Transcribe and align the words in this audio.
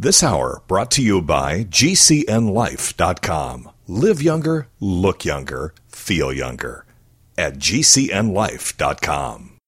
This 0.00 0.22
hour 0.22 0.62
brought 0.66 0.90
to 0.92 1.02
you 1.02 1.20
by 1.20 1.64
GCNLife.com. 1.64 3.70
Live 3.86 4.22
younger, 4.22 4.66
look 4.80 5.26
younger, 5.26 5.74
feel 5.88 6.32
younger 6.32 6.86
at 7.36 7.58
GCNLife.com. 7.58 9.58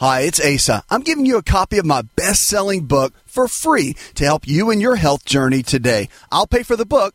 Hi, 0.00 0.22
it's 0.22 0.44
Asa. 0.44 0.82
I'm 0.90 1.02
giving 1.02 1.24
you 1.24 1.36
a 1.36 1.42
copy 1.44 1.78
of 1.78 1.86
my 1.86 2.02
best 2.16 2.48
selling 2.48 2.86
book 2.86 3.14
for 3.24 3.46
free 3.46 3.94
to 4.16 4.24
help 4.24 4.48
you 4.48 4.72
in 4.72 4.80
your 4.80 4.96
health 4.96 5.24
journey 5.24 5.62
today. 5.62 6.08
I'll 6.32 6.48
pay 6.48 6.64
for 6.64 6.74
the 6.74 6.84
book. 6.84 7.14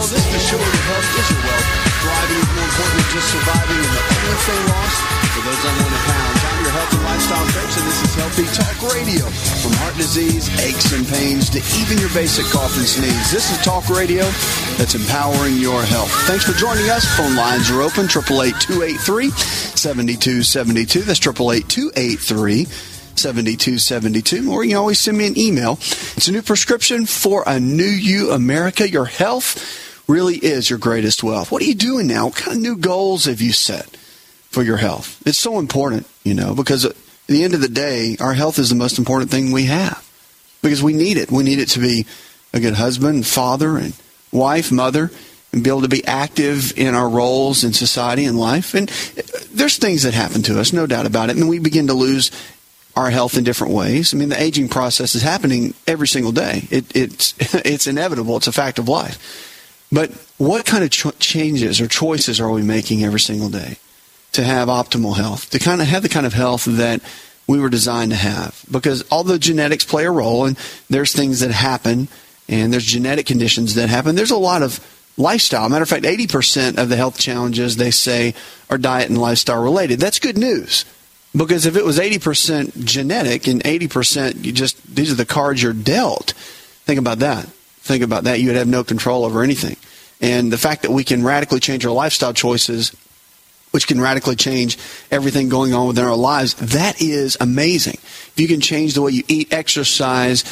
Well? 0.00 0.08
This 0.08 0.24
is 0.24 0.32
the 0.32 0.40
show 0.40 0.56
where 0.56 0.64
your 0.64 0.88
health 0.88 1.04
is 1.20 1.28
your 1.28 1.44
wealth. 1.44 1.68
Thriving 2.00 2.40
is 2.40 2.48
more 2.56 2.64
important 2.64 2.96
than 2.96 3.12
just 3.12 3.28
surviving, 3.28 3.84
and 3.84 3.92
the 3.92 4.00
only 4.00 4.40
thing 4.48 4.56
lost 4.72 4.96
for 5.36 5.44
those 5.44 5.60
unwanted 5.60 6.00
pounds. 6.08 6.40
I'm 6.40 6.64
your 6.64 6.72
health 6.72 6.96
and 6.96 7.04
lifestyle 7.04 7.44
coach, 7.52 7.76
and 7.76 7.84
this 7.84 8.00
is 8.00 8.16
Healthy 8.16 8.48
Talk 8.56 8.80
Radio. 8.96 9.28
From 9.60 9.76
heart 9.84 9.92
disease, 10.00 10.48
aches 10.64 10.96
and 10.96 11.04
pains, 11.04 11.52
to 11.52 11.60
even 11.76 12.00
your 12.00 12.08
basic 12.16 12.48
cough 12.48 12.72
and 12.80 12.88
sneeze. 12.88 13.28
This 13.28 13.52
is 13.52 13.60
Talk 13.60 13.92
Radio 13.92 14.24
that's 14.80 14.96
empowering 14.96 15.60
your 15.60 15.84
health. 15.84 16.08
Thanks 16.24 16.48
for 16.48 16.56
joining 16.56 16.88
us. 16.88 17.04
Phone 17.20 17.36
lines 17.36 17.68
are 17.68 17.84
open, 17.84 18.08
888-283-7272. 18.08 21.04
That's 21.04 21.20
888-283 21.20 22.88
7272, 23.20 24.48
or 24.50 24.64
you 24.64 24.70
can 24.70 24.78
always 24.78 24.98
send 24.98 25.18
me 25.18 25.26
an 25.26 25.36
email. 25.36 25.72
It's 26.16 26.28
a 26.28 26.32
new 26.32 26.40
prescription 26.40 27.04
for 27.04 27.44
a 27.46 27.60
new 27.60 27.84
you, 27.84 28.30
America. 28.30 28.88
Your 28.88 29.04
health 29.04 29.89
really 30.10 30.36
is 30.36 30.68
your 30.68 30.78
greatest 30.78 31.22
wealth. 31.22 31.52
What 31.52 31.62
are 31.62 31.66
you 31.66 31.74
doing 31.74 32.06
now? 32.06 32.26
What 32.26 32.36
kind 32.36 32.56
of 32.56 32.62
new 32.62 32.76
goals 32.76 33.26
have 33.26 33.40
you 33.40 33.52
set 33.52 33.86
for 34.50 34.62
your 34.62 34.76
health? 34.76 35.22
It's 35.24 35.38
so 35.38 35.58
important, 35.58 36.06
you 36.24 36.34
know, 36.34 36.54
because 36.54 36.84
at 36.84 36.96
the 37.28 37.44
end 37.44 37.54
of 37.54 37.60
the 37.60 37.68
day, 37.68 38.16
our 38.20 38.34
health 38.34 38.58
is 38.58 38.68
the 38.68 38.74
most 38.74 38.98
important 38.98 39.30
thing 39.30 39.52
we 39.52 39.66
have 39.66 40.06
because 40.62 40.82
we 40.82 40.92
need 40.92 41.16
it. 41.16 41.30
We 41.30 41.44
need 41.44 41.60
it 41.60 41.68
to 41.70 41.78
be 41.78 42.06
a 42.52 42.60
good 42.60 42.74
husband, 42.74 43.26
father, 43.26 43.76
and 43.76 43.94
wife, 44.32 44.72
mother, 44.72 45.10
and 45.52 45.62
be 45.62 45.70
able 45.70 45.82
to 45.82 45.88
be 45.88 46.04
active 46.04 46.76
in 46.76 46.94
our 46.94 47.08
roles 47.08 47.62
in 47.62 47.72
society 47.72 48.24
and 48.24 48.38
life. 48.38 48.74
And 48.74 48.88
there's 49.52 49.78
things 49.78 50.02
that 50.02 50.14
happen 50.14 50.42
to 50.42 50.60
us, 50.60 50.72
no 50.72 50.86
doubt 50.86 51.06
about 51.06 51.30
it, 51.30 51.36
and 51.36 51.48
we 51.48 51.60
begin 51.60 51.86
to 51.86 51.94
lose 51.94 52.30
our 52.96 53.10
health 53.10 53.36
in 53.36 53.44
different 53.44 53.72
ways. 53.72 54.12
I 54.12 54.16
mean, 54.16 54.28
the 54.30 54.42
aging 54.42 54.68
process 54.68 55.14
is 55.14 55.22
happening 55.22 55.74
every 55.86 56.08
single 56.08 56.32
day. 56.32 56.66
It, 56.70 56.84
it's 56.94 57.34
it's 57.54 57.86
inevitable. 57.86 58.36
It's 58.36 58.48
a 58.48 58.52
fact 58.52 58.80
of 58.80 58.88
life. 58.88 59.46
But 59.92 60.12
what 60.38 60.66
kind 60.66 60.84
of 60.84 60.90
ch- 60.90 61.18
changes 61.18 61.80
or 61.80 61.88
choices 61.88 62.40
are 62.40 62.50
we 62.50 62.62
making 62.62 63.04
every 63.04 63.20
single 63.20 63.48
day 63.48 63.78
to 64.32 64.44
have 64.44 64.68
optimal 64.68 65.16
health? 65.16 65.50
To 65.50 65.58
kind 65.58 65.80
of 65.80 65.88
have 65.88 66.02
the 66.02 66.08
kind 66.08 66.26
of 66.26 66.32
health 66.32 66.64
that 66.64 67.00
we 67.46 67.58
were 67.58 67.68
designed 67.68 68.12
to 68.12 68.16
have? 68.16 68.64
Because 68.70 69.04
although 69.10 69.38
genetics 69.38 69.84
play 69.84 70.04
a 70.04 70.10
role, 70.10 70.44
and 70.44 70.56
there's 70.88 71.12
things 71.12 71.40
that 71.40 71.50
happen, 71.50 72.08
and 72.48 72.72
there's 72.72 72.84
genetic 72.84 73.26
conditions 73.26 73.74
that 73.74 73.88
happen, 73.88 74.14
there's 74.14 74.30
a 74.30 74.36
lot 74.36 74.62
of 74.62 74.80
lifestyle. 75.16 75.68
Matter 75.68 75.82
of 75.82 75.88
fact, 75.88 76.04
80% 76.04 76.78
of 76.78 76.88
the 76.88 76.96
health 76.96 77.18
challenges 77.18 77.76
they 77.76 77.90
say 77.90 78.34
are 78.68 78.78
diet 78.78 79.08
and 79.08 79.18
lifestyle 79.18 79.62
related. 79.62 80.00
That's 80.00 80.18
good 80.18 80.38
news. 80.38 80.84
Because 81.36 81.66
if 81.66 81.76
it 81.76 81.84
was 81.84 81.98
80% 81.98 82.84
genetic 82.84 83.46
and 83.46 83.62
80% 83.62 84.44
you 84.44 84.52
just, 84.52 84.82
these 84.94 85.12
are 85.12 85.16
the 85.16 85.24
cards 85.24 85.62
you're 85.62 85.72
dealt, 85.72 86.32
think 86.84 86.98
about 86.98 87.20
that. 87.20 87.48
Think 87.90 88.04
about 88.04 88.22
that. 88.22 88.38
You 88.38 88.46
would 88.46 88.56
have 88.56 88.68
no 88.68 88.84
control 88.84 89.24
over 89.24 89.42
anything. 89.42 89.76
And 90.20 90.52
the 90.52 90.58
fact 90.58 90.82
that 90.82 90.92
we 90.92 91.02
can 91.02 91.24
radically 91.24 91.58
change 91.58 91.84
our 91.84 91.90
lifestyle 91.90 92.32
choices, 92.32 92.94
which 93.72 93.88
can 93.88 94.00
radically 94.00 94.36
change 94.36 94.78
everything 95.10 95.48
going 95.48 95.74
on 95.74 95.88
within 95.88 96.04
our 96.04 96.14
lives, 96.14 96.54
that 96.54 97.02
is 97.02 97.36
amazing. 97.40 97.94
If 97.94 98.34
you 98.36 98.46
can 98.46 98.60
change 98.60 98.94
the 98.94 99.02
way 99.02 99.10
you 99.10 99.24
eat, 99.26 99.52
exercise, 99.52 100.44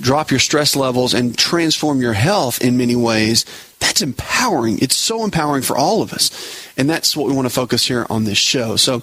drop 0.00 0.32
your 0.32 0.40
stress 0.40 0.74
levels, 0.74 1.14
and 1.14 1.38
transform 1.38 2.00
your 2.00 2.12
health 2.12 2.60
in 2.60 2.76
many 2.76 2.96
ways, 2.96 3.44
that's 3.78 4.02
empowering. 4.02 4.80
It's 4.80 4.96
so 4.96 5.22
empowering 5.22 5.62
for 5.62 5.76
all 5.76 6.02
of 6.02 6.12
us. 6.12 6.32
And 6.76 6.90
that's 6.90 7.16
what 7.16 7.28
we 7.28 7.34
want 7.34 7.46
to 7.46 7.54
focus 7.54 7.86
here 7.86 8.04
on 8.10 8.24
this 8.24 8.38
show. 8.38 8.74
So 8.74 8.96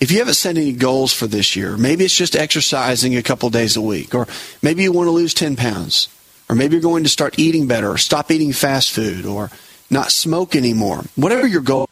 if 0.00 0.10
you 0.10 0.20
haven't 0.20 0.32
set 0.32 0.56
any 0.56 0.72
goals 0.72 1.12
for 1.12 1.26
this 1.26 1.56
year, 1.56 1.76
maybe 1.76 2.06
it's 2.06 2.16
just 2.16 2.36
exercising 2.36 3.18
a 3.18 3.22
couple 3.22 3.50
days 3.50 3.76
a 3.76 3.82
week, 3.82 4.14
or 4.14 4.26
maybe 4.62 4.82
you 4.82 4.92
want 4.92 5.08
to 5.08 5.12
lose 5.12 5.34
10 5.34 5.56
pounds, 5.56 6.08
or 6.48 6.56
maybe 6.56 6.74
you're 6.74 6.82
going 6.82 7.04
to 7.04 7.08
start 7.08 7.38
eating 7.38 7.66
better, 7.66 7.90
or 7.90 7.98
stop 7.98 8.30
eating 8.30 8.52
fast 8.52 8.90
food, 8.90 9.26
or 9.26 9.50
not 9.90 10.10
smoke 10.10 10.56
anymore. 10.56 11.04
Whatever 11.16 11.46
your 11.46 11.60
goal, 11.60 11.88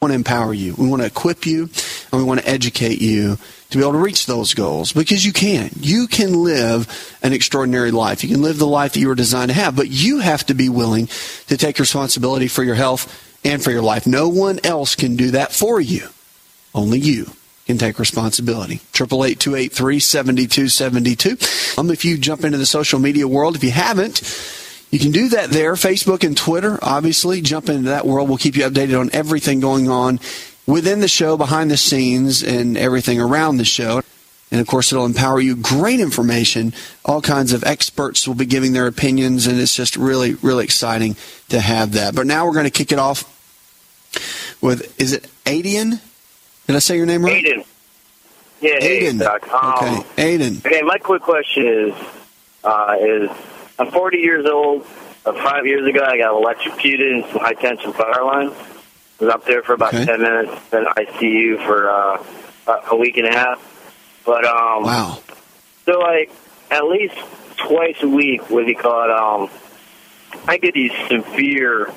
we 0.00 0.06
want 0.06 0.12
to 0.12 0.16
empower 0.16 0.54
you. 0.54 0.74
We 0.74 0.88
want 0.88 1.02
to 1.02 1.06
equip 1.06 1.46
you, 1.46 1.68
and 2.12 2.20
we 2.20 2.24
want 2.24 2.40
to 2.40 2.48
educate 2.48 3.00
you 3.00 3.36
to 3.70 3.78
be 3.78 3.82
able 3.82 3.92
to 3.92 3.98
reach 3.98 4.26
those 4.26 4.54
goals 4.54 4.92
because 4.92 5.24
you 5.24 5.32
can. 5.32 5.70
You 5.76 6.06
can 6.06 6.42
live 6.42 7.18
an 7.22 7.32
extraordinary 7.32 7.90
life. 7.90 8.24
You 8.24 8.30
can 8.30 8.42
live 8.42 8.58
the 8.58 8.66
life 8.66 8.92
that 8.92 9.00
you 9.00 9.08
were 9.08 9.14
designed 9.14 9.50
to 9.50 9.54
have, 9.54 9.76
but 9.76 9.88
you 9.88 10.18
have 10.18 10.44
to 10.46 10.54
be 10.54 10.68
willing 10.68 11.08
to 11.46 11.56
take 11.56 11.78
responsibility 11.78 12.48
for 12.48 12.64
your 12.64 12.74
health 12.74 13.26
and 13.44 13.62
for 13.62 13.70
your 13.70 13.82
life. 13.82 14.06
No 14.06 14.28
one 14.28 14.58
else 14.64 14.94
can 14.94 15.16
do 15.16 15.32
that 15.32 15.52
for 15.52 15.80
you. 15.80 16.08
Only 16.74 16.98
you 16.98 17.30
take 17.78 17.98
responsibility. 17.98 18.82
888-283-7272. 18.92 21.78
Um, 21.78 21.90
if 21.90 22.04
you 22.04 22.18
jump 22.18 22.44
into 22.44 22.58
the 22.58 22.66
social 22.66 22.98
media 22.98 23.26
world, 23.26 23.56
if 23.56 23.64
you 23.64 23.70
haven't, 23.70 24.20
you 24.90 24.98
can 24.98 25.12
do 25.12 25.30
that 25.30 25.48
there, 25.50 25.72
Facebook 25.74 26.24
and 26.24 26.36
Twitter, 26.36 26.78
obviously. 26.82 27.40
Jump 27.40 27.68
into 27.68 27.90
that 27.90 28.04
world. 28.06 28.28
We'll 28.28 28.38
keep 28.38 28.56
you 28.56 28.64
updated 28.64 28.98
on 28.98 29.10
everything 29.12 29.60
going 29.60 29.88
on 29.88 30.18
within 30.66 30.98
the 31.00 31.08
show, 31.08 31.36
behind 31.36 31.70
the 31.70 31.76
scenes, 31.76 32.42
and 32.42 32.76
everything 32.76 33.20
around 33.20 33.58
the 33.58 33.64
show. 33.64 34.02
And 34.50 34.60
of 34.60 34.66
course, 34.66 34.92
it'll 34.92 35.06
empower 35.06 35.40
you. 35.40 35.54
Great 35.54 36.00
information. 36.00 36.74
All 37.04 37.22
kinds 37.22 37.52
of 37.52 37.62
experts 37.62 38.26
will 38.26 38.34
be 38.34 38.46
giving 38.46 38.72
their 38.72 38.88
opinions, 38.88 39.46
and 39.46 39.60
it's 39.60 39.76
just 39.76 39.96
really, 39.96 40.34
really 40.34 40.64
exciting 40.64 41.14
to 41.50 41.60
have 41.60 41.92
that. 41.92 42.16
But 42.16 42.26
now 42.26 42.46
we're 42.46 42.54
going 42.54 42.64
to 42.64 42.70
kick 42.70 42.90
it 42.90 42.98
off 42.98 43.22
with 44.60 45.00
is 45.00 45.12
it 45.12 45.30
Adian? 45.46 46.00
Did 46.70 46.76
I 46.76 46.78
say 46.78 46.96
your 46.98 47.06
name 47.06 47.24
right? 47.24 47.44
Aiden. 47.44 47.64
Yeah, 48.60 48.78
Aiden. 48.78 49.18
Doc. 49.18 49.48
Um, 49.52 49.74
Okay, 50.14 50.36
Aiden. 50.38 50.64
Okay, 50.64 50.82
my 50.82 50.98
quick 50.98 51.20
question 51.20 51.66
is, 51.66 51.94
uh, 52.62 52.94
is 53.00 53.28
I'm 53.80 53.90
40 53.90 54.18
years 54.18 54.46
old. 54.46 54.86
Uh, 55.26 55.32
five 55.32 55.66
years 55.66 55.84
ago, 55.84 56.04
I 56.04 56.16
got 56.16 56.32
electrocuted 56.32 57.10
in 57.10 57.22
some 57.32 57.40
high 57.40 57.54
tension 57.54 57.92
power 57.92 58.24
lines. 58.24 58.52
Was 59.18 59.30
up 59.34 59.44
there 59.46 59.64
for 59.64 59.72
about 59.74 59.92
Okay. 59.94 60.06
10 60.06 60.22
minutes, 60.22 60.52
then 60.70 60.84
ICU 60.96 61.66
for 61.66 61.90
uh, 61.90 62.22
a- 62.68 62.92
a 62.92 62.96
week 62.96 63.16
and 63.16 63.26
a 63.26 63.32
half. 63.36 64.22
But 64.24 64.44
um, 64.44 64.84
Wow. 64.84 65.18
so 65.86 65.98
like 65.98 66.30
at 66.70 66.84
least 66.84 67.16
twice 67.56 67.96
a 68.02 68.08
week, 68.08 68.48
what 68.48 68.62
do 68.64 68.70
you 68.70 68.76
call 68.76 69.04
it? 69.06 69.10
Um, 69.10 69.50
I 70.46 70.56
get 70.58 70.74
these 70.74 70.92
severe 71.08 71.92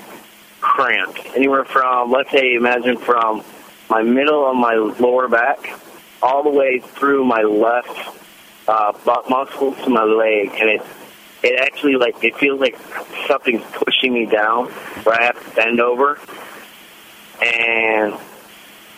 cramps, 0.62 1.22
anywhere 1.36 1.64
from 1.64 2.12
let's 2.12 2.32
say, 2.32 2.56
imagine 2.56 2.98
from 2.98 3.44
my 3.94 4.02
middle 4.02 4.50
of 4.50 4.56
my 4.56 4.74
lower 4.74 5.28
back 5.28 5.80
all 6.20 6.42
the 6.42 6.50
way 6.50 6.80
through 6.80 7.24
my 7.24 7.44
left 7.44 7.96
uh, 8.68 8.92
butt 9.06 9.30
muscle 9.30 9.72
to 9.72 9.88
my 9.88 10.04
leg, 10.04 10.50
and 10.60 10.68
it 10.68 10.82
it 11.44 11.60
actually 11.60 11.96
like 11.96 12.24
it 12.24 12.36
feels 12.38 12.60
like 12.60 12.76
something's 13.28 13.62
pushing 13.74 14.12
me 14.12 14.26
down, 14.26 14.66
where 15.04 15.22
I 15.22 15.26
have 15.26 15.48
to 15.48 15.56
bend 15.56 15.80
over, 15.80 16.18
and 17.40 18.16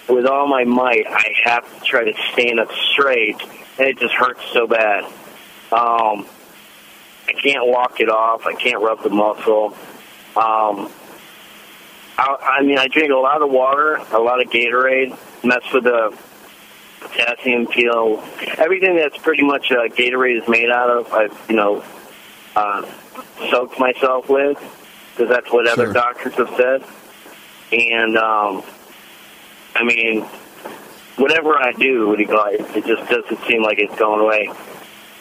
with 0.07 0.25
all 0.27 0.47
my 0.47 0.63
might, 0.63 1.05
I 1.09 1.33
have 1.43 1.65
to 1.77 1.83
try 1.83 2.05
to 2.05 2.13
stand 2.31 2.61
up 2.61 2.71
straight, 2.93 3.41
and 3.77 3.89
it 3.89 3.99
just 3.99 4.13
hurts 4.13 4.45
so 4.53 4.65
bad. 4.65 5.03
Um, 5.73 6.25
I 7.27 7.33
can't 7.43 7.67
walk 7.67 7.99
it 7.99 8.09
off. 8.09 8.45
I 8.45 8.53
can't 8.53 8.81
rub 8.81 9.03
the 9.03 9.09
muscle. 9.09 9.75
Um, 10.37 10.89
I, 12.17 12.59
I 12.59 12.63
mean, 12.63 12.77
I 12.77 12.87
drink 12.87 13.11
a 13.11 13.17
lot 13.17 13.41
of 13.41 13.49
water, 13.49 13.95
a 14.11 14.19
lot 14.19 14.41
of 14.41 14.49
Gatorade, 14.49 15.17
that's 15.43 15.65
for 15.67 15.81
the 15.81 16.17
potassium 17.01 17.67
peel. 17.67 18.23
Everything 18.57 18.95
that's 18.95 19.17
pretty 19.17 19.43
much 19.43 19.71
uh, 19.71 19.87
Gatorade 19.87 20.41
is 20.41 20.47
made 20.47 20.69
out 20.69 20.89
of, 20.89 21.13
I've 21.13 21.49
you 21.49 21.55
know 21.55 21.83
uh, 22.55 22.85
soaked 23.49 23.79
myself 23.79 24.29
with 24.29 24.57
because 25.11 25.29
that's 25.29 25.51
what 25.51 25.67
other 25.67 25.93
doctors 25.93 26.33
have 26.35 26.49
said. 26.57 26.83
And 27.71 28.17
um, 28.17 28.63
I 29.75 29.83
mean, 29.83 30.21
whatever 31.17 31.57
I 31.57 31.71
do, 31.73 32.07
what 32.07 32.17
do 32.17 32.23
you 32.23 32.27
call 32.27 32.47
it, 32.47 32.61
it 32.75 32.85
just 32.85 33.09
doesn't 33.09 33.47
seem 33.47 33.61
like 33.61 33.79
it's 33.79 33.95
going 33.97 34.21
away. 34.21 34.49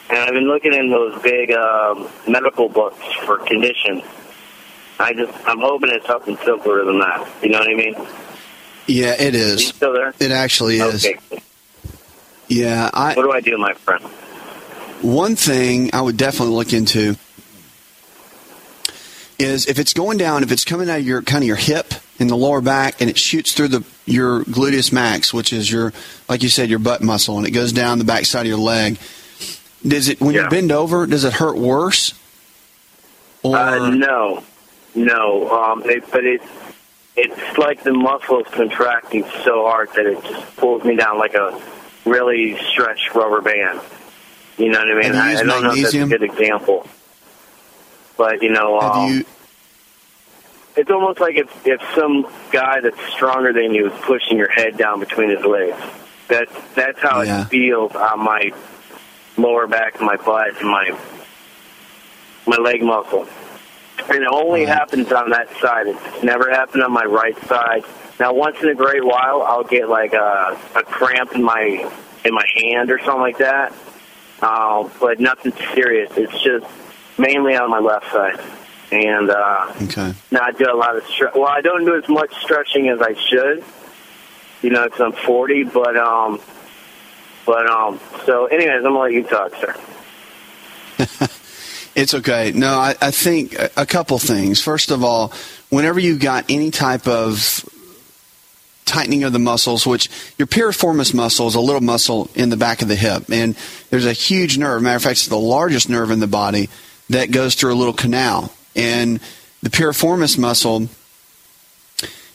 And 0.09 0.19
I've 0.19 0.33
been 0.33 0.47
looking 0.47 0.73
in 0.73 0.89
those 0.89 1.19
big 1.21 1.51
um, 1.51 2.07
medical 2.27 2.69
books 2.69 3.03
for 3.25 3.39
conditions. 3.39 4.03
I 4.99 5.13
just, 5.13 5.33
I'm 5.47 5.59
hoping 5.59 5.89
it's 5.91 6.05
something 6.05 6.37
simpler 6.45 6.83
than 6.85 6.99
that. 6.99 7.27
You 7.41 7.49
know 7.49 7.59
what 7.59 7.69
I 7.69 7.73
mean? 7.75 7.95
Yeah, 8.87 9.15
it 9.19 9.35
is. 9.35 9.61
You 9.61 9.67
still 9.67 9.93
there? 9.93 10.13
It 10.19 10.31
actually 10.31 10.77
is. 10.77 11.05
Okay. 11.05 11.41
Yeah, 12.47 12.89
I 12.93 13.13
What 13.15 13.23
do 13.23 13.31
I 13.31 13.41
do, 13.41 13.57
my 13.57 13.73
friend? 13.73 14.03
one 15.01 15.35
thing 15.35 15.89
I 15.93 16.01
would 16.01 16.17
definitely 16.17 16.55
look 16.55 16.71
into 16.73 17.15
is 19.37 19.67
if 19.67 19.77
it's 19.77 19.93
going 19.93 20.17
down, 20.17 20.41
if 20.43 20.51
it's 20.51 20.63
coming 20.63 20.89
out 20.89 20.99
of 20.99 21.05
your 21.05 21.21
kind 21.21 21.43
of 21.43 21.47
your 21.47 21.57
hip 21.57 21.93
in 22.17 22.27
the 22.27 22.37
lower 22.37 22.61
back 22.61 23.01
and 23.01 23.09
it 23.09 23.17
shoots 23.17 23.53
through 23.53 23.67
the 23.67 23.83
your 24.05 24.43
gluteus 24.45 24.93
max, 24.93 25.33
which 25.33 25.51
is 25.51 25.69
your 25.69 25.91
like 26.29 26.41
you 26.43 26.49
said 26.49 26.69
your 26.69 26.79
butt 26.79 27.01
muscle, 27.03 27.37
and 27.37 27.45
it 27.45 27.51
goes 27.51 27.73
down 27.73 27.99
the 27.99 28.05
back 28.05 28.25
side 28.25 28.41
of 28.41 28.47
your 28.47 28.57
leg. 28.57 28.97
Does 29.85 30.07
it 30.07 30.21
when 30.21 30.33
you 30.33 30.47
bend 30.49 30.71
over? 30.71 31.05
Does 31.05 31.25
it 31.25 31.33
hurt 31.33 31.57
worse? 31.57 32.13
Or 33.43 33.57
Uh, 33.57 33.89
no, 33.89 34.43
no. 34.95 35.49
Um, 35.49 35.83
it, 35.85 36.09
but 36.11 36.25
it, 36.25 36.41
it's 37.15 37.57
like 37.57 37.83
the 37.83 37.93
muscle 37.93 38.39
is 38.41 38.47
contracting 38.47 39.23
so 39.43 39.65
hard 39.65 39.89
that 39.95 40.05
it 40.05 40.23
just 40.23 40.55
pulls 40.57 40.83
me 40.83 40.95
down 40.95 41.17
like 41.17 41.33
a 41.33 41.61
really 42.05 42.57
stretched 42.71 43.13
rubber 43.15 43.41
band. 43.41 43.79
You 44.57 44.69
know 44.69 44.79
what 44.79 44.91
I 44.91 45.01
mean? 45.01 45.15
I, 45.15 45.31
I 45.35 45.43
don't 45.43 45.63
know 45.63 45.73
if 45.73 45.81
that's 45.81 45.93
a 45.93 46.07
good 46.07 46.23
example, 46.23 46.87
but 48.17 48.41
you 48.41 48.49
know, 48.51 48.79
um, 48.79 49.11
you? 49.11 49.25
it's 50.77 50.89
almost 50.89 51.19
like 51.19 51.35
if 51.35 51.67
if 51.67 51.81
some 51.93 52.25
guy 52.51 52.79
that's 52.79 52.99
stronger 53.13 53.51
than 53.51 53.73
you 53.73 53.91
is 53.91 53.99
pushing 54.03 54.37
your 54.37 54.49
head 54.49 54.77
down 54.77 54.99
between 54.99 55.29
his 55.29 55.43
legs. 55.43 55.81
That's 56.27 56.51
that's 56.73 56.99
how 56.99 57.21
Yeah. 57.21 57.41
it 57.41 57.45
feels 57.49 57.93
on 57.95 58.19
my 58.23 58.51
lower 59.37 59.67
back, 59.67 59.99
my 60.01 60.15
butt, 60.15 60.59
and 60.61 60.69
my 60.69 60.97
my 62.47 62.57
leg 62.57 62.81
muscle. 62.81 63.27
And 64.09 64.23
it 64.23 64.27
only 64.29 64.61
Right. 64.65 64.69
happens 64.77 65.11
on 65.11 65.29
that 65.31 65.49
side. 65.59 65.87
It's 65.87 66.23
never 66.23 66.49
happened 66.49 66.83
on 66.83 66.91
my 66.91 67.05
right 67.05 67.37
side. 67.47 67.83
Now, 68.19 68.33
once 68.33 68.57
in 68.61 68.69
a 68.69 68.75
great 68.75 69.03
while, 69.03 69.41
I'll 69.43 69.63
get 69.63 69.89
like 69.89 70.13
a, 70.13 70.57
a 70.75 70.83
cramp 70.83 71.33
in 71.33 71.43
my 71.43 71.89
in 72.23 72.33
my 72.33 72.45
hand 72.55 72.91
or 72.91 72.99
something 72.99 73.21
like 73.21 73.37
that. 73.39 73.73
Uh, 74.41 74.87
but 74.99 75.19
nothing 75.19 75.53
serious. 75.73 76.11
It's 76.17 76.39
just 76.41 76.65
mainly 77.17 77.55
on 77.55 77.69
my 77.69 77.79
left 77.79 78.11
side. 78.11 78.39
And 78.91 79.29
uh, 79.29 79.73
Okay. 79.83 80.13
now 80.31 80.41
I 80.43 80.51
do 80.51 80.65
a 80.71 80.75
lot 80.75 80.95
of 80.95 81.03
stre- 81.05 81.33
well, 81.35 81.47
I 81.47 81.61
don't 81.61 81.85
do 81.85 81.95
as 81.95 82.07
much 82.07 82.33
stretching 82.41 82.89
as 82.89 83.01
I 83.01 83.13
should. 83.15 83.63
You 84.61 84.69
know, 84.71 84.85
because 84.85 85.01
I'm 85.01 85.11
40, 85.25 85.63
but 85.65 85.97
um, 85.97 86.39
but 87.45 87.69
um. 87.69 87.99
So, 88.25 88.45
anyways, 88.47 88.77
I'm 88.77 88.83
gonna 88.93 88.99
let 88.99 89.11
you 89.13 89.23
talk, 89.23 89.53
sir. 89.55 89.75
It's 91.95 92.13
okay. 92.13 92.51
No, 92.53 92.77
I, 92.77 92.95
I 93.01 93.11
think 93.11 93.55
a, 93.77 93.85
couple 93.85 94.19
things. 94.19 94.61
First 94.61 94.91
of 94.91 95.03
all, 95.03 95.31
whenever 95.69 95.99
you've 95.99 96.19
got 96.19 96.45
any 96.49 96.69
type 96.69 97.07
of 97.07 97.63
tightening 98.83 99.23
of 99.23 99.33
the 99.33 99.39
muscles, 99.39 99.87
which 99.87 100.09
your 100.37 100.47
piriformis 100.47 101.13
muscle 101.13 101.47
is 101.47 101.55
a 101.55 101.61
little 101.61 101.81
muscle 101.81 102.29
in 102.35 102.49
the 102.49 102.57
back 102.57 102.81
of 102.81 102.89
the 102.89 102.95
hip, 102.95 103.31
and 103.31 103.55
there's 103.89 104.05
a 104.05 104.13
huge 104.13 104.57
nerve. 104.57 104.81
Matter 104.81 104.97
of 104.97 105.03
fact, 105.03 105.13
it's 105.13 105.27
the 105.27 105.37
largest 105.37 105.89
nerve 105.89 106.11
in 106.11 106.19
the 106.19 106.27
body 106.27 106.69
that 107.09 107.31
goes 107.31 107.55
through 107.55 107.73
a 107.73 107.75
little 107.75 107.93
canal, 107.93 108.53
and 108.75 109.21
the 109.63 109.69
piriformis 109.69 110.37
muscle 110.37 110.89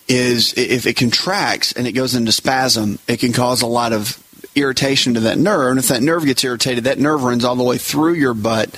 is 0.08 0.54
if 0.58 0.86
it 0.86 0.96
contracts 0.96 1.72
and 1.72 1.86
it 1.86 1.92
goes 1.92 2.14
into 2.14 2.32
spasm, 2.32 2.98
it 3.06 3.20
can 3.20 3.32
cause 3.32 3.62
a 3.62 3.66
lot 3.66 3.92
of 3.92 4.18
irritation 4.56 5.14
to 5.14 5.20
that 5.20 5.38
nerve. 5.38 5.70
And 5.70 5.78
if 5.78 5.88
that 5.88 6.02
nerve 6.02 6.24
gets 6.24 6.42
irritated, 6.42 6.84
that 6.84 6.98
nerve 6.98 7.22
runs 7.22 7.44
all 7.44 7.54
the 7.54 7.62
way 7.62 7.78
through 7.78 8.14
your 8.14 8.34
butt, 8.34 8.76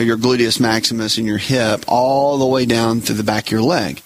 your 0.00 0.16
gluteus 0.16 0.60
maximus 0.60 1.18
and 1.18 1.26
your 1.26 1.38
hip, 1.38 1.84
all 1.88 2.38
the 2.38 2.46
way 2.46 2.66
down 2.66 3.00
through 3.00 3.16
the 3.16 3.24
back 3.24 3.46
of 3.46 3.52
your 3.52 3.62
leg. 3.62 4.02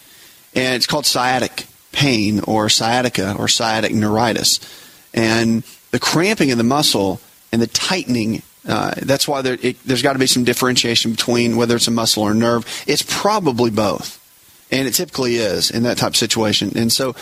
And 0.55 0.75
it's 0.75 0.87
called 0.87 1.07
sciatic 1.07 1.67
pain 1.93 2.41
or 2.41 2.69
sciatica 2.69 3.35
or 3.39 3.49
sciatic 3.49 3.93
neuritis. 3.93 4.61
And 5.15 5.65
the 5.91 6.01
cramping 6.01 6.53
of 6.53 6.59
the 6.59 6.65
muscle 6.65 7.21
and 7.53 7.61
the 7.61 7.67
tightening 7.67 8.43
uh, 8.69 8.93
that's 9.03 9.27
why 9.27 9.41
there, 9.41 9.57
there's 9.87 10.03
got 10.03 10.13
to 10.13 10.19
be 10.19 10.27
some 10.27 10.45
differentiation 10.45 11.13
between 11.13 11.57
whether 11.57 11.77
it's 11.77 11.89
a 11.89 11.91
muscle 11.91 12.25
or 12.25 12.33
a 12.33 12.35
nerve. 12.35 12.67
It's 12.87 13.03
probably 13.03 13.71
both 13.71 14.21
and 14.71 14.87
it 14.87 14.95
typically 14.95 15.37
is 15.37 15.71
in 15.71 15.83
that 15.85 15.99
type 15.99 16.11
of 16.11 16.17
situation. 16.17 16.73
And 16.77 16.93
so, 16.93 17.15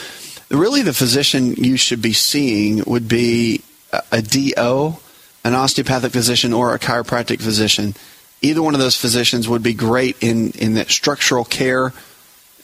really, 0.51 0.83
the 0.83 0.93
physician 0.93 1.55
you 1.55 1.77
should 1.77 2.03
be 2.03 2.13
seeing 2.13 2.83
would 2.87 3.09
be 3.09 3.63
a, 3.93 4.03
a 4.13 4.23
DO, 4.23 4.97
an 5.45 5.55
osteopathic 5.55 6.13
physician, 6.13 6.53
or 6.53 6.75
a 6.75 6.79
chiropractic 6.79 7.41
physician. 7.41 7.95
Either 8.41 8.63
one 8.63 8.75
of 8.75 8.81
those 8.81 8.97
physicians 8.97 9.49
would 9.49 9.63
be 9.63 9.75
great 9.75 10.17
in 10.23 10.51
in 10.53 10.75
that 10.75 10.91
structural 10.91 11.45
care 11.45 11.93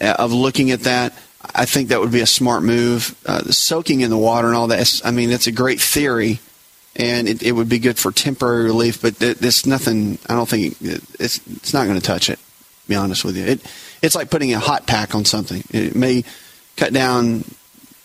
uh, 0.00 0.16
of 0.18 0.32
looking 0.32 0.70
at 0.70 0.80
that. 0.80 1.12
I 1.54 1.66
think 1.66 1.88
that 1.88 2.00
would 2.00 2.12
be 2.12 2.20
a 2.20 2.26
smart 2.26 2.62
move. 2.62 3.14
Uh, 3.26 3.42
soaking 3.50 4.00
in 4.00 4.10
the 4.10 4.18
water 4.18 4.48
and 4.48 4.56
all 4.56 4.68
that, 4.68 5.00
I 5.04 5.10
mean, 5.10 5.30
it's 5.30 5.46
a 5.46 5.52
great 5.52 5.80
theory, 5.80 6.40
and 6.96 7.28
it, 7.28 7.42
it 7.42 7.52
would 7.52 7.68
be 7.68 7.78
good 7.78 7.98
for 7.98 8.12
temporary 8.12 8.64
relief. 8.64 9.02
But 9.02 9.18
th- 9.18 9.38
there's 9.38 9.66
nothing. 9.66 10.18
I 10.28 10.34
don't 10.34 10.48
think 10.48 10.76
it's 10.80 11.40
it's 11.46 11.74
not 11.74 11.86
going 11.86 11.98
to 11.98 12.06
touch 12.06 12.30
it. 12.30 12.38
To 12.38 12.88
be 12.88 12.94
honest 12.94 13.24
with 13.24 13.36
you, 13.36 13.44
it 13.44 13.60
it's 14.02 14.14
like 14.14 14.30
putting 14.30 14.54
a 14.54 14.58
hot 14.58 14.86
pack 14.86 15.14
on 15.14 15.24
something. 15.24 15.64
It 15.70 15.94
may 15.96 16.24
cut 16.76 16.92
down 16.92 17.44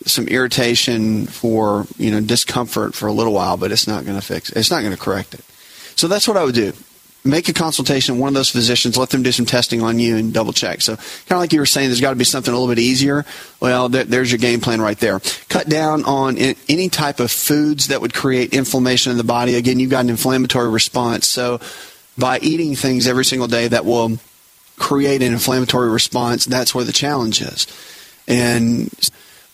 some 0.06 0.26
irritation 0.28 1.26
for 1.26 1.86
you 1.98 2.10
know 2.10 2.20
discomfort 2.20 2.94
for 2.94 3.06
a 3.06 3.12
little 3.12 3.32
while, 3.32 3.56
but 3.56 3.72
it's 3.72 3.86
not 3.86 4.04
going 4.04 4.18
to 4.18 4.26
fix. 4.26 4.50
it. 4.50 4.56
It's 4.56 4.70
not 4.70 4.80
going 4.80 4.94
to 4.94 5.00
correct 5.00 5.34
it. 5.34 5.44
So 5.96 6.08
that's 6.08 6.26
what 6.26 6.36
I 6.36 6.44
would 6.44 6.54
do. 6.54 6.72
Make 7.22 7.50
a 7.50 7.52
consultation 7.52 8.14
with 8.14 8.22
one 8.22 8.28
of 8.28 8.34
those 8.34 8.48
physicians. 8.48 8.96
Let 8.96 9.10
them 9.10 9.22
do 9.22 9.30
some 9.30 9.44
testing 9.44 9.82
on 9.82 9.98
you 9.98 10.16
and 10.16 10.32
double 10.32 10.54
check. 10.54 10.80
So 10.80 10.96
kind 10.96 11.32
of 11.32 11.38
like 11.38 11.52
you 11.52 11.60
were 11.60 11.66
saying, 11.66 11.88
there's 11.88 12.00
got 12.00 12.10
to 12.10 12.16
be 12.16 12.24
something 12.24 12.52
a 12.52 12.56
little 12.56 12.74
bit 12.74 12.80
easier. 12.80 13.26
Well, 13.60 13.90
there, 13.90 14.04
there's 14.04 14.32
your 14.32 14.38
game 14.38 14.60
plan 14.60 14.80
right 14.80 14.98
there. 14.98 15.20
Cut 15.50 15.68
down 15.68 16.04
on 16.04 16.38
any 16.38 16.88
type 16.88 17.20
of 17.20 17.30
foods 17.30 17.88
that 17.88 18.00
would 18.00 18.14
create 18.14 18.54
inflammation 18.54 19.12
in 19.12 19.18
the 19.18 19.24
body. 19.24 19.56
Again, 19.56 19.78
you've 19.78 19.90
got 19.90 20.04
an 20.04 20.10
inflammatory 20.10 20.70
response. 20.70 21.26
So 21.26 21.60
by 22.16 22.38
eating 22.38 22.74
things 22.74 23.06
every 23.06 23.26
single 23.26 23.48
day 23.48 23.68
that 23.68 23.84
will 23.84 24.18
create 24.76 25.20
an 25.20 25.32
inflammatory 25.32 25.90
response, 25.90 26.46
that's 26.46 26.74
where 26.74 26.84
the 26.84 26.92
challenge 26.92 27.42
is. 27.42 27.66
And 28.26 28.90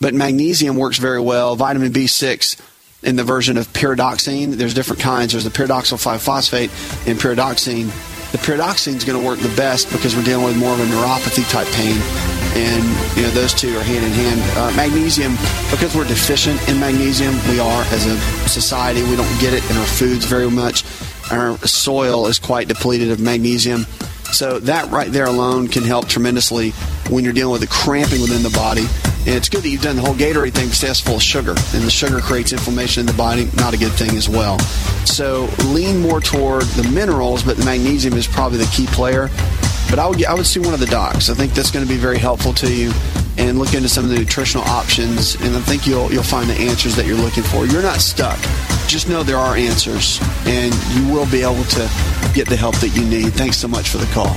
but 0.00 0.14
magnesium 0.14 0.76
works 0.76 0.98
very 0.98 1.20
well. 1.20 1.56
Vitamin 1.56 1.92
B6 1.92 2.60
in 3.06 3.17
the 3.17 3.25
version 3.25 3.56
of 3.56 3.73
pyridoxine. 3.73 4.55
There's 4.55 4.75
different 4.75 5.00
kinds. 5.00 5.32
There's 5.32 5.44
the 5.44 5.50
pyridoxal 5.50 5.97
5-phosphate 5.97 6.70
and 7.06 7.19
pyridoxine. 7.19 7.86
The 8.32 8.39
pyridoxine 8.39 8.96
is 8.96 9.05
going 9.05 9.19
to 9.19 9.25
work 9.25 9.39
the 9.39 9.55
best 9.56 9.91
because 9.93 10.17
we're 10.17 10.25
dealing 10.25 10.44
with 10.44 10.58
more 10.58 10.75
of 10.75 10.81
a 10.81 10.84
neuropathy 10.84 11.48
type 11.48 11.69
pain, 11.69 11.96
and 12.58 13.17
you 13.17 13.22
know 13.22 13.31
those 13.31 13.55
two 13.55 13.79
are 13.79 13.82
hand 13.82 14.05
in 14.05 14.10
hand. 14.10 14.43
Uh, 14.58 14.77
magnesium, 14.77 15.32
because 15.70 15.94
we're 15.94 16.05
deficient 16.05 16.60
in 16.69 16.79
magnesium, 16.81 17.34
we 17.48 17.60
are 17.60 17.82
as 17.94 18.05
a 18.05 18.19
society. 18.48 19.05
We 19.05 19.15
don't 19.15 19.41
get 19.41 19.55
it 19.55 19.65
in 19.70 19.77
our 19.77 19.86
foods 19.86 20.25
very 20.25 20.51
much. 20.51 20.84
Our 21.31 21.56
soil 21.58 22.27
is 22.27 22.41
quite 22.41 22.67
depleted 22.67 23.13
of 23.13 23.20
magnesium. 23.20 23.86
So 24.32 24.58
that 24.60 24.90
right 24.90 25.10
there 25.10 25.26
alone 25.26 25.68
can 25.68 25.82
help 25.82 26.08
tremendously 26.08 26.70
when 27.08 27.24
you're 27.24 27.32
dealing 27.32 27.52
with 27.52 27.62
the 27.62 27.66
cramping 27.68 28.20
within 28.20 28.42
the 28.42 28.50
body. 28.50 28.86
And 29.26 29.34
it's 29.34 29.48
good 29.48 29.62
that 29.62 29.68
you've 29.68 29.82
done 29.82 29.96
the 29.96 30.02
whole 30.02 30.14
Gatorade 30.14 30.52
thing 30.52 30.66
because 30.66 30.80
that's 30.80 31.00
full 31.00 31.16
of 31.16 31.22
sugar, 31.22 31.50
and 31.50 31.82
the 31.82 31.90
sugar 31.90 32.20
creates 32.20 32.52
inflammation 32.52 33.00
in 33.00 33.06
the 33.06 33.12
body. 33.14 33.48
Not 33.56 33.74
a 33.74 33.76
good 33.76 33.92
thing 33.92 34.16
as 34.16 34.28
well. 34.28 34.58
So 35.04 35.48
lean 35.66 36.00
more 36.00 36.20
toward 36.20 36.62
the 36.62 36.88
minerals, 36.90 37.42
but 37.42 37.56
the 37.56 37.64
magnesium 37.64 38.14
is 38.14 38.26
probably 38.26 38.58
the 38.58 38.70
key 38.72 38.86
player. 38.86 39.28
But 39.88 39.98
I 39.98 40.06
would 40.06 40.24
I 40.24 40.34
would 40.34 40.46
see 40.46 40.60
one 40.60 40.74
of 40.74 40.81
the 40.81 40.86
docs. 40.86 41.31
I 41.31 41.34
think 41.34 41.55
that's 41.55 41.70
going 41.70 41.84
to 41.84 41.88
be 41.88 41.98
very 41.98 42.19
helpful 42.19 42.52
to 42.55 42.72
you, 42.72 42.93
and 43.38 43.58
look 43.58 43.74
into 43.74 43.88
some 43.88 44.05
of 44.05 44.10
the 44.10 44.19
nutritional 44.19 44.64
options. 44.66 45.34
And 45.36 45.56
I 45.56 45.60
think 45.60 45.86
you'll 45.86 46.12
you'll 46.12 46.22
find 46.22 46.50
the 46.50 46.55
answers 46.55 46.96
that 46.96 47.06
you're 47.06 47.16
looking 47.16 47.44
for. 47.44 47.66
You're 47.66 47.82
not 47.82 48.00
stuck. 48.00 48.38
Just 48.88 49.08
know 49.08 49.22
there 49.22 49.38
are 49.38 49.56
answers, 49.56 50.20
and 50.46 50.74
you 50.94 51.12
will 51.12 51.31
be 51.31 51.43
able 51.43 51.64
to 51.64 51.90
get 52.34 52.48
the 52.48 52.56
help 52.56 52.76
that 52.81 52.90
you 52.90 53.05
need. 53.05 53.32
Thanks 53.34 53.56
so 53.56 53.69
much 53.69 53.88
for 53.88 53.98
the 53.98 54.06
call. 54.06 54.36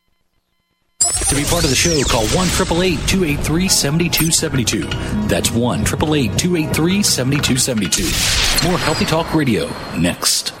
To 1.01 1.35
be 1.35 1.43
part 1.43 1.63
of 1.63 1.69
the 1.69 1.75
show, 1.75 2.01
call 2.03 2.27
1 2.27 2.47
283 3.07 3.67
7272. 3.67 4.83
That's 5.27 5.49
1 5.49 5.85
283 5.85 7.03
7272. 7.03 8.67
More 8.69 8.77
Healthy 8.77 9.05
Talk 9.05 9.33
Radio 9.33 9.69
next. 9.97 10.60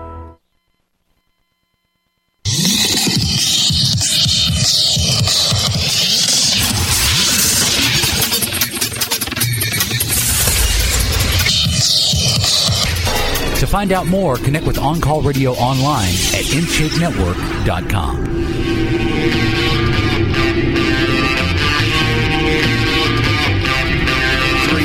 Find 13.81 13.93
out 13.93 14.05
more, 14.05 14.37
connect 14.37 14.67
with 14.67 14.77
On 14.77 15.01
Call 15.01 15.23
Radio 15.23 15.53
online 15.53 16.09
at 16.09 16.45
InShapeNetwork.com. 16.53 18.25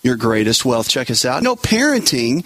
your 0.02 0.16
greatest 0.16 0.64
wealth. 0.64 0.88
Check 0.88 1.12
us 1.12 1.24
out. 1.24 1.44
No, 1.44 1.54
parenting 1.54 2.44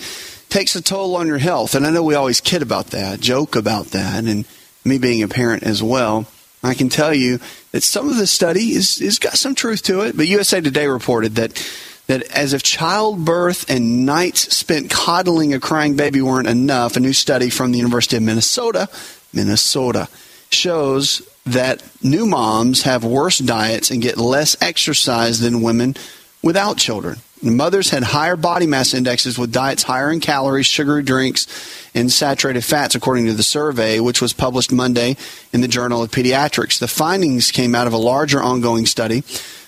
takes 0.51 0.77
a 0.77 0.83
toll 0.83 1.17
on 1.17 1.27
your 1.27 1.39
health. 1.39 1.75
And 1.75 1.87
I 1.87 1.91
know 1.91 2.03
we 2.03 2.15
always 2.15 2.43
kid 2.43 2.61
about 2.61 2.89
that, 2.89 3.21
joke 3.21 3.57
about 3.57 3.87
that, 3.93 4.25
and 4.25 4.45
me 4.85 4.99
being 4.99 5.23
a 5.23 5.29
parent 5.29 5.63
as 5.63 5.83
well. 5.83 6.27
I 6.65 6.75
can 6.75 6.89
tell 6.89 7.13
you 7.13 7.39
that 7.73 7.83
some 7.83 8.09
of 8.09 8.17
the 8.17 8.27
study 8.27 8.73
is, 8.73 9.01
is 9.01 9.19
got 9.19 9.35
some 9.35 9.55
truth 9.55 9.83
to 9.85 10.01
it, 10.01 10.17
but 10.17 10.27
USA 10.27 10.61
Today 10.61 10.87
reported 10.87 11.35
that 11.37 11.53
that 12.07 12.23
as 12.31 12.53
if 12.53 12.63
childbirth 12.63 13.71
and 13.71 14.05
nights 14.05 14.55
spent 14.55 14.91
coddling 14.91 15.55
a 15.55 15.61
crying 15.61 15.97
baby 15.97 16.21
weren't 16.21 16.49
enough, 16.49 16.97
a 16.97 17.01
new 17.01 17.13
study 17.13 17.49
from 17.49 17.73
the 17.73 17.79
University 17.79 18.17
of 18.17 18.23
Minnesota, 18.23 18.89
Minnesota, 19.33 20.09
shows 20.51 21.27
that 21.47 21.83
new 22.03 22.27
moms 22.27 22.83
have 22.83 23.05
worse 23.05 23.39
diets 23.39 23.91
and 23.91 24.03
get 24.03 24.19
less 24.19 24.57
exercise 24.61 25.41
than 25.41 25.63
women 25.63 25.97
without 26.43 26.77
children. 26.77 27.17
Mothers 27.45 27.91
had 27.91 28.03
higher 28.03 28.37
body 28.37 28.67
mass 28.67 28.95
indexes 28.95 29.39
with 29.39 29.53
diets 29.53 29.83
higher 29.83 30.11
in 30.11 30.21
calories, 30.21 30.67
sugary 30.67 31.03
drinks, 31.03 31.47
and 31.95 32.11
saturated 32.11 32.65
fats, 32.65 32.95
according 32.95 33.27
to 33.27 33.35
the 33.35 33.43
survey, 33.43 34.01
which 34.01 34.23
was 34.23 34.33
published 34.33 34.73
Monday 34.73 35.17
in 35.53 35.61
the 35.61 35.69
Journal 35.69 36.03
of 36.03 36.11
Pediatrics. 36.11 36.79
The 36.79 36.89
findings 36.89 37.51
came 37.51 37.75
out 37.75 37.87
of 37.87 37.93
a 37.93 37.99
larger 37.99 38.43
ongoing 38.43 38.87
study 38.87 39.23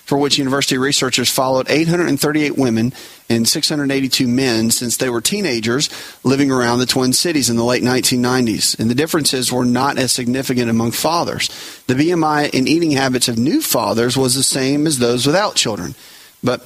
for 0.07 0.17
which 0.17 0.37
university 0.37 0.77
researchers 0.77 1.29
followed 1.29 1.69
838 1.69 2.57
women 2.57 2.93
and 3.29 3.45
682 3.45 4.25
men 4.25 4.71
since 4.71 4.95
they 4.95 5.09
were 5.09 5.19
teenagers 5.19 5.89
living 6.23 6.49
around 6.49 6.79
the 6.79 6.85
Twin 6.85 7.11
Cities 7.11 7.49
in 7.49 7.57
the 7.57 7.63
late 7.65 7.83
1990s. 7.83 8.79
And 8.79 8.89
the 8.89 8.95
differences 8.95 9.51
were 9.51 9.65
not 9.65 9.97
as 9.97 10.13
significant 10.13 10.69
among 10.69 10.91
fathers. 10.91 11.49
The 11.87 11.93
BMI 11.93 12.53
and 12.53 12.69
eating 12.69 12.91
habits 12.91 13.27
of 13.27 13.37
new 13.37 13.61
fathers 13.61 14.15
was 14.15 14.33
the 14.33 14.43
same 14.43 14.87
as 14.87 14.97
those 14.99 15.27
without 15.27 15.55
children. 15.55 15.93
But 16.41 16.65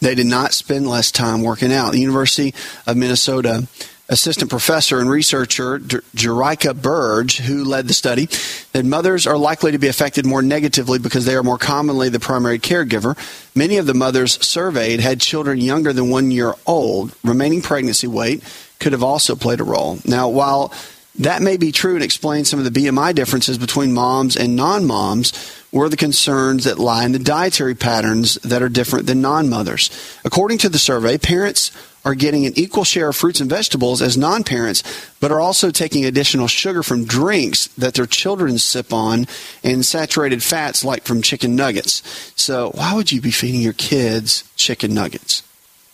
they 0.00 0.14
did 0.14 0.26
not 0.26 0.52
spend 0.52 0.88
less 0.88 1.10
time 1.10 1.42
working 1.42 1.72
out. 1.72 1.92
The 1.92 2.00
University 2.00 2.54
of 2.86 2.96
Minnesota 2.96 3.66
assistant 4.08 4.50
professor 4.50 5.00
and 5.00 5.10
researcher 5.10 5.78
Jerica 5.78 6.80
Berge, 6.80 7.38
who 7.38 7.64
led 7.64 7.88
the 7.88 7.94
study, 7.94 8.28
that 8.72 8.84
mothers 8.84 9.26
are 9.26 9.36
likely 9.36 9.72
to 9.72 9.78
be 9.78 9.88
affected 9.88 10.24
more 10.24 10.42
negatively 10.42 10.98
because 10.98 11.24
they 11.24 11.34
are 11.34 11.42
more 11.42 11.58
commonly 11.58 12.08
the 12.08 12.20
primary 12.20 12.58
caregiver. 12.58 13.16
Many 13.54 13.78
of 13.78 13.86
the 13.86 13.94
mothers 13.94 14.44
surveyed 14.44 15.00
had 15.00 15.20
children 15.20 15.58
younger 15.58 15.92
than 15.92 16.10
one 16.10 16.30
year 16.30 16.54
old. 16.66 17.14
Remaining 17.24 17.62
pregnancy 17.62 18.06
weight 18.06 18.42
could 18.78 18.92
have 18.92 19.02
also 19.02 19.34
played 19.34 19.60
a 19.60 19.64
role. 19.64 19.98
Now, 20.04 20.28
while 20.28 20.72
that 21.18 21.42
may 21.42 21.56
be 21.56 21.72
true 21.72 21.94
and 21.94 22.04
explain 22.04 22.44
some 22.44 22.58
of 22.58 22.70
the 22.70 22.80
BMI 22.80 23.14
differences 23.14 23.58
between 23.58 23.92
moms 23.92 24.36
and 24.36 24.56
non 24.56 24.84
moms, 24.84 25.32
were 25.72 25.88
the 25.88 25.96
concerns 25.96 26.64
that 26.64 26.78
lie 26.78 27.04
in 27.04 27.12
the 27.12 27.18
dietary 27.18 27.74
patterns 27.74 28.34
that 28.36 28.62
are 28.62 28.68
different 28.68 29.06
than 29.06 29.20
non 29.20 29.48
mothers. 29.48 29.90
According 30.24 30.58
to 30.58 30.68
the 30.68 30.78
survey, 30.78 31.18
parents 31.18 31.70
are 32.04 32.14
getting 32.14 32.46
an 32.46 32.52
equal 32.54 32.84
share 32.84 33.08
of 33.08 33.16
fruits 33.16 33.40
and 33.40 33.50
vegetables 33.50 34.00
as 34.00 34.16
non 34.16 34.44
parents, 34.44 34.82
but 35.20 35.32
are 35.32 35.40
also 35.40 35.70
taking 35.70 36.04
additional 36.04 36.46
sugar 36.46 36.82
from 36.82 37.04
drinks 37.04 37.66
that 37.78 37.94
their 37.94 38.06
children 38.06 38.58
sip 38.58 38.92
on 38.92 39.26
and 39.64 39.84
saturated 39.84 40.42
fats 40.42 40.84
like 40.84 41.02
from 41.02 41.20
chicken 41.20 41.56
nuggets. 41.56 42.02
So, 42.36 42.70
why 42.74 42.94
would 42.94 43.10
you 43.10 43.20
be 43.20 43.30
feeding 43.32 43.60
your 43.60 43.72
kids 43.72 44.44
chicken 44.54 44.94
nuggets? 44.94 45.42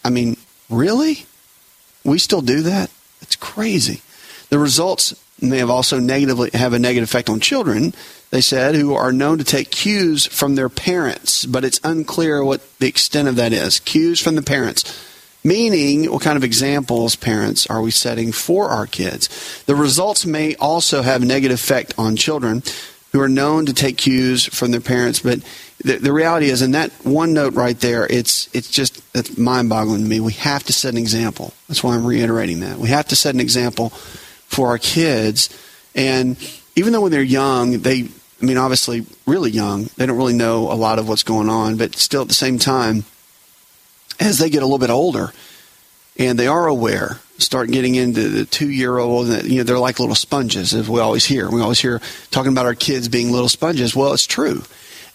I 0.04 0.10
mean, 0.10 0.36
really? 0.68 1.26
We 2.04 2.18
still 2.18 2.42
do 2.42 2.60
that? 2.62 2.90
It's 3.20 3.36
crazy. 3.36 4.02
The 4.52 4.58
results 4.58 5.14
may 5.40 5.56
have 5.56 5.70
also 5.70 5.98
negatively 5.98 6.50
have 6.52 6.74
a 6.74 6.78
negative 6.78 7.08
effect 7.08 7.30
on 7.30 7.40
children, 7.40 7.94
they 8.28 8.42
said, 8.42 8.74
who 8.74 8.92
are 8.92 9.10
known 9.10 9.38
to 9.38 9.44
take 9.44 9.70
cues 9.70 10.26
from 10.26 10.56
their 10.56 10.68
parents, 10.68 11.46
but 11.46 11.64
it's 11.64 11.80
unclear 11.82 12.44
what 12.44 12.60
the 12.78 12.86
extent 12.86 13.28
of 13.28 13.36
that 13.36 13.54
is. 13.54 13.80
Cues 13.80 14.20
from 14.20 14.34
the 14.34 14.42
parents. 14.42 14.84
Meaning, 15.42 16.04
what 16.12 16.20
kind 16.20 16.36
of 16.36 16.44
examples, 16.44 17.16
parents, 17.16 17.66
are 17.68 17.80
we 17.80 17.90
setting 17.90 18.30
for 18.30 18.68
our 18.68 18.86
kids? 18.86 19.62
The 19.64 19.74
results 19.74 20.26
may 20.26 20.54
also 20.56 21.00
have 21.00 21.22
a 21.22 21.26
negative 21.26 21.58
effect 21.58 21.94
on 21.96 22.14
children 22.14 22.62
who 23.12 23.22
are 23.22 23.30
known 23.30 23.64
to 23.64 23.72
take 23.72 23.96
cues 23.96 24.44
from 24.44 24.70
their 24.70 24.82
parents, 24.82 25.20
but 25.20 25.40
the, 25.82 25.96
the 25.96 26.12
reality 26.12 26.50
is, 26.50 26.60
in 26.60 26.72
that 26.72 26.92
one 27.04 27.32
note 27.32 27.54
right 27.54 27.80
there, 27.80 28.06
it's 28.06 28.54
it's 28.54 28.70
just 28.70 29.02
it's 29.14 29.38
mind-boggling 29.38 30.02
to 30.02 30.08
me. 30.08 30.20
We 30.20 30.34
have 30.34 30.62
to 30.64 30.74
set 30.74 30.92
an 30.92 30.98
example. 30.98 31.54
That's 31.68 31.82
why 31.82 31.94
I'm 31.94 32.06
reiterating 32.06 32.60
that. 32.60 32.76
We 32.76 32.88
have 32.88 33.08
to 33.08 33.16
set 33.16 33.34
an 33.34 33.40
example 33.40 33.94
for 34.52 34.68
our 34.68 34.78
kids, 34.78 35.48
and 35.94 36.36
even 36.76 36.92
though 36.92 37.00
when 37.00 37.10
they're 37.10 37.22
young, 37.22 37.80
they, 37.80 38.02
I 38.40 38.44
mean, 38.44 38.58
obviously, 38.58 39.06
really 39.26 39.50
young, 39.50 39.88
they 39.96 40.06
don't 40.06 40.16
really 40.16 40.34
know 40.34 40.70
a 40.70 40.74
lot 40.74 40.98
of 40.98 41.08
what's 41.08 41.22
going 41.22 41.48
on, 41.48 41.76
but 41.76 41.96
still 41.96 42.22
at 42.22 42.28
the 42.28 42.34
same 42.34 42.58
time 42.58 43.04
as 44.20 44.38
they 44.38 44.50
get 44.50 44.62
a 44.62 44.66
little 44.66 44.78
bit 44.78 44.90
older 44.90 45.32
and 46.18 46.38
they 46.38 46.46
are 46.46 46.66
aware, 46.66 47.18
start 47.38 47.70
getting 47.70 47.94
into 47.94 48.28
the 48.28 48.44
two 48.44 48.68
year 48.68 48.98
old, 48.98 49.28
you 49.44 49.58
know, 49.58 49.62
they're 49.64 49.78
like 49.78 49.98
little 49.98 50.14
sponges, 50.14 50.74
as 50.74 50.88
we 50.88 51.00
always 51.00 51.24
hear. 51.24 51.50
We 51.50 51.62
always 51.62 51.80
hear 51.80 52.00
talking 52.30 52.52
about 52.52 52.66
our 52.66 52.74
kids 52.74 53.08
being 53.08 53.32
little 53.32 53.48
sponges. 53.48 53.96
Well, 53.96 54.12
it's 54.12 54.26
true. 54.26 54.62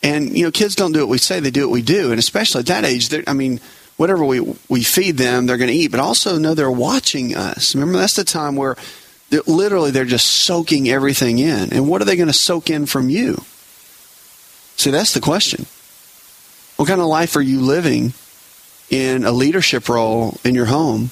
And, 0.02 0.36
you 0.38 0.44
know, 0.44 0.52
kids 0.52 0.76
don't 0.76 0.92
do 0.92 1.00
what 1.02 1.10
we 1.10 1.18
say, 1.18 1.40
they 1.40 1.52
do 1.52 1.68
what 1.68 1.74
we 1.74 1.82
do. 1.82 2.10
And 2.12 2.20
especially 2.20 2.60
at 2.60 2.66
that 2.68 2.86
age, 2.86 3.14
I 3.28 3.34
mean, 3.34 3.60
whatever 3.98 4.24
we, 4.24 4.42
we 4.70 4.84
feed 4.84 5.18
them, 5.18 5.46
they're 5.46 5.58
going 5.58 5.70
to 5.70 5.76
eat, 5.76 5.92
but 5.92 6.00
also 6.00 6.38
know 6.38 6.54
they're 6.54 6.70
watching 6.70 7.36
us. 7.36 7.76
Remember, 7.76 7.98
that's 7.98 8.16
the 8.16 8.24
time 8.24 8.56
where 8.56 8.76
they're, 9.30 9.42
literally 9.48 9.92
they're 9.92 10.06
just 10.06 10.28
soaking 10.28 10.90
everything 10.90 11.40
in. 11.40 11.74
And 11.74 11.88
what 11.88 12.02
are 12.02 12.06
they 12.06 12.16
going 12.16 12.28
to 12.28 12.34
soak 12.34 12.70
in 12.70 12.86
from 12.86 13.10
you? 13.10 13.44
See, 14.78 14.92
that's 14.92 15.14
the 15.14 15.22
question. 15.22 15.66
What 16.78 16.88
kind 16.88 17.02
of 17.02 17.08
life 17.08 17.36
are 17.36 17.42
you 17.42 17.60
living 17.62 18.14
in 18.90 19.26
a 19.26 19.32
leadership 19.32 19.90
role 19.90 20.38
in 20.44 20.56
your 20.56 20.68
home 20.68 21.12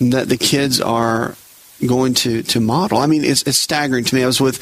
that 0.00 0.28
the 0.28 0.36
kids 0.36 0.80
are 0.80 1.36
going 1.86 2.14
to, 2.14 2.42
to 2.42 2.60
model. 2.60 2.98
I 2.98 3.06
mean, 3.06 3.24
it's, 3.24 3.42
it's 3.42 3.58
staggering 3.58 4.04
to 4.04 4.14
me. 4.14 4.22
I 4.22 4.26
was 4.26 4.40
with 4.40 4.58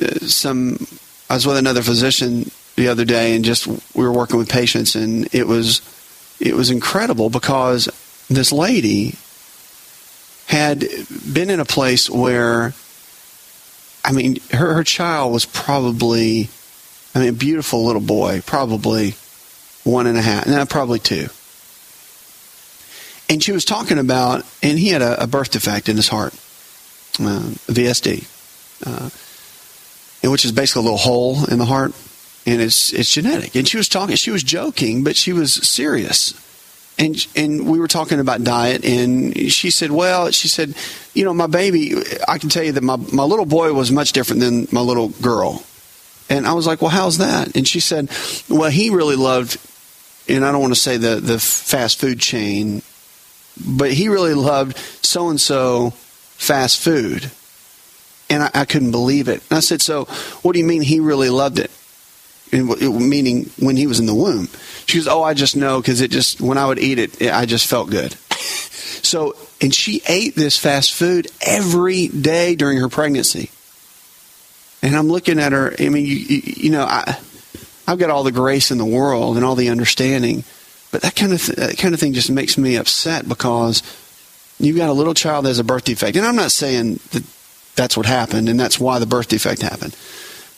uh, 0.00 0.26
some, 0.26 0.86
I 1.30 1.34
was 1.34 1.46
with 1.46 1.56
another 1.56 1.82
physician 1.82 2.50
the 2.76 2.88
other 2.88 3.04
day, 3.04 3.34
and 3.34 3.44
just 3.44 3.66
we 3.66 4.04
were 4.04 4.12
working 4.12 4.38
with 4.38 4.48
patients, 4.48 4.94
and 4.94 5.32
it 5.34 5.46
was 5.46 5.82
it 6.40 6.54
was 6.54 6.70
incredible 6.70 7.30
because 7.30 7.88
this 8.28 8.50
lady 8.50 9.14
had 10.52 10.84
been 11.32 11.48
in 11.48 11.60
a 11.60 11.64
place 11.64 12.10
where, 12.10 12.74
I 14.04 14.12
mean, 14.12 14.36
her 14.52 14.74
her 14.74 14.84
child 14.84 15.32
was 15.32 15.46
probably, 15.46 16.50
I 17.14 17.20
mean, 17.20 17.30
a 17.30 17.32
beautiful 17.32 17.86
little 17.86 18.02
boy, 18.02 18.42
probably 18.44 19.14
one 19.82 20.06
and 20.06 20.18
a 20.18 20.20
half, 20.20 20.46
no, 20.46 20.64
probably 20.66 20.98
two. 20.98 21.28
And 23.30 23.42
she 23.42 23.52
was 23.52 23.64
talking 23.64 23.96
about, 23.98 24.44
and 24.62 24.78
he 24.78 24.88
had 24.88 25.00
a, 25.00 25.22
a 25.22 25.26
birth 25.26 25.52
defect 25.52 25.88
in 25.88 25.96
his 25.96 26.08
heart, 26.08 26.34
uh, 27.18 27.48
VSD, 27.72 28.28
uh, 28.86 29.08
which 30.30 30.44
is 30.44 30.52
basically 30.52 30.80
a 30.80 30.82
little 30.82 30.98
hole 30.98 31.46
in 31.50 31.58
the 31.58 31.64
heart, 31.64 31.94
and 32.44 32.60
it's 32.60 32.92
it's 32.92 33.10
genetic. 33.10 33.54
And 33.56 33.66
she 33.66 33.78
was 33.78 33.88
talking, 33.88 34.16
she 34.16 34.30
was 34.30 34.42
joking, 34.42 35.02
but 35.02 35.16
she 35.16 35.32
was 35.32 35.54
serious. 35.54 36.34
And 37.02 37.26
and 37.34 37.68
we 37.68 37.80
were 37.80 37.88
talking 37.88 38.20
about 38.20 38.44
diet, 38.44 38.84
and 38.84 39.36
she 39.50 39.70
said, 39.70 39.90
"Well, 39.90 40.30
she 40.30 40.46
said, 40.46 40.74
you 41.14 41.24
know, 41.24 41.34
my 41.34 41.48
baby, 41.48 41.94
I 42.28 42.38
can 42.38 42.48
tell 42.48 42.62
you 42.62 42.72
that 42.72 42.82
my 42.82 42.96
my 43.12 43.24
little 43.24 43.46
boy 43.46 43.72
was 43.72 43.90
much 43.90 44.12
different 44.12 44.40
than 44.40 44.68
my 44.70 44.80
little 44.80 45.08
girl." 45.08 45.64
And 46.30 46.46
I 46.46 46.52
was 46.52 46.66
like, 46.66 46.80
"Well, 46.80 46.90
how's 46.90 47.18
that?" 47.18 47.56
And 47.56 47.66
she 47.66 47.80
said, 47.80 48.08
"Well, 48.48 48.70
he 48.70 48.90
really 48.90 49.16
loved 49.16 49.58
and 50.28 50.44
I 50.44 50.52
don't 50.52 50.60
want 50.60 50.74
to 50.74 50.80
say 50.80 50.96
the, 50.96 51.16
the 51.16 51.38
fast 51.38 52.00
food 52.00 52.20
chain, 52.20 52.82
but 53.66 53.92
he 53.92 54.08
really 54.08 54.34
loved 54.34 54.76
so 55.04 55.28
and 55.28 55.40
so 55.40 55.90
fast 55.90 56.80
food. 56.80 57.30
And 58.30 58.44
I, 58.44 58.50
I, 58.54 58.64
couldn't 58.64 58.92
believe 58.92 59.28
it. 59.28 59.42
And 59.50 59.58
I 59.58 59.60
said, 59.60 59.82
So, 59.82 60.04
what 60.42 60.52
do 60.52 60.58
you 60.58 60.64
mean 60.64 60.82
he 60.82 61.00
really 61.00 61.28
loved 61.28 61.58
it? 61.58 61.70
Meaning 62.52 63.50
when 63.58 63.76
he 63.76 63.86
was 63.86 63.98
in 63.98 64.06
the 64.06 64.14
womb. 64.14 64.48
She 64.86 64.98
goes, 64.98 65.08
Oh, 65.08 65.22
I 65.22 65.34
just 65.34 65.56
know 65.56 65.80
because 65.80 66.00
it 66.00 66.10
just, 66.10 66.40
when 66.40 66.58
I 66.58 66.66
would 66.66 66.78
eat 66.78 66.98
it, 66.98 67.20
it, 67.20 67.32
I 67.32 67.46
just 67.46 67.66
felt 67.66 67.90
good. 67.90 68.12
so, 68.32 69.34
and 69.60 69.74
she 69.74 70.02
ate 70.06 70.34
this 70.34 70.58
fast 70.58 70.92
food 70.92 71.28
every 71.40 72.08
day 72.08 72.54
during 72.54 72.78
her 72.78 72.88
pregnancy. 72.88 73.50
And 74.82 74.96
I'm 74.96 75.08
looking 75.08 75.38
at 75.38 75.52
her, 75.52 75.74
I 75.78 75.88
mean, 75.88 76.04
you, 76.04 76.16
you, 76.16 76.42
you 76.44 76.70
know, 76.70 76.84
I 76.84 77.16
I've 77.86 77.98
got 77.98 78.10
all 78.10 78.22
the 78.22 78.32
grace 78.32 78.70
in 78.70 78.78
the 78.78 78.84
world 78.84 79.36
and 79.36 79.44
all 79.44 79.54
the 79.54 79.70
understanding, 79.70 80.44
but 80.90 81.02
that 81.02 81.16
kind 81.16 81.32
of 81.32 81.42
th- 81.42 81.56
that 81.58 81.78
kind 81.78 81.94
of 81.94 82.00
thing 82.00 82.12
just 82.12 82.30
makes 82.30 82.56
me 82.56 82.76
upset 82.76 83.28
because 83.28 83.82
you've 84.58 84.76
got 84.76 84.88
a 84.88 84.92
little 84.94 85.14
child 85.14 85.44
that 85.44 85.50
has 85.50 85.58
a 85.58 85.64
birth 85.64 85.84
defect, 85.84 86.16
and 86.16 86.24
I'm 86.24 86.36
not 86.36 86.52
saying 86.52 87.00
that 87.10 87.24
that's 87.74 87.96
what 87.96 88.06
happened 88.06 88.48
and 88.48 88.60
that's 88.60 88.78
why 88.78 88.98
the 88.98 89.06
birth 89.06 89.28
defect 89.28 89.62
happened, 89.62 89.96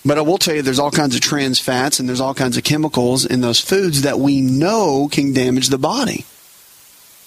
But 0.05 0.19
I 0.19 0.21
will 0.21 0.39
tell 0.39 0.55
you, 0.55 0.63
there's 0.63 0.79
all 0.79 0.91
kinds 0.91 1.15
of 1.15 1.23
trans 1.23 1.59
fats 1.59 1.99
and 1.99 2.09
there's 2.09 2.21
all 2.21 2.35
kinds 2.35 2.57
of 2.57 2.65
chemicals 2.65 3.25
in 3.25 3.41
those 3.41 3.61
foods 3.61 4.03
that 4.03 4.19
we 4.19 4.41
know 4.41 5.09
can 5.11 5.33
damage 5.33 5.69
the 5.69 5.79
body. 5.79 6.27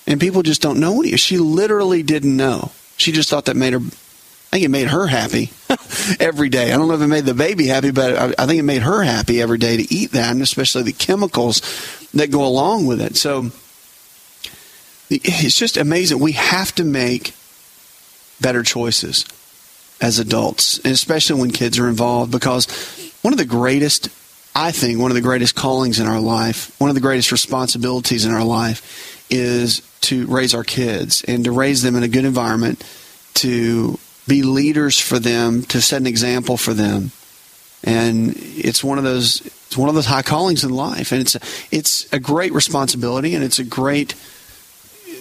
And 0.05 0.19
people 0.19 0.43
just 0.43 0.61
don't 0.61 0.79
know 0.79 0.93
what 0.93 1.19
She 1.19 1.37
literally 1.37 2.03
didn't 2.03 2.37
know. 2.37 2.71
She 2.95 3.11
just 3.11 3.29
thought 3.29 3.45
that 3.45 3.55
made 3.55 3.73
her, 3.73 3.79
I 3.79 4.49
think 4.51 4.65
it 4.65 4.69
made 4.69 4.87
her 4.87 5.07
happy 5.07 5.51
every 6.19 6.49
day. 6.49 6.71
I 6.71 6.77
don't 6.77 6.87
know 6.87 6.93
if 6.93 7.01
it 7.01 7.07
made 7.07 7.25
the 7.25 7.33
baby 7.33 7.67
happy, 7.67 7.91
but 7.91 8.15
I, 8.15 8.43
I 8.43 8.45
think 8.45 8.59
it 8.59 8.63
made 8.63 8.83
her 8.83 9.03
happy 9.03 9.41
every 9.41 9.57
day 9.57 9.77
to 9.77 9.93
eat 9.93 10.11
that, 10.11 10.31
and 10.31 10.41
especially 10.41 10.83
the 10.83 10.93
chemicals 10.93 11.61
that 12.13 12.31
go 12.31 12.45
along 12.45 12.85
with 12.85 13.01
it. 13.01 13.17
So 13.17 13.51
it's 15.09 15.55
just 15.55 15.77
amazing. 15.77 16.19
We 16.19 16.33
have 16.33 16.73
to 16.75 16.83
make 16.83 17.33
better 18.39 18.63
choices 18.63 19.25
as 19.99 20.19
adults, 20.19 20.79
especially 20.85 21.39
when 21.39 21.51
kids 21.51 21.79
are 21.79 21.87
involved, 21.87 22.31
because 22.31 22.65
one 23.21 23.33
of 23.33 23.37
the 23.37 23.45
greatest, 23.45 24.09
I 24.55 24.71
think, 24.71 24.99
one 24.99 25.11
of 25.11 25.15
the 25.15 25.21
greatest 25.21 25.55
callings 25.55 25.99
in 25.99 26.07
our 26.07 26.19
life, 26.19 26.73
one 26.79 26.89
of 26.89 26.95
the 26.95 27.01
greatest 27.01 27.31
responsibilities 27.31 28.25
in 28.25 28.31
our 28.31 28.43
life 28.43 29.25
is 29.29 29.81
to 30.01 30.25
raise 30.27 30.53
our 30.53 30.63
kids 30.63 31.23
and 31.27 31.43
to 31.45 31.51
raise 31.51 31.81
them 31.81 31.95
in 31.95 32.03
a 32.03 32.07
good 32.07 32.25
environment, 32.25 32.83
to 33.35 33.99
be 34.27 34.43
leaders 34.43 34.99
for 34.99 35.19
them, 35.19 35.63
to 35.63 35.81
set 35.81 35.99
an 35.99 36.07
example 36.07 36.57
for 36.57 36.73
them. 36.73 37.11
And 37.83 38.33
it's 38.37 38.83
one 38.83 38.97
of 38.97 39.03
those 39.03 39.41
it's 39.67 39.77
one 39.77 39.89
of 39.89 39.95
those 39.95 40.05
high 40.05 40.21
callings 40.21 40.63
in 40.63 40.69
life, 40.69 41.11
and 41.11 41.21
it's 41.21 41.35
a, 41.35 41.39
it's 41.71 42.11
a 42.13 42.19
great 42.19 42.53
responsibility, 42.53 43.35
and 43.35 43.43
it's 43.43 43.59
a 43.59 43.63
great 43.63 44.15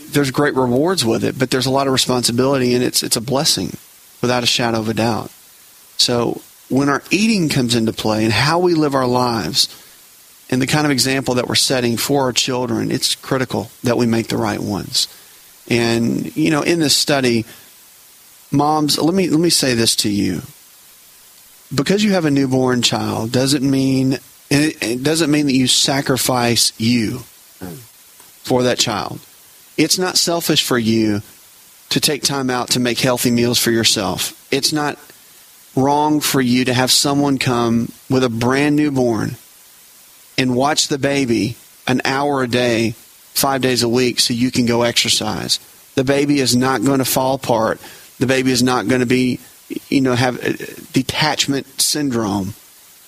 there's 0.08 0.30
great 0.30 0.54
rewards 0.54 1.04
with 1.04 1.24
it, 1.24 1.38
but 1.38 1.50
there's 1.50 1.66
a 1.66 1.70
lot 1.70 1.86
of 1.86 1.92
responsibility, 1.92 2.74
and 2.74 2.84
it's 2.84 3.02
it's 3.02 3.16
a 3.16 3.20
blessing 3.20 3.76
without 4.20 4.42
a 4.42 4.46
shadow 4.46 4.78
of 4.78 4.88
a 4.88 4.94
doubt. 4.94 5.30
So 5.98 6.40
when 6.68 6.88
our 6.88 7.02
eating 7.10 7.48
comes 7.48 7.74
into 7.74 7.92
play 7.92 8.24
and 8.24 8.32
how 8.32 8.58
we 8.58 8.74
live 8.74 8.94
our 8.94 9.06
lives 9.06 9.68
and 10.50 10.60
the 10.60 10.66
kind 10.66 10.84
of 10.84 10.92
example 10.92 11.34
that 11.34 11.48
we're 11.48 11.54
setting 11.54 11.96
for 11.96 12.22
our 12.22 12.32
children, 12.32 12.90
it's 12.90 13.14
critical 13.14 13.70
that 13.82 13.96
we 13.96 14.06
make 14.06 14.28
the 14.28 14.36
right 14.36 14.60
ones. 14.60 15.08
And 15.68 16.36
you 16.36 16.50
know, 16.50 16.62
in 16.62 16.80
this 16.80 16.96
study, 16.96 17.44
moms, 18.50 18.98
let 18.98 19.14
me 19.14 19.28
let 19.28 19.40
me 19.40 19.50
say 19.50 19.74
this 19.74 19.96
to 19.96 20.10
you. 20.10 20.42
Because 21.74 22.04
you 22.04 22.12
have 22.12 22.24
a 22.24 22.30
newborn 22.30 22.82
child 22.82 23.32
doesn't 23.32 23.68
mean 23.68 24.18
it 24.50 25.02
doesn't 25.02 25.30
mean 25.30 25.46
that 25.46 25.54
you 25.54 25.66
sacrifice 25.66 26.72
you 26.78 27.20
for 28.44 28.62
that 28.62 28.78
child. 28.78 29.18
It's 29.76 29.98
not 29.98 30.16
selfish 30.16 30.62
for 30.62 30.78
you 30.78 31.22
to 31.90 32.00
take 32.00 32.22
time 32.22 32.50
out 32.50 32.70
to 32.70 32.80
make 32.80 32.98
healthy 32.98 33.30
meals 33.30 33.58
for 33.58 33.70
yourself. 33.70 34.46
It's 34.52 34.72
not 34.72 34.98
wrong 35.74 36.20
for 36.20 36.40
you 36.40 36.64
to 36.64 36.74
have 36.74 36.90
someone 36.90 37.38
come 37.38 37.92
with 38.08 38.24
a 38.24 38.28
brand 38.28 38.76
newborn 38.76 39.36
and 40.38 40.56
watch 40.56 40.88
the 40.88 40.98
baby 40.98 41.56
an 41.86 42.00
hour 42.04 42.42
a 42.42 42.48
day, 42.48 42.90
five 43.34 43.60
days 43.60 43.82
a 43.82 43.88
week, 43.88 44.20
so 44.20 44.34
you 44.34 44.50
can 44.50 44.66
go 44.66 44.82
exercise. 44.82 45.60
The 45.94 46.04
baby 46.04 46.40
is 46.40 46.56
not 46.56 46.82
going 46.82 46.98
to 46.98 47.04
fall 47.04 47.34
apart. 47.34 47.80
The 48.18 48.26
baby 48.26 48.50
is 48.50 48.62
not 48.62 48.88
going 48.88 49.00
to 49.00 49.06
be, 49.06 49.38
you 49.88 50.00
know, 50.00 50.14
have 50.14 50.42
uh, 50.44 50.52
detachment 50.92 51.80
syndrome 51.80 52.54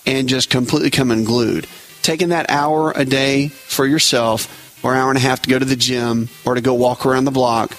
and 0.05 0.29
just 0.29 0.49
completely 0.49 0.89
come 0.89 1.11
unglued. 1.11 1.67
Taking 2.01 2.29
that 2.29 2.49
hour 2.49 2.91
a 2.95 3.05
day 3.05 3.49
for 3.49 3.85
yourself 3.85 4.83
or 4.83 4.95
hour 4.95 5.09
and 5.09 5.17
a 5.17 5.21
half 5.21 5.41
to 5.41 5.49
go 5.49 5.59
to 5.59 5.65
the 5.65 5.75
gym 5.75 6.29
or 6.45 6.55
to 6.55 6.61
go 6.61 6.73
walk 6.73 7.05
around 7.05 7.25
the 7.25 7.31
block, 7.31 7.75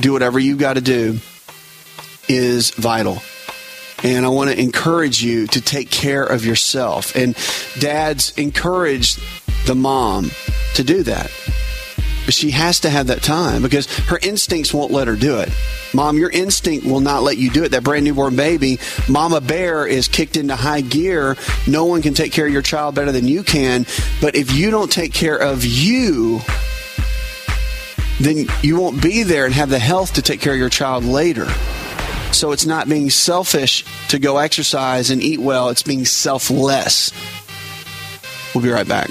do 0.00 0.12
whatever 0.12 0.38
you've 0.38 0.58
got 0.58 0.74
to 0.74 0.80
do, 0.80 1.18
is 2.28 2.70
vital. 2.70 3.18
And 4.04 4.24
I 4.24 4.28
want 4.28 4.50
to 4.50 4.60
encourage 4.60 5.22
you 5.22 5.46
to 5.48 5.60
take 5.60 5.90
care 5.90 6.22
of 6.22 6.44
yourself. 6.44 7.16
And 7.16 7.36
dads, 7.80 8.32
encourage 8.38 9.16
the 9.66 9.74
mom 9.74 10.30
to 10.74 10.84
do 10.84 11.02
that. 11.02 11.30
But 12.24 12.34
she 12.34 12.50
has 12.50 12.80
to 12.80 12.90
have 12.90 13.06
that 13.06 13.22
time 13.22 13.62
because 13.62 13.86
her 14.00 14.18
instincts 14.22 14.72
won't 14.72 14.92
let 14.92 15.08
her 15.08 15.16
do 15.16 15.38
it. 15.38 15.48
Mom, 15.94 16.18
your 16.18 16.28
instinct 16.28 16.84
will 16.84 17.00
not 17.00 17.22
let 17.22 17.38
you 17.38 17.50
do 17.50 17.64
it. 17.64 17.70
That 17.70 17.82
brand 17.82 18.04
newborn 18.04 18.36
baby, 18.36 18.78
Mama 19.08 19.40
Bear 19.40 19.86
is 19.86 20.06
kicked 20.08 20.36
into 20.36 20.54
high 20.54 20.82
gear. 20.82 21.36
No 21.66 21.86
one 21.86 22.02
can 22.02 22.12
take 22.12 22.32
care 22.32 22.46
of 22.46 22.52
your 22.52 22.60
child 22.60 22.94
better 22.94 23.12
than 23.12 23.26
you 23.26 23.42
can. 23.42 23.86
But 24.20 24.36
if 24.36 24.52
you 24.52 24.70
don't 24.70 24.92
take 24.92 25.14
care 25.14 25.38
of 25.38 25.64
you, 25.64 26.40
then 28.20 28.46
you 28.62 28.78
won't 28.78 29.02
be 29.02 29.22
there 29.22 29.44
and 29.44 29.54
have 29.54 29.70
the 29.70 29.78
health 29.78 30.14
to 30.14 30.22
take 30.22 30.40
care 30.40 30.52
of 30.52 30.58
your 30.58 30.68
child 30.68 31.04
later. 31.04 31.46
So 32.32 32.52
it's 32.52 32.66
not 32.66 32.88
being 32.88 33.10
selfish 33.10 33.84
to 34.08 34.18
go 34.18 34.38
exercise 34.38 35.10
and 35.10 35.22
eat 35.22 35.40
well, 35.40 35.70
it's 35.70 35.82
being 35.82 36.04
selfless. 36.04 37.12
We'll 38.54 38.64
be 38.64 38.70
right 38.70 38.88
back. 38.88 39.10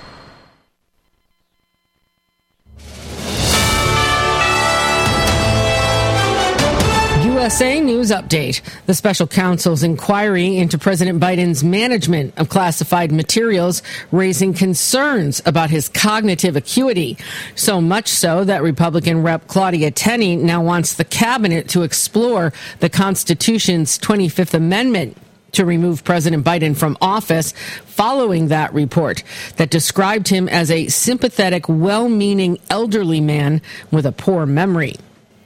USA 7.53 7.79
News 7.81 8.09
Update. 8.09 8.61
The 8.87 8.95
special 8.95 9.27
counsel's 9.27 9.83
inquiry 9.83 10.57
into 10.57 10.79
President 10.79 11.21
Biden's 11.21 11.63
management 11.63 12.33
of 12.35 12.49
classified 12.49 13.11
materials 13.11 13.83
raising 14.11 14.55
concerns 14.55 15.39
about 15.45 15.69
his 15.69 15.87
cognitive 15.87 16.55
acuity. 16.55 17.15
So 17.53 17.79
much 17.79 18.07
so 18.07 18.43
that 18.43 18.63
Republican 18.63 19.21
Rep 19.21 19.45
Claudia 19.45 19.91
Tenney 19.91 20.35
now 20.35 20.63
wants 20.63 20.95
the 20.95 21.05
cabinet 21.05 21.69
to 21.69 21.83
explore 21.83 22.53
the 22.79 22.89
Constitution's 22.89 23.99
25th 23.99 24.55
Amendment 24.55 25.15
to 25.51 25.63
remove 25.63 26.03
President 26.03 26.43
Biden 26.43 26.75
from 26.75 26.97
office 27.01 27.51
following 27.85 28.47
that 28.47 28.73
report 28.73 29.23
that 29.57 29.69
described 29.69 30.27
him 30.27 30.49
as 30.49 30.71
a 30.71 30.87
sympathetic, 30.87 31.69
well 31.69 32.09
meaning 32.09 32.57
elderly 32.71 33.21
man 33.21 33.61
with 33.91 34.07
a 34.07 34.11
poor 34.11 34.47
memory. 34.47 34.95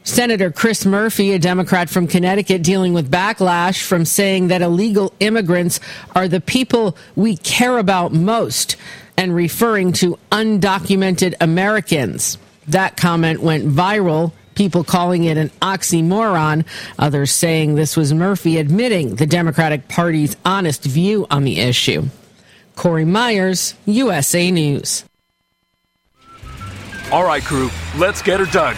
Senator 0.07 0.51
Chris 0.51 0.85
Murphy, 0.85 1.33
a 1.33 1.37
Democrat 1.37 1.89
from 1.89 2.07
Connecticut, 2.07 2.63
dealing 2.63 2.93
with 2.93 3.11
backlash 3.11 3.83
from 3.83 4.05
saying 4.05 4.47
that 4.47 4.61
illegal 4.61 5.13
immigrants 5.19 5.81
are 6.15 6.29
the 6.29 6.39
people 6.39 6.95
we 7.17 7.35
care 7.35 7.77
about 7.77 8.13
most 8.13 8.77
and 9.17 9.35
referring 9.35 9.91
to 9.91 10.17
undocumented 10.31 11.35
Americans. 11.41 12.37
That 12.69 12.95
comment 12.95 13.41
went 13.41 13.67
viral, 13.67 14.31
people 14.55 14.85
calling 14.85 15.25
it 15.25 15.37
an 15.37 15.49
oxymoron, 15.61 16.65
others 16.97 17.33
saying 17.33 17.75
this 17.75 17.97
was 17.97 18.13
Murphy 18.13 18.59
admitting 18.59 19.15
the 19.15 19.27
Democratic 19.27 19.89
Party's 19.89 20.37
honest 20.45 20.85
view 20.85 21.27
on 21.29 21.43
the 21.43 21.59
issue. 21.59 22.05
Corey 22.77 23.05
Myers, 23.05 23.73
USA 23.85 24.51
News. 24.51 25.03
All 27.11 27.25
right, 27.25 27.43
crew, 27.43 27.69
let's 27.97 28.21
get 28.21 28.39
her 28.39 28.45
dug. 28.45 28.77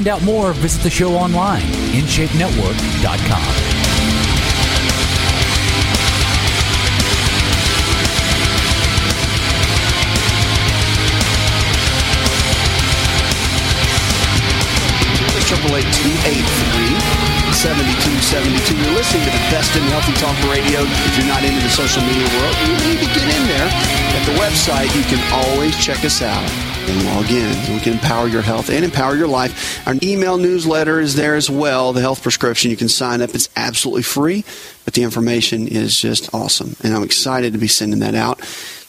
Find 0.00 0.08
out 0.08 0.24
more, 0.24 0.54
visit 0.54 0.82
the 0.82 0.88
show 0.88 1.12
online, 1.12 1.60
InShapeNetwork.com. 1.92 3.44
Triple 15.44 15.76
eight 15.76 15.92
two 15.92 16.14
eight 16.30 16.46
three. 16.46 16.96
7272. 17.52 18.78
You're 18.78 18.94
listening 18.94 19.24
to 19.24 19.30
the 19.30 19.44
best 19.50 19.76
in 19.76 19.82
healthy 19.90 20.14
talk 20.14 20.38
radio. 20.48 20.80
If 20.80 21.18
you're 21.18 21.26
not 21.26 21.44
into 21.44 21.60
the 21.60 21.68
social 21.68 22.00
media 22.04 22.24
world, 22.40 22.56
you 22.64 22.72
need 22.88 23.00
to 23.04 23.10
get 23.12 23.26
in 23.26 23.44
there. 23.50 23.68
At 23.68 24.24
the 24.24 24.38
website, 24.40 24.94
you 24.96 25.02
can 25.02 25.20
always 25.34 25.76
check 25.76 26.02
us 26.04 26.22
out 26.22 26.69
and 26.90 27.04
log 27.06 27.30
in. 27.30 27.74
We 27.74 27.80
can 27.80 27.94
empower 27.94 28.26
your 28.26 28.42
health 28.42 28.68
and 28.68 28.84
empower 28.84 29.14
your 29.14 29.28
life. 29.28 29.86
Our 29.86 29.94
email 30.02 30.38
newsletter 30.38 31.00
is 31.00 31.14
there 31.14 31.36
as 31.36 31.48
well. 31.48 31.92
The 31.92 32.00
health 32.00 32.22
prescription. 32.22 32.70
You 32.70 32.76
can 32.76 32.88
sign 32.88 33.22
up. 33.22 33.30
It's 33.34 33.48
absolutely 33.56 34.02
free, 34.02 34.44
but 34.84 34.94
the 34.94 35.02
information 35.02 35.68
is 35.68 35.96
just 35.96 36.34
awesome. 36.34 36.74
And 36.82 36.94
I'm 36.94 37.04
excited 37.04 37.52
to 37.52 37.58
be 37.58 37.68
sending 37.68 38.00
that 38.00 38.14
out 38.14 38.40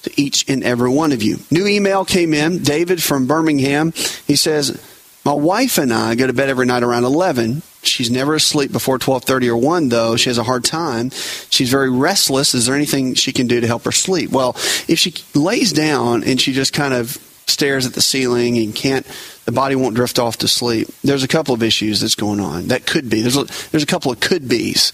to 0.04 0.12
each 0.20 0.50
and 0.50 0.64
every 0.64 0.90
one 0.90 1.12
of 1.12 1.22
you. 1.22 1.38
New 1.52 1.68
email 1.68 2.04
came 2.04 2.34
in. 2.34 2.64
David 2.64 3.04
from 3.04 3.28
Birmingham. 3.28 3.92
He 4.26 4.36
says, 4.36 4.82
my 5.24 5.34
wife 5.34 5.78
and 5.78 5.94
I 5.94 6.16
go 6.16 6.26
to 6.26 6.34
bed 6.34 6.50
every 6.50 6.66
night 6.66 6.82
around 6.82 7.04
11. 7.04 7.62
She's 7.84 8.10
never 8.10 8.36
asleep 8.36 8.72
before 8.72 8.98
12:30 8.98 9.50
or 9.50 9.58
1 9.58 9.90
though. 9.90 10.16
She 10.16 10.30
has 10.30 10.38
a 10.40 10.44
hard 10.44 10.64
time. 10.64 11.12
She's 11.50 11.70
very 11.70 11.90
restless. 11.90 12.56
Is 12.56 12.66
there 12.66 12.76
anything 12.76 13.14
she 13.14 13.32
can 13.32 13.48
do 13.48 13.60
to 13.60 13.68
help 13.68 13.84
her 13.86 13.92
sleep? 13.92 14.32
Well, 14.32 14.52
if 14.88 14.98
she 14.98 15.14
lays 15.36 15.72
down 15.72 16.24
and 16.24 16.42
she 16.42 16.54
just 16.54 16.74
kind 16.74 16.94
of 16.94 17.20
stares 17.48 17.86
at 17.86 17.94
the 17.94 18.02
ceiling 18.02 18.58
and 18.58 18.76
can't 18.76 19.06
the 19.46 19.52
body 19.52 19.76
won't 19.76 19.96
drift 19.96 20.20
off 20.20 20.38
to 20.38 20.48
sleep. 20.48 20.88
There's 21.04 21.24
a 21.24 21.28
couple 21.28 21.54
of 21.54 21.64
issues 21.64 22.02
that's 22.02 22.16
going 22.16 22.40
on. 22.40 22.68
That 22.68 22.86
could 22.86 23.10
be. 23.10 23.22
There's 23.22 23.38
a, 23.38 23.46
there's 23.72 23.84
a 23.84 23.88
couple 23.88 24.12
of 24.12 24.20
could 24.20 24.48
be's. 24.48 24.92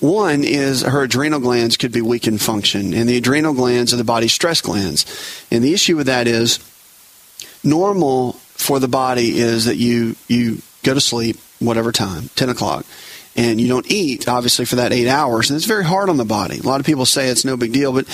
One 0.00 0.44
is 0.44 0.82
her 0.82 1.02
adrenal 1.02 1.40
glands 1.40 1.76
could 1.76 1.92
be 1.92 2.00
weak 2.00 2.26
in 2.26 2.38
function, 2.38 2.94
and 2.94 3.08
the 3.08 3.18
adrenal 3.18 3.52
glands 3.52 3.92
are 3.92 3.98
the 3.98 4.04
body's 4.04 4.32
stress 4.32 4.62
glands. 4.62 5.04
And 5.50 5.62
the 5.62 5.74
issue 5.74 5.96
with 5.96 6.06
that 6.06 6.26
is 6.26 6.58
normal 7.62 8.32
for 8.54 8.78
the 8.78 8.88
body 8.88 9.38
is 9.38 9.66
that 9.66 9.76
you 9.76 10.16
you 10.26 10.62
go 10.82 10.94
to 10.94 11.00
sleep 11.00 11.36
whatever 11.58 11.92
time, 11.92 12.30
ten 12.34 12.48
o'clock, 12.48 12.86
and 13.36 13.60
you 13.60 13.68
don't 13.68 13.90
eat 13.90 14.26
obviously 14.26 14.64
for 14.64 14.76
that 14.76 14.92
eight 14.92 15.08
hours, 15.08 15.50
and 15.50 15.56
it's 15.58 15.66
very 15.66 15.84
hard 15.84 16.08
on 16.08 16.16
the 16.16 16.24
body. 16.24 16.58
A 16.58 16.62
lot 16.62 16.80
of 16.80 16.86
people 16.86 17.04
say 17.04 17.28
it's 17.28 17.44
no 17.44 17.58
big 17.58 17.72
deal, 17.72 17.92
but 17.92 18.06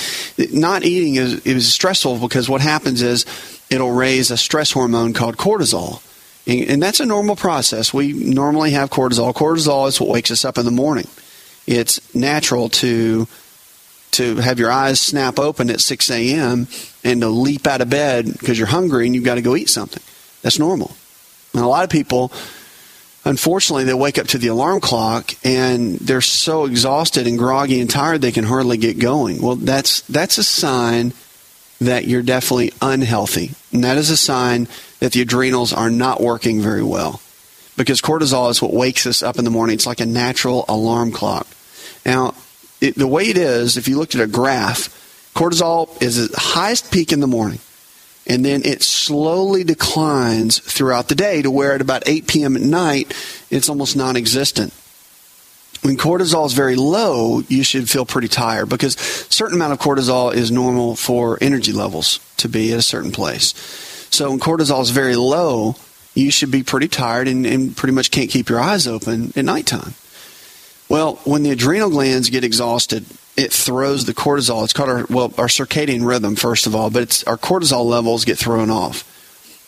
not 0.52 0.84
eating 0.84 1.14
is 1.14 1.46
is 1.46 1.72
stressful 1.72 2.18
because 2.18 2.48
what 2.48 2.60
happens 2.60 3.00
is 3.00 3.26
it'll 3.70 3.92
raise 3.92 4.30
a 4.30 4.36
stress 4.36 4.72
hormone 4.72 5.12
called 5.12 5.36
cortisol. 5.36 6.02
And, 6.46 6.70
and 6.70 6.82
that's 6.82 7.00
a 7.00 7.06
normal 7.06 7.36
process. 7.36 7.92
We 7.92 8.12
normally 8.12 8.72
have 8.72 8.90
cortisol. 8.90 9.34
Cortisol 9.34 9.88
is 9.88 10.00
what 10.00 10.10
wakes 10.10 10.30
us 10.30 10.44
up 10.44 10.58
in 10.58 10.64
the 10.64 10.70
morning. 10.70 11.08
It's 11.66 12.14
natural 12.14 12.68
to 12.70 13.26
to 14.12 14.36
have 14.36 14.58
your 14.58 14.70
eyes 14.70 14.98
snap 14.98 15.38
open 15.38 15.68
at 15.68 15.78
6 15.78 16.10
a.m. 16.10 16.68
and 17.04 17.20
to 17.20 17.28
leap 17.28 17.66
out 17.66 17.82
of 17.82 17.90
bed 17.90 18.32
because 18.32 18.56
you're 18.58 18.68
hungry 18.68 19.04
and 19.04 19.14
you've 19.14 19.24
got 19.24 19.34
to 19.34 19.42
go 19.42 19.54
eat 19.54 19.68
something. 19.68 20.02
That's 20.40 20.58
normal. 20.58 20.96
And 21.52 21.62
a 21.62 21.66
lot 21.66 21.84
of 21.84 21.90
people, 21.90 22.32
unfortunately, 23.26 23.84
they 23.84 23.92
wake 23.92 24.16
up 24.16 24.26
to 24.28 24.38
the 24.38 24.46
alarm 24.46 24.80
clock 24.80 25.32
and 25.44 25.98
they're 25.98 26.22
so 26.22 26.64
exhausted 26.64 27.26
and 27.26 27.36
groggy 27.36 27.78
and 27.78 27.90
tired 27.90 28.22
they 28.22 28.32
can 28.32 28.44
hardly 28.44 28.78
get 28.78 28.98
going. 28.98 29.42
Well, 29.42 29.56
that's 29.56 30.00
that's 30.02 30.38
a 30.38 30.44
sign 30.44 31.12
that 31.80 32.06
you're 32.06 32.22
definitely 32.22 32.72
unhealthy. 32.80 33.52
And 33.72 33.84
that 33.84 33.98
is 33.98 34.10
a 34.10 34.16
sign 34.16 34.68
that 35.00 35.12
the 35.12 35.20
adrenals 35.20 35.72
are 35.72 35.90
not 35.90 36.20
working 36.20 36.60
very 36.62 36.82
well. 36.82 37.20
because 37.76 38.00
cortisol 38.00 38.50
is 38.50 38.62
what 38.62 38.72
wakes 38.72 39.06
us 39.06 39.22
up 39.22 39.38
in 39.38 39.44
the 39.44 39.50
morning. 39.50 39.74
It's 39.74 39.86
like 39.86 40.00
a 40.00 40.06
natural 40.06 40.64
alarm 40.66 41.12
clock. 41.12 41.46
Now, 42.06 42.34
it, 42.80 42.94
the 42.94 43.06
way 43.06 43.24
it 43.24 43.36
is, 43.36 43.76
if 43.76 43.86
you 43.86 43.98
looked 43.98 44.14
at 44.14 44.20
a 44.22 44.26
graph, 44.26 44.88
cortisol 45.34 45.90
is 46.02 46.18
at 46.18 46.34
highest 46.34 46.90
peak 46.90 47.12
in 47.12 47.20
the 47.20 47.26
morning, 47.26 47.58
and 48.26 48.44
then 48.44 48.62
it 48.64 48.82
slowly 48.82 49.62
declines 49.62 50.58
throughout 50.58 51.08
the 51.08 51.14
day 51.14 51.42
to 51.42 51.50
where 51.50 51.74
at 51.74 51.82
about 51.82 52.02
8 52.06 52.26
p.m. 52.26 52.56
at 52.56 52.62
night, 52.62 53.14
it's 53.50 53.68
almost 53.68 53.94
non 53.94 54.16
existent. 54.16 54.72
When 55.86 55.96
cortisol 55.96 56.46
is 56.46 56.52
very 56.52 56.74
low, 56.74 57.44
you 57.46 57.62
should 57.62 57.88
feel 57.88 58.04
pretty 58.04 58.26
tired 58.26 58.68
because 58.68 58.96
a 58.96 59.32
certain 59.32 59.54
amount 59.54 59.72
of 59.72 59.78
cortisol 59.78 60.34
is 60.34 60.50
normal 60.50 60.96
for 60.96 61.38
energy 61.40 61.72
levels 61.72 62.18
to 62.38 62.48
be 62.48 62.72
at 62.72 62.78
a 62.80 62.82
certain 62.82 63.12
place. 63.12 63.54
So 64.10 64.30
when 64.30 64.40
cortisol 64.40 64.82
is 64.82 64.90
very 64.90 65.14
low, 65.14 65.76
you 66.12 66.32
should 66.32 66.50
be 66.50 66.64
pretty 66.64 66.88
tired 66.88 67.28
and, 67.28 67.46
and 67.46 67.76
pretty 67.76 67.92
much 67.94 68.10
can't 68.10 68.28
keep 68.28 68.48
your 68.48 68.58
eyes 68.58 68.88
open 68.88 69.32
at 69.36 69.44
nighttime. 69.44 69.94
Well, 70.88 71.20
when 71.22 71.44
the 71.44 71.52
adrenal 71.52 71.90
glands 71.90 72.30
get 72.30 72.42
exhausted, 72.42 73.06
it 73.36 73.52
throws 73.52 74.06
the 74.06 74.14
cortisol. 74.14 74.64
It's 74.64 74.72
called 74.72 74.88
our 74.88 75.06
well 75.08 75.32
our 75.38 75.46
circadian 75.46 76.04
rhythm 76.04 76.34
first 76.34 76.66
of 76.66 76.74
all, 76.74 76.90
but 76.90 77.02
it's 77.02 77.22
our 77.28 77.38
cortisol 77.38 77.84
levels 77.84 78.24
get 78.24 78.38
thrown 78.38 78.70
off. 78.70 79.04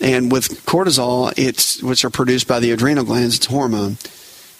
And 0.00 0.32
with 0.32 0.66
cortisol, 0.66 1.32
it's 1.38 1.80
which 1.80 2.04
are 2.04 2.10
produced 2.10 2.48
by 2.48 2.58
the 2.58 2.72
adrenal 2.72 3.04
glands, 3.04 3.36
it's 3.36 3.46
hormone. 3.46 3.98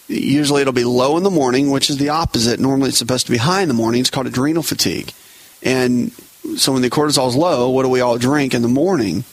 Usually 0.09 0.61
it'll 0.61 0.73
be 0.73 0.83
low 0.83 1.17
in 1.17 1.23
the 1.23 1.29
morning, 1.29 1.69
which 1.69 1.89
is 1.89 1.97
the 1.97 2.09
opposite. 2.09 2.59
Normally 2.59 2.89
it's 2.89 2.97
supposed 2.97 3.27
to 3.27 3.31
be 3.31 3.37
high 3.37 3.61
in 3.61 3.67
the 3.67 3.75
morning. 3.75 4.01
It's 4.01 4.09
called 4.09 4.27
adrenal 4.27 4.63
fatigue. 4.63 5.13
And 5.61 6.11
so 6.57 6.73
when 6.73 6.81
the 6.81 6.89
cortisol 6.89 7.27
is 7.29 7.35
low, 7.35 7.69
what 7.69 7.83
do 7.83 7.89
we 7.89 8.01
all 8.01 8.17
drink 8.17 8.55
in 8.55 8.63
the 8.63 8.67
morning? 8.67 9.23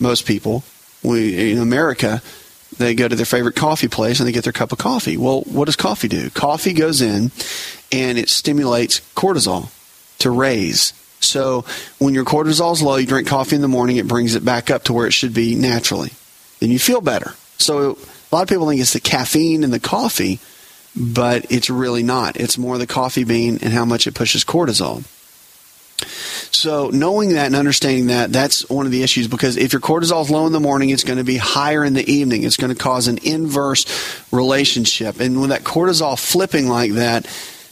Most 0.00 0.26
people, 0.26 0.64
we 1.04 1.52
in 1.52 1.58
America, 1.58 2.20
they 2.78 2.94
go 2.94 3.06
to 3.06 3.14
their 3.14 3.24
favorite 3.24 3.54
coffee 3.54 3.86
place 3.86 4.18
and 4.18 4.26
they 4.26 4.32
get 4.32 4.42
their 4.42 4.52
cup 4.52 4.72
of 4.72 4.78
coffee. 4.78 5.16
Well, 5.16 5.42
what 5.42 5.66
does 5.66 5.76
coffee 5.76 6.08
do? 6.08 6.30
Coffee 6.30 6.72
goes 6.72 7.00
in 7.00 7.30
and 7.92 8.18
it 8.18 8.28
stimulates 8.28 9.00
cortisol 9.14 9.70
to 10.18 10.30
raise. 10.30 10.92
So 11.20 11.64
when 11.98 12.12
your 12.12 12.24
cortisol 12.24 12.72
is 12.72 12.82
low, 12.82 12.96
you 12.96 13.06
drink 13.06 13.28
coffee 13.28 13.54
in 13.54 13.62
the 13.62 13.68
morning, 13.68 13.96
it 13.96 14.08
brings 14.08 14.34
it 14.34 14.44
back 14.44 14.68
up 14.68 14.84
to 14.84 14.92
where 14.92 15.06
it 15.06 15.12
should 15.12 15.32
be 15.32 15.54
naturally. 15.54 16.10
Then 16.58 16.70
you 16.70 16.78
feel 16.78 17.00
better. 17.00 17.34
So 17.58 17.98
a 18.34 18.36
lot 18.36 18.42
of 18.42 18.48
people 18.48 18.68
think 18.68 18.80
it's 18.80 18.92
the 18.92 18.98
caffeine 18.98 19.62
in 19.62 19.70
the 19.70 19.78
coffee, 19.78 20.40
but 20.96 21.52
it's 21.52 21.70
really 21.70 22.02
not. 22.02 22.36
It's 22.36 22.58
more 22.58 22.78
the 22.78 22.86
coffee 22.86 23.22
bean 23.22 23.60
and 23.62 23.72
how 23.72 23.84
much 23.84 24.08
it 24.08 24.14
pushes 24.14 24.44
cortisol. 24.44 25.04
So 26.52 26.90
knowing 26.90 27.34
that 27.34 27.46
and 27.46 27.54
understanding 27.54 28.08
that, 28.08 28.32
that's 28.32 28.68
one 28.68 28.86
of 28.86 28.92
the 28.92 29.04
issues 29.04 29.28
because 29.28 29.56
if 29.56 29.72
your 29.72 29.80
cortisol 29.80 30.22
is 30.22 30.30
low 30.30 30.48
in 30.48 30.52
the 30.52 30.58
morning, 30.58 30.90
it's 30.90 31.04
going 31.04 31.18
to 31.18 31.24
be 31.24 31.36
higher 31.36 31.84
in 31.84 31.94
the 31.94 32.10
evening. 32.10 32.42
It's 32.42 32.56
going 32.56 32.74
to 32.74 32.78
cause 32.78 33.06
an 33.06 33.18
inverse 33.22 33.86
relationship. 34.32 35.20
And 35.20 35.40
with 35.40 35.50
that 35.50 35.62
cortisol 35.62 36.18
flipping 36.18 36.66
like 36.66 36.94
that, 36.94 37.26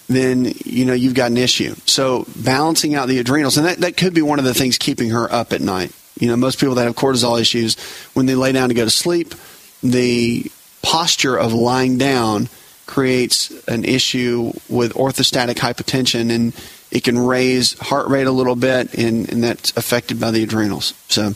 then 0.07 0.53
you 0.65 0.85
know 0.85 0.93
you've 0.93 1.15
got 1.15 1.33
an 1.33 1.39
issue. 1.39 1.75
So 1.87 2.25
balancing 2.37 2.95
out 2.95 3.09
the 3.09 3.19
adrenals, 3.19 3.57
and 3.57 3.67
that, 3.67 3.79
that 3.79 3.97
could 3.97 4.15
be 4.15 4.23
one 4.23 4.39
of 4.39 4.45
the 4.45 4.55
things 4.55 4.79
keeping 4.79 5.11
her 5.11 5.33
up 5.33 5.53
at 5.53 5.61
night. 5.61 5.91
You 6.21 6.29
know, 6.29 6.37
most 6.37 6.61
people 6.61 6.77
that 6.77 6.85
have 6.85 6.95
cortisol 6.95 7.41
issues, 7.41 7.77
when 8.13 8.27
they 8.27 8.37
lay 8.37 8.53
down 8.53 8.69
to 8.69 8.77
go 8.77 8.85
to 8.85 8.91
sleep, 8.91 9.35
the 9.83 10.51
posture 10.83 11.37
of 11.37 11.53
lying 11.53 11.99
down 11.99 12.49
creates 12.87 13.51
an 13.69 13.85
issue 13.85 14.53
with 14.69 14.93
orthostatic 14.95 15.55
hypotension 15.55 16.31
and 16.31 16.53
it 16.91 17.05
can 17.05 17.19
raise 17.19 17.79
heart 17.79 18.09
rate 18.09 18.27
a 18.27 18.33
little 18.33 18.57
bit 18.57 18.95
and, 18.95 19.31
and 19.33 19.43
that's 19.43 19.75
affected 19.77 20.21
by 20.21 20.31
the 20.31 20.43
adrenals. 20.43 20.93
So 21.09 21.31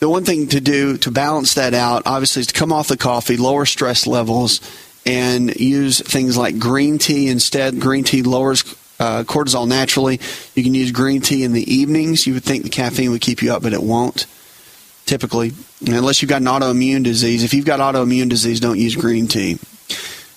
the 0.00 0.08
one 0.08 0.24
thing 0.24 0.48
to 0.48 0.60
do 0.60 0.96
to 0.98 1.10
balance 1.10 1.54
that 1.54 1.74
out 1.74 2.02
obviously 2.06 2.40
is 2.40 2.46
to 2.48 2.54
come 2.54 2.72
off 2.72 2.88
the 2.88 2.96
coffee 2.96 3.36
lower 3.36 3.66
stress 3.66 4.06
levels 4.06 4.60
and 5.06 5.54
use 5.54 6.00
things 6.00 6.36
like 6.36 6.58
green 6.58 6.98
tea 6.98 7.28
instead. 7.28 7.78
Green 7.78 8.04
tea 8.04 8.22
lowers 8.22 8.64
uh, 8.98 9.22
cortisol 9.24 9.68
naturally. 9.68 10.18
You 10.54 10.64
can 10.64 10.74
use 10.74 10.90
green 10.90 11.20
tea 11.20 11.44
in 11.44 11.52
the 11.52 11.72
evenings. 11.72 12.26
You 12.26 12.34
would 12.34 12.44
think 12.44 12.64
the 12.64 12.70
caffeine 12.70 13.10
would 13.12 13.20
keep 13.20 13.42
you 13.42 13.52
up 13.52 13.62
but 13.62 13.72
it 13.72 13.82
won't 13.82 14.26
typically, 15.06 15.52
unless 15.86 16.22
you've 16.22 16.28
got 16.28 16.42
an 16.42 16.48
autoimmune 16.48 17.04
disease. 17.04 17.44
If 17.44 17.54
you've 17.54 17.64
got 17.64 17.80
autoimmune 17.80 18.28
disease, 18.28 18.60
don't 18.60 18.78
use 18.78 18.96
green 18.96 19.26
tea. 19.26 19.58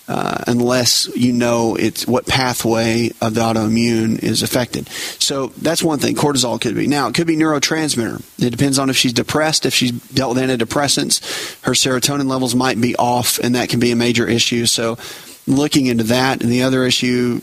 Uh, 0.10 0.42
unless 0.48 1.14
you 1.18 1.34
know 1.34 1.76
it's 1.76 2.08
what 2.08 2.26
pathway 2.26 3.12
of 3.20 3.34
the 3.34 3.42
autoimmune 3.42 4.18
is 4.24 4.42
affected. 4.42 4.88
So 5.20 5.48
that's 5.48 5.84
one 5.84 6.00
thing. 6.00 6.16
Cortisol 6.16 6.62
could 6.62 6.76
be. 6.76 6.88
Now 6.88 7.10
it 7.10 7.14
could 7.14 7.28
be 7.28 7.36
neurotransmitter. 7.36 8.22
It 8.42 8.52
depends 8.52 8.80
on 8.80 8.90
if 8.90 8.96
she's 8.96 9.12
depressed. 9.12 9.66
If 9.66 9.74
she's 9.74 9.92
dealt 9.92 10.36
with 10.36 10.50
antidepressants, 10.50 11.62
her 11.64 11.74
serotonin 11.74 12.30
levels 12.30 12.56
might 12.56 12.80
be 12.80 12.96
off, 12.96 13.38
and 13.40 13.56
that 13.56 13.68
can 13.68 13.82
be 13.82 13.92
a 13.92 13.98
major 13.98 14.26
issue. 14.26 14.66
So 14.66 14.98
looking 15.46 15.88
into 15.88 16.06
that, 16.06 16.42
and 16.42 16.50
the 16.50 16.64
other 16.64 16.86
issue 16.86 17.42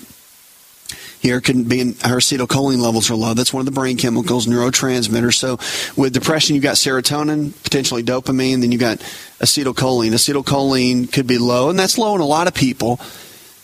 here 1.24 1.40
can 1.40 1.64
be 1.64 1.80
in, 1.80 1.88
her 2.02 2.18
acetylcholine 2.18 2.82
levels 2.82 3.10
are 3.10 3.14
low. 3.14 3.32
That's 3.32 3.50
one 3.50 3.62
of 3.62 3.64
the 3.64 3.72
brain 3.72 3.96
chemicals, 3.96 4.46
neurotransmitters. 4.46 5.36
So 5.36 5.58
with 5.96 6.12
depression, 6.12 6.54
you've 6.54 6.62
got 6.62 6.76
serotonin, 6.76 7.54
potentially 7.62 8.02
dopamine, 8.02 8.60
then 8.60 8.70
you've 8.70 8.80
got 8.82 8.98
acetylcholine. 9.40 10.10
Acetylcholine 10.10 11.10
could 11.10 11.26
be 11.26 11.38
low, 11.38 11.70
and 11.70 11.78
that's 11.78 11.96
low 11.96 12.14
in 12.14 12.20
a 12.20 12.26
lot 12.26 12.46
of 12.46 12.52
people. 12.52 13.00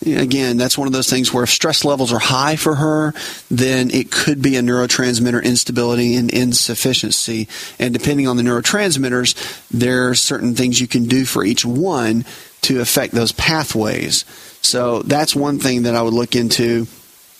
Again, 0.07 0.57
that's 0.57 0.79
one 0.79 0.87
of 0.87 0.94
those 0.94 1.11
things 1.11 1.35
where 1.35 1.44
if 1.44 1.51
stress 1.51 1.85
levels 1.85 2.14
are 2.14 2.18
high 2.18 2.57
for 2.57 2.77
her, 2.77 3.12
then 3.51 3.90
it 3.90 4.11
could 4.11 4.40
be 4.40 4.57
a 4.57 4.62
neurotransmitter 4.62 5.44
instability 5.44 6.16
and 6.16 6.31
insufficiency. 6.31 7.46
And 7.79 7.92
depending 7.92 8.27
on 8.27 8.38
the 8.38 8.42
neurotransmitters, 8.42 9.68
there 9.70 10.09
are 10.09 10.14
certain 10.14 10.55
things 10.55 10.81
you 10.81 10.88
can 10.88 11.05
do 11.05 11.27
for 11.27 11.44
each 11.44 11.66
one 11.66 12.25
to 12.62 12.81
affect 12.81 13.12
those 13.12 13.33
pathways. 13.33 14.25
So 14.62 15.03
that's 15.03 15.37
one 15.37 15.59
thing 15.59 15.83
that 15.83 15.94
I 15.94 16.01
would 16.01 16.14
look 16.14 16.35
into 16.35 16.87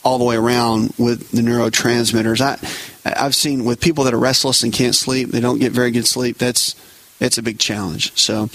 all 0.03 0.19
the 0.19 0.25
way 0.25 0.37
around 0.37 0.95
with 0.99 1.31
the 1.31 1.43
neurotransmitters. 1.43 2.41
I 2.41 2.59
I've 3.05 3.35
seen 3.35 3.65
with 3.65 3.81
people 3.81 4.05
that 4.05 4.15
are 4.15 4.19
restless 4.19 4.63
and 4.63 4.73
can't 4.73 4.95
sleep, 4.95 5.31
they 5.31 5.41
don't 5.41 5.59
get 5.59 5.73
very 5.73 5.91
good 5.91 6.07
sleep. 6.07 6.39
That's 6.39 6.75
it's 7.21 7.39
a 7.39 7.43
big 7.43 7.59
challenge. 7.59 8.19
So 8.19 8.49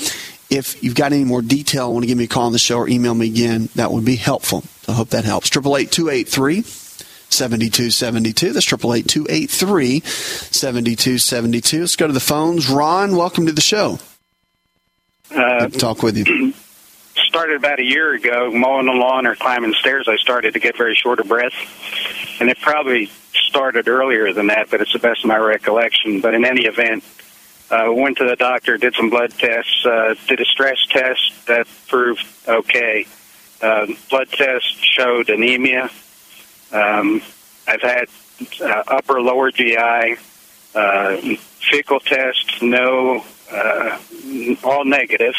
if 0.49 0.81
you've 0.83 0.95
got 0.95 1.13
any 1.13 1.23
more 1.23 1.41
detail, 1.41 1.91
want 1.91 2.03
to 2.03 2.07
give 2.07 2.17
me 2.17 2.25
a 2.25 2.27
call 2.27 2.45
on 2.45 2.51
the 2.51 2.59
show 2.59 2.77
or 2.77 2.87
email 2.87 3.13
me 3.13 3.27
again, 3.27 3.69
that 3.75 3.91
would 3.91 4.05
be 4.05 4.15
helpful. 4.15 4.63
I 4.87 4.93
hope 4.93 5.09
that 5.09 5.25
helps. 5.25 5.49
Triple 5.49 5.77
eight 5.77 5.91
two 5.91 6.09
eight 6.09 6.27
three. 6.27 6.63
7272. 7.27 8.53
That's 8.53 8.71
888 8.71 9.51
7272. 10.05 11.79
Let's 11.79 11.95
go 11.95 12.07
to 12.07 12.13
the 12.13 12.19
phones. 12.19 12.69
Ron, 12.69 13.15
welcome 13.15 13.47
to 13.47 13.51
the 13.51 13.61
show. 13.61 13.99
Uh, 15.35 15.67
talk 15.67 16.03
with 16.03 16.17
you. 16.17 16.53
started 17.15 17.55
about 17.57 17.79
a 17.79 17.83
year 17.83 18.13
ago 18.13 18.51
mowing 18.51 18.85
the 18.85 18.93
lawn 18.93 19.25
or 19.25 19.35
climbing 19.35 19.73
stairs. 19.73 20.07
I 20.07 20.17
started 20.17 20.53
to 20.53 20.59
get 20.59 20.77
very 20.77 20.95
short 20.95 21.19
of 21.19 21.27
breath, 21.27 21.53
and 22.39 22.49
it 22.49 22.59
probably 22.59 23.09
started 23.33 23.87
earlier 23.87 24.33
than 24.33 24.47
that, 24.47 24.69
but 24.69 24.81
it's 24.81 24.93
the 24.93 24.99
best 24.99 25.23
of 25.23 25.27
my 25.27 25.37
recollection. 25.37 26.21
But 26.21 26.33
in 26.33 26.45
any 26.45 26.65
event, 26.65 27.03
uh, 27.71 27.91
went 27.91 28.17
to 28.17 28.25
the 28.25 28.35
doctor, 28.35 28.77
did 28.77 28.93
some 28.95 29.09
blood 29.09 29.31
tests, 29.31 29.85
uh, 29.85 30.15
did 30.27 30.39
a 30.39 30.45
stress 30.45 30.85
test 30.89 31.45
that 31.47 31.67
proved 31.87 32.25
okay. 32.47 33.07
Uh, 33.61 33.87
blood 34.09 34.29
test 34.29 34.75
showed 34.83 35.29
anemia. 35.29 35.89
Um, 36.71 37.21
I've 37.67 37.81
had 37.81 38.07
uh, 38.61 38.83
upper 38.87 39.21
lower 39.21 39.51
GI, 39.51 40.17
uh, 40.75 41.17
fecal 41.71 41.99
test, 41.99 42.61
no, 42.61 43.23
uh, 43.51 43.97
all 44.63 44.85
negative 44.85 45.35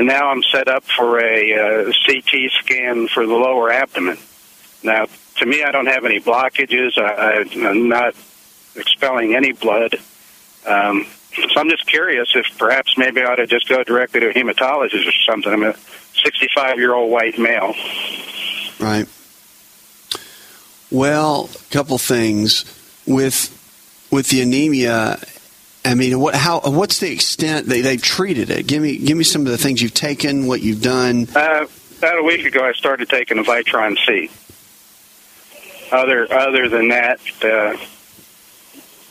and 0.00 0.06
now 0.06 0.30
I'm 0.30 0.42
set 0.42 0.66
up 0.66 0.82
for 0.84 1.20
a 1.20 1.52
uh, 1.52 1.92
CT 2.06 2.50
scan 2.52 3.06
for 3.06 3.26
the 3.26 3.34
lower 3.34 3.70
abdomen. 3.70 4.16
Now, 4.82 5.04
to 5.36 5.44
me, 5.44 5.62
I 5.62 5.72
don't 5.72 5.88
have 5.88 6.06
any 6.06 6.18
blockages. 6.20 6.96
I, 6.96 7.44
I'm 7.68 7.90
not 7.90 8.14
expelling 8.76 9.34
any 9.34 9.52
blood. 9.52 9.96
Um, 10.66 11.04
so 11.34 11.60
I'm 11.60 11.68
just 11.68 11.86
curious 11.86 12.32
if 12.34 12.46
perhaps 12.56 12.96
maybe 12.96 13.20
I 13.20 13.26
ought 13.26 13.36
to 13.36 13.46
just 13.46 13.68
go 13.68 13.84
directly 13.84 14.20
to 14.20 14.30
a 14.30 14.32
hematologist 14.32 15.06
or 15.06 15.12
something. 15.30 15.52
I'm 15.52 15.64
a 15.64 15.74
65 16.24 16.78
year 16.78 16.94
old 16.94 17.10
white 17.10 17.38
male. 17.38 17.74
Right. 18.80 19.06
Well, 20.90 21.50
a 21.54 21.72
couple 21.74 21.98
things 21.98 22.64
with 23.06 23.54
with 24.10 24.30
the 24.30 24.40
anemia 24.40 25.20
I 25.84 25.94
mean, 25.94 26.20
what? 26.20 26.34
How? 26.34 26.60
What's 26.60 27.00
the 27.00 27.10
extent 27.10 27.66
they 27.66 27.80
they've 27.80 28.02
treated 28.02 28.50
it? 28.50 28.66
Give 28.66 28.82
me, 28.82 28.98
give 28.98 29.16
me 29.16 29.24
some 29.24 29.42
of 29.42 29.48
the 29.48 29.58
things 29.58 29.80
you've 29.80 29.94
taken, 29.94 30.46
what 30.46 30.60
you've 30.60 30.82
done. 30.82 31.26
Uh, 31.34 31.66
about 31.98 32.18
a 32.18 32.22
week 32.22 32.44
ago, 32.44 32.64
I 32.64 32.72
started 32.72 33.08
taking 33.08 33.38
a 33.38 33.42
Vitron 33.42 33.96
C. 34.06 34.30
Other, 35.92 36.32
other 36.32 36.68
than 36.68 36.88
that, 36.88 37.20
uh, 37.42 37.76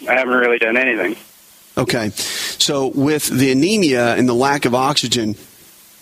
I 0.09 0.13
haven't 0.13 0.33
really 0.33 0.59
done 0.59 0.77
anything. 0.77 1.17
Okay, 1.77 2.09
so 2.09 2.87
with 2.87 3.27
the 3.27 3.51
anemia 3.51 4.15
and 4.15 4.27
the 4.27 4.33
lack 4.33 4.65
of 4.65 4.73
oxygen, 4.73 5.35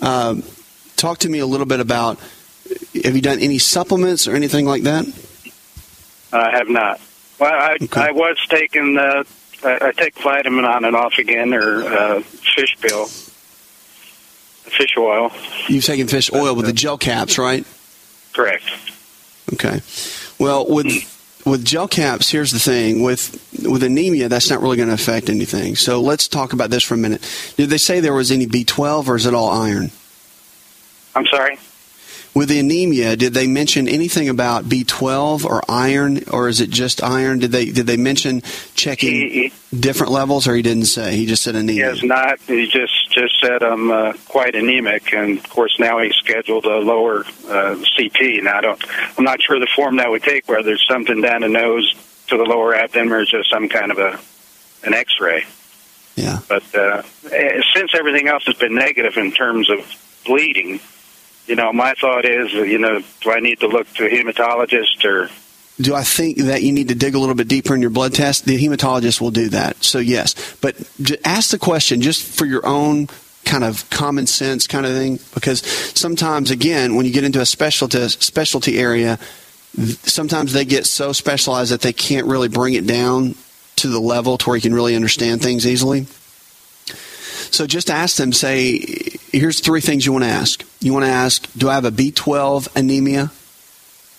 um, 0.02 0.44
talk 0.96 1.20
to 1.20 1.30
me 1.30 1.40
a 1.40 1.46
little 1.46 1.66
bit 1.66 1.80
about. 1.80 2.20
Have 3.04 3.16
you 3.16 3.22
done 3.22 3.40
any 3.40 3.58
supplements 3.58 4.28
or 4.28 4.36
anything 4.36 4.66
like 4.66 4.84
that? 4.84 5.06
I 6.34 6.52
have 6.52 6.68
not. 6.68 7.00
Well, 7.40 7.54
I, 7.54 7.78
okay. 7.82 8.02
I 8.02 8.12
was 8.12 8.38
taking 8.50 8.98
uh, 8.98 9.24
I, 9.64 9.88
I 9.88 9.92
take 9.92 10.18
vitamin 10.20 10.66
on 10.66 10.86
and 10.86 10.96
off 10.96 11.18
again, 11.18 11.54
or 11.54 11.84
uh, 11.84 12.22
fish 12.22 12.78
pill. 12.80 13.06
Fish 13.06 14.96
oil. 14.98 15.32
You've 15.68 15.86
taken 15.86 16.08
fish 16.08 16.32
oil 16.34 16.54
with 16.56 16.66
the 16.66 16.74
gel 16.74 16.98
caps, 16.98 17.38
right? 17.38 17.66
Correct. 18.34 18.66
Okay. 19.54 19.82
Well, 20.40 20.68
with 20.68 21.14
with 21.46 21.64
gel 21.64 21.88
caps, 21.88 22.30
here's 22.30 22.52
the 22.52 22.60
thing: 22.60 23.02
with 23.02 23.32
with 23.64 23.84
anemia, 23.84 24.30
that's 24.30 24.50
not 24.50 24.62
really 24.62 24.78
going 24.78 24.90
to 24.90 24.94
affect 24.94 25.30
anything. 25.30 25.76
So 25.76 26.02
let's 26.02 26.28
talk 26.28 26.54
about 26.54 26.70
this 26.70 26.84
for 26.84 26.94
a 26.94 26.98
minute. 26.98 27.22
Did 27.56 27.70
they 27.70 27.78
say 27.78 28.00
there 28.00 28.14
was 28.14 28.32
any 28.32 28.46
B12, 28.46 29.08
or 29.08 29.16
is 29.16 29.26
it 29.26 29.34
all 29.34 29.50
iron? 29.50 29.92
I'm 31.16 31.26
sorry. 31.26 31.58
With 32.38 32.50
the 32.50 32.60
anemia, 32.60 33.16
did 33.16 33.34
they 33.34 33.48
mention 33.48 33.88
anything 33.88 34.30
about 34.30 34.66
B12 34.66 35.44
or 35.44 35.64
iron, 35.68 36.24
or 36.32 36.48
is 36.48 36.62
it 36.62 36.70
just 36.70 37.02
iron? 37.02 37.40
Did 37.40 37.52
they 37.52 37.66
did 37.66 37.88
they 37.88 37.98
mention 37.98 38.44
checking 38.76 39.10
He- 39.10 39.54
different 39.76 40.12
levels, 40.12 40.48
or 40.48 40.54
he 40.56 40.62
didn't 40.62 40.86
say? 40.86 41.16
He 41.16 41.26
just 41.26 41.42
said 41.42 41.56
anemia. 41.56 41.74
He 41.74 41.90
has 41.90 42.04
not. 42.04 42.40
He 42.42 42.68
just 42.68 43.10
just 43.10 43.40
said 43.42 43.64
I'm 43.64 43.90
uh, 43.90 44.14
quite 44.28 44.54
anemic, 44.54 45.16
and 45.16 45.40
of 45.40 45.50
course 45.50 45.80
now 45.80 45.98
he's 45.98 46.14
scheduled 46.14 46.66
a 46.66 46.78
lower 46.78 47.26
uh, 47.50 47.76
CT. 47.98 48.44
Now 48.44 48.60
I 48.60 48.62
don't. 48.62 48.84
I'm 49.18 49.24
not 49.24 49.42
sure 49.42 49.60
the 49.60 49.68
form 49.76 49.96
that 49.96 50.12
would 50.12 50.22
take. 50.22 50.48
Whether 50.48 50.74
it's 50.74 50.88
something 50.88 51.22
down 51.22 51.42
the 51.42 51.50
nose 51.50 51.92
to 52.28 52.38
the 52.38 52.44
lower 52.44 52.76
abdomen, 52.76 53.14
or 53.14 53.26
just 53.26 53.50
some 53.50 53.68
kind 53.68 53.90
of 53.90 53.98
a 53.98 54.20
an 54.86 54.94
X-ray. 54.94 55.44
Yeah. 56.16 56.42
But 56.48 56.76
uh, 56.76 57.02
eh, 57.32 57.62
since 57.74 57.96
everything 57.96 58.28
else 58.28 58.46
has 58.46 58.58
been 58.58 58.76
negative 58.76 59.18
in 59.18 59.32
terms 59.32 59.72
of 59.72 59.80
bleeding, 60.24 60.80
you 61.48 61.56
know, 61.56 61.74
my 61.74 61.94
thought 62.00 62.26
is, 62.26 62.54
you 62.54 62.78
know, 62.78 63.02
do 63.22 63.32
I 63.32 63.40
need 63.40 63.60
to 63.62 63.68
look 63.68 63.88
to 63.96 64.06
a 64.06 64.10
hematologist 64.10 65.04
or 65.06 65.30
Do 65.80 65.94
I 65.94 66.04
think 66.04 66.38
that 66.38 66.64
you 66.64 66.72
need 66.72 66.88
to 66.88 66.96
dig 66.96 67.14
a 67.14 67.20
little 67.20 67.36
bit 67.36 67.48
deeper 67.48 67.76
in 67.76 67.82
your 67.82 67.92
blood 67.92 68.14
test? 68.14 68.46
The 68.46 68.58
hematologist 68.58 69.22
will 69.22 69.32
do 69.32 69.50
that. 69.50 69.84
So 69.84 70.00
yes, 70.00 70.34
but 70.60 70.76
ask 71.24 71.52
the 71.52 71.60
question 71.60 72.02
just 72.02 72.24
for 72.24 72.46
your 72.46 72.66
own 72.66 73.08
kind 73.46 73.64
of 73.64 73.88
common 73.90 74.26
sense 74.26 74.66
kind 74.66 74.86
of 74.86 74.94
thing, 74.94 75.20
because 75.34 75.62
sometimes 75.98 76.50
again, 76.50 76.96
when 76.96 77.06
you 77.06 77.14
get 77.14 77.24
into 77.24 77.42
a 77.42 77.46
specialty 77.46 78.10
specialty 78.10 78.80
area, 78.80 79.20
sometimes 80.04 80.54
they 80.54 80.66
get 80.66 80.88
so 80.88 81.14
specialized 81.14 81.72
that 81.72 81.82
they 81.82 81.94
can't 81.94 82.26
really 82.26 82.50
bring 82.50 82.74
it 82.74 82.88
down 82.88 83.36
to 83.76 83.88
the 83.88 84.00
level 84.00 84.40
to 84.40 84.50
where 84.50 84.56
you 84.56 84.62
can 84.62 84.74
really 84.74 84.96
understand 84.96 85.44
things 85.44 85.68
easily. 85.68 86.08
So 87.52 87.66
just 87.68 87.90
ask 87.90 88.18
them, 88.18 88.34
say, 88.34 88.80
here's 89.32 89.60
three 89.60 89.82
things 89.82 90.06
you 90.06 90.12
want 90.12 90.24
to 90.26 90.30
ask. 90.30 90.64
You 90.80 90.94
want 90.94 91.06
to 91.06 91.12
ask, 91.12 91.52
do 91.54 91.70
I 91.70 91.76
have 91.76 91.86
a 91.86 91.92
B12 91.92 92.76
anemia? 92.76 93.32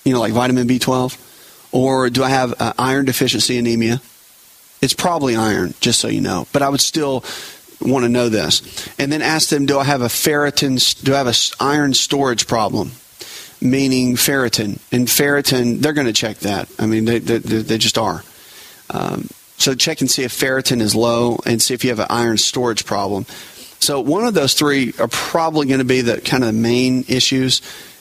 You 0.05 0.12
know, 0.12 0.20
like 0.20 0.33
vitamin 0.33 0.66
B12? 0.66 1.24
Or 1.72 2.09
do 2.11 2.24
I 2.24 2.31
have 2.31 2.55
uh, 2.61 2.72
iron 2.79 3.05
deficiency 3.05 3.59
anemia? 3.59 4.01
It's 4.81 4.95
probably 4.95 5.37
iron, 5.37 5.74
just 5.81 6.01
so 6.01 6.09
you 6.09 6.20
know. 6.20 6.47
But 6.53 6.62
I 6.62 6.68
would 6.68 6.81
still 6.81 7.24
want 7.81 8.05
to 8.05 8.09
know 8.09 8.29
this. 8.29 8.89
And 8.99 9.12
then 9.12 9.22
ask 9.22 9.49
them, 9.51 9.66
do 9.66 9.79
I 9.79 9.85
have 9.85 10.03
a 10.03 10.07
ferritin, 10.07 11.03
do 11.03 11.14
I 11.14 11.18
have 11.18 11.26
a 11.26 11.31
s- 11.31 11.55
iron 11.61 11.95
storage 11.95 12.47
problem? 12.47 12.93
Meaning 13.61 14.14
ferritin. 14.16 14.79
And 14.93 15.09
ferritin, 15.09 15.81
they're 15.81 15.93
going 15.93 16.07
to 16.07 16.12
check 16.12 16.39
that. 16.39 16.68
I 16.79 16.87
mean, 16.87 17.05
they, 17.05 17.18
they, 17.18 17.39
they 17.39 17.59
they 17.62 17.79
just 17.79 17.99
are. 17.99 18.22
Um, 18.91 19.29
so 19.59 19.74
check 19.74 20.00
and 20.00 20.11
see 20.11 20.22
if 20.22 20.32
ferritin 20.32 20.80
is 20.80 20.94
low 20.94 21.38
and 21.44 21.61
see 21.61 21.74
if 21.74 21.84
you 21.84 21.90
have 21.90 21.98
an 21.98 22.06
iron 22.09 22.38
storage 22.38 22.86
problem. 22.86 23.26
So 23.80 24.00
one 24.00 24.24
of 24.24 24.34
those 24.34 24.54
three 24.54 24.94
are 24.98 25.09
probably 25.09 25.66
going 25.66 25.78
to 25.78 25.84
be 25.84 26.00
the 26.00 26.20
kind 26.20 26.42
of 26.42 26.48
the 26.48 26.61
main 26.61 27.04
issues, 27.09 27.61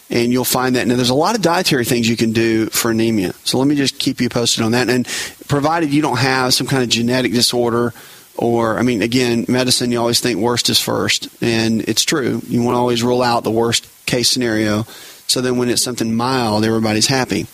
and 0.10 0.32
you'll 0.32 0.45
find 0.45 0.76
that. 0.76 0.88
Now 0.88 0.95
there's 0.95 1.10
a 1.10 1.16
lot 1.16 1.36
of 1.36 1.41
dietary 1.41 1.86
things 1.86 2.08
you 2.08 2.16
can 2.18 2.32
do 2.32 2.68
for 2.68 2.91
anemia. 2.91 3.34
So 3.43 3.58
let 3.58 3.68
me 3.68 3.76
just 3.76 3.99
keep 3.99 4.22
you 4.22 4.30
posted 4.30 4.64
on 4.64 4.72
that. 4.72 4.89
And 4.89 5.05
provided 5.47 5.91
you 5.91 6.01
don't 6.01 6.18
have 6.18 6.53
some 6.53 6.68
kind 6.68 6.84
of 6.84 6.89
genetic 6.89 7.32
disorder, 7.32 7.93
or 8.36 8.78
I 8.78 8.84
mean, 8.84 9.01
again, 9.01 9.45
medicine 9.47 9.91
you 9.91 9.99
always 9.99 10.20
think 10.20 10.39
worst 10.39 10.70
is 10.70 10.80
first, 10.80 11.28
and 11.41 11.82
it's 11.82 12.05
true. 12.05 12.41
You 12.47 12.64
want 12.64 12.76
to 12.76 12.80
always 12.80 13.03
rule 13.03 13.22
out 13.22 13.43
the 13.43 13.51
worst 13.51 13.88
case 14.05 14.30
scenario. 14.30 14.84
So 15.28 15.41
then 15.41 15.58
when 15.58 15.70
it's 15.70 15.84
something 15.84 16.16
mild, 16.16 16.64
everybody's 16.64 17.08
happy. 17.08 17.47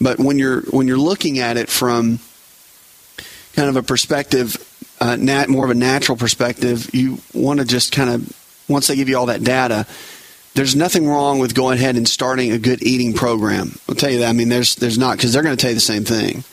But 0.00 0.18
when 0.18 0.38
you're 0.38 0.62
when 0.62 0.86
you're 0.86 0.96
looking 0.96 1.38
at 1.38 1.56
it 1.56 1.68
from 1.68 2.20
kind 3.58 3.68
of 3.68 3.74
a 3.74 3.82
perspective, 3.82 4.56
uh, 5.00 5.16
nat, 5.16 5.48
more 5.48 5.64
of 5.64 5.70
a 5.72 5.74
natural 5.74 6.16
perspective, 6.16 6.94
you 6.94 7.18
want 7.34 7.58
to 7.58 7.66
just 7.66 7.90
kind 7.90 8.08
of, 8.08 8.64
once 8.68 8.86
they 8.86 8.94
give 8.94 9.08
you 9.08 9.18
all 9.18 9.26
that 9.26 9.42
data, 9.42 9.84
there's 10.54 10.76
nothing 10.76 11.08
wrong 11.08 11.40
with 11.40 11.56
going 11.56 11.76
ahead 11.76 11.96
and 11.96 12.08
starting 12.08 12.52
a 12.52 12.58
good 12.58 12.84
eating 12.84 13.14
program. 13.14 13.76
I'll 13.88 13.96
tell 13.96 14.10
you 14.10 14.20
that. 14.20 14.28
I 14.28 14.32
mean, 14.32 14.48
there's 14.48 14.76
there's 14.76 14.96
not 14.96 15.16
because 15.16 15.32
they're 15.32 15.42
going 15.42 15.56
to 15.56 15.60
tell 15.60 15.70
you 15.70 15.74
the 15.74 15.80
same 15.80 16.04
thing. 16.04 16.44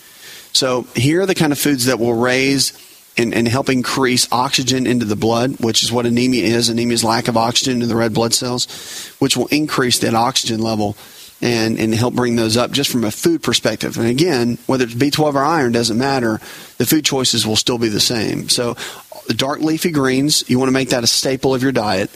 So 0.51 0.87
here 0.95 1.21
are 1.21 1.25
the 1.27 1.35
kind 1.35 1.51
of 1.51 1.59
foods 1.59 1.85
that 1.85 1.99
will 1.99 2.15
raise 2.15 2.73
and, 3.17 3.35
and 3.35 3.47
help 3.47 3.69
increase 3.69 4.27
oxygen 4.31 4.87
into 4.87 5.05
the 5.05 5.15
blood, 5.15 5.59
which 5.59 5.83
is 5.83 5.91
what 5.91 6.07
anemia 6.07 6.43
is. 6.43 6.69
Anemia 6.69 6.95
is 6.95 7.03
lack 7.03 7.27
of 7.27 7.37
oxygen 7.37 7.83
in 7.83 7.87
the 7.87 7.95
red 7.95 8.15
blood 8.15 8.33
cells, 8.33 8.65
which 9.19 9.37
will 9.37 9.47
increase 9.47 9.99
that 9.99 10.15
oxygen 10.15 10.59
level 10.59 10.97
and, 11.45 11.79
and 11.79 11.93
help 11.93 12.15
bring 12.15 12.35
those 12.35 12.57
up 12.57 12.71
just 12.71 12.89
from 12.89 13.03
a 13.03 13.11
food 13.11 13.43
perspective. 13.43 13.97
And 13.97 14.07
again, 14.07 14.57
whether 14.65 14.83
it's 14.83 14.95
B12 14.95 15.35
or 15.35 15.43
iron 15.43 15.71
doesn't 15.71 15.97
matter. 15.97 16.39
The 16.79 16.87
food 16.87 17.05
choices 17.05 17.45
will 17.45 17.55
still 17.55 17.77
be 17.77 17.87
the 17.87 17.99
same. 17.99 18.49
So 18.49 18.75
the 19.27 19.35
dark 19.35 19.59
leafy 19.59 19.91
greens, 19.91 20.43
you 20.49 20.57
want 20.57 20.69
to 20.69 20.73
make 20.73 20.89
that 20.89 21.03
a 21.03 21.07
staple 21.07 21.53
of 21.53 21.61
your 21.61 21.71
diet 21.71 22.09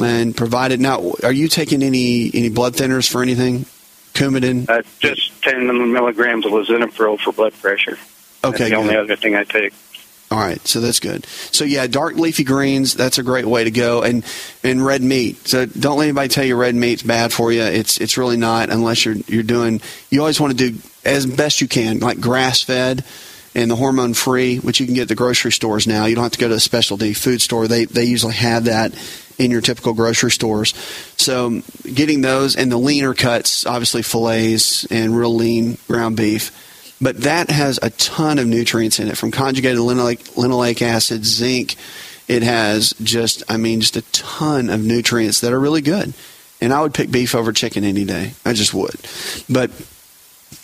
and 0.00 0.36
provide 0.36 0.70
it. 0.70 0.78
Now, 0.78 1.14
are 1.24 1.32
you 1.32 1.48
taking 1.48 1.82
any, 1.82 2.30
any 2.32 2.50
blood 2.50 2.74
thinners 2.74 3.10
for 3.10 3.20
anything? 3.20 3.66
Coumadin? 4.14 4.68
uh, 4.68 4.82
just 5.00 5.42
10 5.42 5.92
milligrams 5.92 6.46
of 6.46 6.52
lisinopril 6.52 7.18
for 7.18 7.32
blood 7.32 7.52
pressure. 7.54 7.98
Okay, 8.44 8.58
That's 8.58 8.70
the 8.70 8.76
only 8.76 8.96
other 8.96 9.16
thing 9.16 9.34
I 9.34 9.42
take. 9.42 9.72
All 10.30 10.38
right, 10.38 10.64
so 10.64 10.80
that's 10.80 11.00
good. 11.00 11.26
So 11.26 11.64
yeah, 11.64 11.88
dark 11.88 12.14
leafy 12.14 12.44
greens, 12.44 12.94
that's 12.94 13.18
a 13.18 13.22
great 13.24 13.46
way 13.46 13.64
to 13.64 13.70
go. 13.72 14.02
And 14.02 14.24
and 14.62 14.84
red 14.84 15.02
meat. 15.02 15.48
So 15.48 15.66
don't 15.66 15.98
let 15.98 16.04
anybody 16.04 16.28
tell 16.28 16.44
you 16.44 16.54
red 16.54 16.76
meat's 16.76 17.02
bad 17.02 17.32
for 17.32 17.50
you. 17.50 17.62
It's 17.62 18.00
it's 18.00 18.16
really 18.16 18.36
not 18.36 18.70
unless 18.70 19.04
you're 19.04 19.16
you're 19.26 19.42
doing 19.42 19.80
you 20.08 20.20
always 20.20 20.40
want 20.40 20.56
to 20.56 20.70
do 20.70 20.78
as 21.04 21.26
best 21.26 21.60
you 21.60 21.66
can, 21.66 21.98
like 21.98 22.20
grass 22.20 22.62
fed 22.62 23.04
and 23.56 23.68
the 23.68 23.74
hormone 23.74 24.14
free, 24.14 24.58
which 24.58 24.78
you 24.78 24.86
can 24.86 24.94
get 24.94 25.02
at 25.02 25.08
the 25.08 25.16
grocery 25.16 25.50
stores 25.50 25.88
now. 25.88 26.06
You 26.06 26.14
don't 26.14 26.22
have 26.22 26.32
to 26.32 26.38
go 26.38 26.48
to 26.48 26.54
a 26.54 26.60
specialty 26.60 27.12
food 27.12 27.42
store. 27.42 27.66
They 27.66 27.86
they 27.86 28.04
usually 28.04 28.34
have 28.34 28.64
that 28.64 28.94
in 29.36 29.50
your 29.50 29.62
typical 29.62 29.94
grocery 29.94 30.30
stores. 30.30 30.74
So 31.16 31.62
getting 31.92 32.20
those 32.20 32.54
and 32.54 32.70
the 32.70 32.76
leaner 32.76 33.14
cuts, 33.14 33.66
obviously 33.66 34.02
fillets 34.02 34.84
and 34.86 35.16
real 35.16 35.34
lean 35.34 35.76
ground 35.88 36.16
beef. 36.16 36.52
But 37.00 37.22
that 37.22 37.50
has 37.50 37.78
a 37.82 37.90
ton 37.90 38.38
of 38.38 38.46
nutrients 38.46 38.98
in 39.00 39.08
it 39.08 39.16
from 39.16 39.30
conjugated 39.30 39.78
linoleic, 39.78 40.34
linoleic 40.34 40.82
acid, 40.82 41.24
zinc. 41.24 41.76
It 42.28 42.42
has 42.42 42.94
just, 43.02 43.42
I 43.48 43.56
mean, 43.56 43.80
just 43.80 43.96
a 43.96 44.02
ton 44.12 44.68
of 44.68 44.84
nutrients 44.84 45.40
that 45.40 45.52
are 45.52 45.58
really 45.58 45.80
good. 45.80 46.12
And 46.60 46.72
I 46.74 46.82
would 46.82 46.92
pick 46.92 47.10
beef 47.10 47.34
over 47.34 47.52
chicken 47.52 47.84
any 47.84 48.04
day. 48.04 48.34
I 48.44 48.52
just 48.52 48.74
would. 48.74 48.94
But 49.48 49.70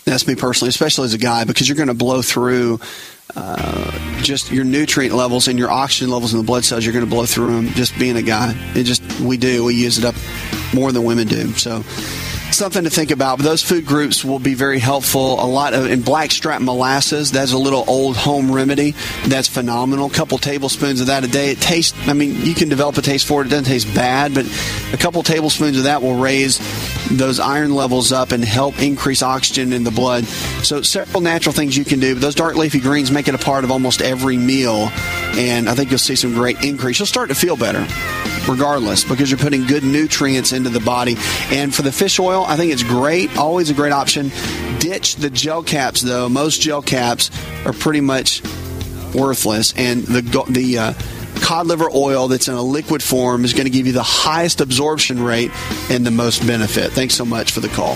that's 0.05 0.27
me 0.27 0.35
personally, 0.35 0.69
especially 0.69 1.05
as 1.05 1.13
a 1.13 1.17
guy, 1.17 1.43
because 1.43 1.67
you're 1.67 1.75
going 1.75 1.87
to 1.87 1.95
blow 1.95 2.21
through 2.21 2.79
uh, 3.35 3.91
just 4.21 4.51
your 4.51 4.63
nutrient 4.63 5.15
levels 5.15 5.47
and 5.47 5.57
your 5.57 5.69
oxygen 5.69 6.09
levels 6.09 6.33
in 6.33 6.39
the 6.39 6.45
blood 6.45 6.63
cells. 6.63 6.85
You're 6.85 6.93
going 6.93 7.05
to 7.05 7.11
blow 7.11 7.25
through 7.25 7.47
them 7.47 7.67
just 7.69 7.97
being 7.97 8.15
a 8.15 8.21
guy. 8.21 8.53
It 8.75 8.83
just, 8.83 9.01
we 9.19 9.37
do. 9.37 9.65
We 9.65 9.75
use 9.75 9.97
it 9.97 10.05
up 10.05 10.15
more 10.73 10.91
than 10.91 11.03
women 11.03 11.27
do. 11.27 11.51
So, 11.53 11.83
something 12.51 12.83
to 12.83 12.89
think 12.89 13.11
about. 13.11 13.39
Those 13.39 13.63
food 13.63 13.85
groups 13.85 14.23
will 14.23 14.39
be 14.39 14.53
very 14.53 14.79
helpful. 14.79 15.43
A 15.43 15.45
lot 15.45 15.73
of 15.73 15.89
in 15.89 16.01
blackstrap 16.01 16.61
molasses. 16.61 17.31
That's 17.31 17.53
a 17.53 17.57
little 17.57 17.83
old 17.87 18.15
home 18.15 18.51
remedy. 18.51 18.95
That's 19.25 19.47
phenomenal. 19.47 20.07
A 20.07 20.11
couple 20.11 20.37
tablespoons 20.37 21.01
of 21.01 21.07
that 21.07 21.23
a 21.23 21.27
day. 21.27 21.51
It 21.51 21.61
tastes. 21.61 21.97
I 22.07 22.13
mean, 22.13 22.45
you 22.45 22.53
can 22.53 22.69
develop 22.69 22.97
a 22.97 23.01
taste 23.01 23.27
for 23.27 23.41
it. 23.41 23.47
It 23.47 23.49
doesn't 23.49 23.65
taste 23.65 23.93
bad, 23.93 24.33
but 24.33 24.45
a 24.93 24.97
couple 24.97 25.21
tablespoons 25.23 25.77
of 25.77 25.83
that 25.83 26.01
will 26.01 26.17
raise 26.17 26.59
those 27.09 27.39
iron 27.39 27.73
levels 27.73 28.11
up 28.11 28.31
and 28.31 28.43
help 28.43 28.81
increase 28.81 29.21
oxygen 29.21 29.73
in 29.73 29.83
the 29.83 29.91
blood. 29.91 30.25
So 30.63 30.81
several 30.81 31.21
natural 31.21 31.53
things 31.53 31.77
you 31.77 31.85
can 31.85 31.99
do. 31.99 32.15
But 32.15 32.21
those 32.21 32.35
dark 32.35 32.55
leafy 32.55 32.79
greens 32.79 33.11
make 33.11 33.27
it 33.27 33.35
a 33.35 33.39
part 33.39 33.63
of 33.63 33.71
almost 33.71 34.01
every 34.01 34.37
meal, 34.37 34.89
and 35.37 35.69
I 35.69 35.75
think 35.75 35.89
you'll 35.89 35.99
see 35.99 36.15
some 36.15 36.33
great 36.33 36.63
increase. 36.63 36.99
You'll 36.99 37.07
start 37.07 37.29
to 37.29 37.35
feel 37.35 37.55
better 37.55 37.85
regardless 38.47 39.03
because 39.03 39.29
you're 39.29 39.37
putting 39.37 39.65
good 39.65 39.83
nutrients 39.83 40.53
into 40.53 40.69
the 40.69 40.79
body. 40.79 41.15
And 41.51 41.73
for 41.73 41.81
the 41.81 41.91
fish 41.91 42.19
oil, 42.19 42.36
I 42.43 42.55
think 42.55 42.71
it's 42.73 42.83
great, 42.83 43.35
always 43.37 43.69
a 43.69 43.73
great 43.73 43.91
option. 43.91 44.31
Ditch 44.79 45.15
the 45.15 45.29
gel 45.29 45.63
caps 45.63 46.01
though. 46.01 46.29
Most 46.29 46.61
gel 46.61 46.81
caps 46.81 47.31
are 47.65 47.73
pretty 47.73 48.01
much 48.01 48.41
worthless, 49.13 49.73
and 49.77 50.03
the 50.03 50.21
the 50.49 50.77
uh, 50.77 50.93
cod 51.41 51.67
liver 51.67 51.89
oil 51.93 52.27
that's 52.27 52.47
in 52.47 52.55
a 52.55 52.61
liquid 52.61 53.01
form 53.01 53.45
is 53.45 53.53
going 53.53 53.65
to 53.65 53.71
give 53.71 53.87
you 53.87 53.93
the 53.93 54.03
highest 54.03 54.61
absorption 54.61 55.21
rate 55.21 55.51
and 55.89 56.05
the 56.05 56.11
most 56.11 56.45
benefit. 56.45 56.91
Thanks 56.91 57.15
so 57.15 57.25
much 57.25 57.51
for 57.51 57.59
the 57.59 57.69
call. 57.69 57.95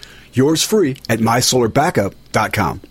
Yours 0.33 0.63
free 0.63 0.97
at 1.09 1.19
mysolarbackup.com. 1.19 2.81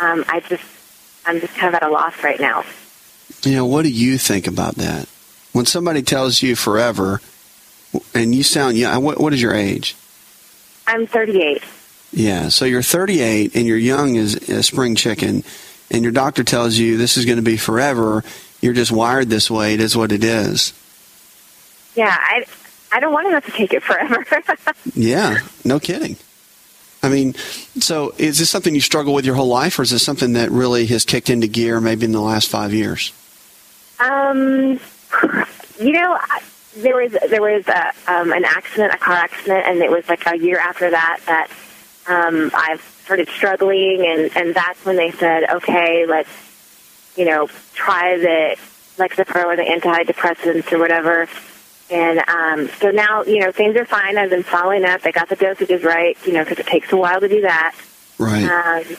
um, 0.00 0.24
I 0.28 0.40
just, 0.40 0.64
I'm 1.24 1.40
just 1.40 1.54
kind 1.54 1.72
of 1.72 1.80
at 1.80 1.88
a 1.88 1.90
loss 1.90 2.22
right 2.24 2.40
now. 2.40 2.64
You 3.46 3.56
know, 3.56 3.66
what 3.66 3.82
do 3.82 3.90
you 3.90 4.18
think 4.18 4.46
about 4.46 4.76
that? 4.76 5.08
When 5.52 5.66
somebody 5.66 6.02
tells 6.02 6.42
you 6.42 6.56
forever, 6.56 7.20
and 8.14 8.34
you 8.34 8.42
sound 8.42 8.76
young, 8.76 9.04
what, 9.04 9.20
what 9.20 9.32
is 9.32 9.40
your 9.40 9.54
age? 9.54 9.96
I'm 10.86 11.06
38. 11.06 11.62
Yeah, 12.12 12.48
so 12.48 12.64
you're 12.64 12.82
38 12.82 13.56
and 13.56 13.66
you're 13.66 13.76
young 13.76 14.16
as 14.16 14.34
a 14.48 14.62
spring 14.62 14.94
chicken, 14.94 15.44
and 15.90 16.02
your 16.02 16.12
doctor 16.12 16.44
tells 16.44 16.76
you 16.76 16.96
this 16.96 17.16
is 17.16 17.24
going 17.24 17.36
to 17.36 17.42
be 17.42 17.56
forever. 17.56 18.24
You're 18.60 18.72
just 18.72 18.92
wired 18.92 19.28
this 19.28 19.50
way. 19.50 19.74
It 19.74 19.80
is 19.80 19.96
what 19.96 20.12
it 20.12 20.24
is. 20.24 20.72
Yeah, 21.94 22.16
I, 22.18 22.44
I 22.92 23.00
don't 23.00 23.12
want 23.12 23.26
to 23.26 23.30
have 23.32 23.44
to 23.46 23.52
take 23.52 23.72
it 23.72 23.82
forever. 23.82 24.24
Yeah, 24.94 25.38
no 25.64 25.80
kidding. 25.80 26.16
I 27.02 27.08
mean, 27.08 27.34
so 27.34 28.14
is 28.16 28.38
this 28.38 28.48
something 28.48 28.74
you 28.74 28.80
struggle 28.80 29.12
with 29.12 29.26
your 29.26 29.34
whole 29.34 29.48
life, 29.48 29.78
or 29.78 29.82
is 29.82 29.90
this 29.90 30.04
something 30.04 30.34
that 30.34 30.50
really 30.50 30.86
has 30.86 31.04
kicked 31.04 31.30
into 31.30 31.46
gear 31.46 31.80
maybe 31.80 32.04
in 32.04 32.12
the 32.12 32.20
last 32.20 32.48
five 32.48 32.72
years? 32.72 33.12
Um, 34.00 34.80
you 35.80 35.92
know, 35.92 36.14
I- 36.20 36.42
there 36.76 36.96
was 36.96 37.12
there 37.12 37.40
was 37.40 37.68
a, 37.68 37.92
um, 38.12 38.32
an 38.32 38.44
accident, 38.44 38.92
a 38.92 38.98
car 38.98 39.14
accident, 39.14 39.64
and 39.64 39.78
it 39.78 39.92
was 39.92 40.08
like 40.08 40.26
a 40.26 40.36
year 40.36 40.58
after 40.58 40.90
that 40.90 41.20
that 41.26 41.48
um, 42.08 42.50
I 42.52 42.78
started 43.04 43.28
struggling, 43.28 44.04
and 44.04 44.36
and 44.36 44.54
that's 44.56 44.84
when 44.84 44.96
they 44.96 45.12
said, 45.12 45.44
okay, 45.50 46.04
let's 46.04 46.28
you 47.16 47.26
know 47.26 47.46
try 47.74 48.16
the 48.18 48.56
Lexapro 48.96 49.44
or 49.44 49.54
the 49.56 49.62
antidepressants 49.62 50.72
or 50.72 50.78
whatever. 50.80 51.28
And 51.90 52.18
um, 52.28 52.68
so 52.80 52.90
now, 52.90 53.22
you 53.22 53.38
know, 53.38 53.52
things 53.52 53.76
are 53.76 53.84
fine. 53.84 54.18
I've 54.18 54.30
been 54.30 54.42
following 54.42 54.84
up. 54.84 55.02
I 55.04 55.12
got 55.12 55.28
the 55.28 55.36
dosages 55.36 55.84
right, 55.84 56.16
you 56.26 56.32
know, 56.32 56.42
because 56.42 56.58
it 56.58 56.66
takes 56.66 56.90
a 56.92 56.96
while 56.96 57.20
to 57.20 57.28
do 57.28 57.42
that. 57.42 57.76
Right. 58.18 58.42
Um, 58.44 58.96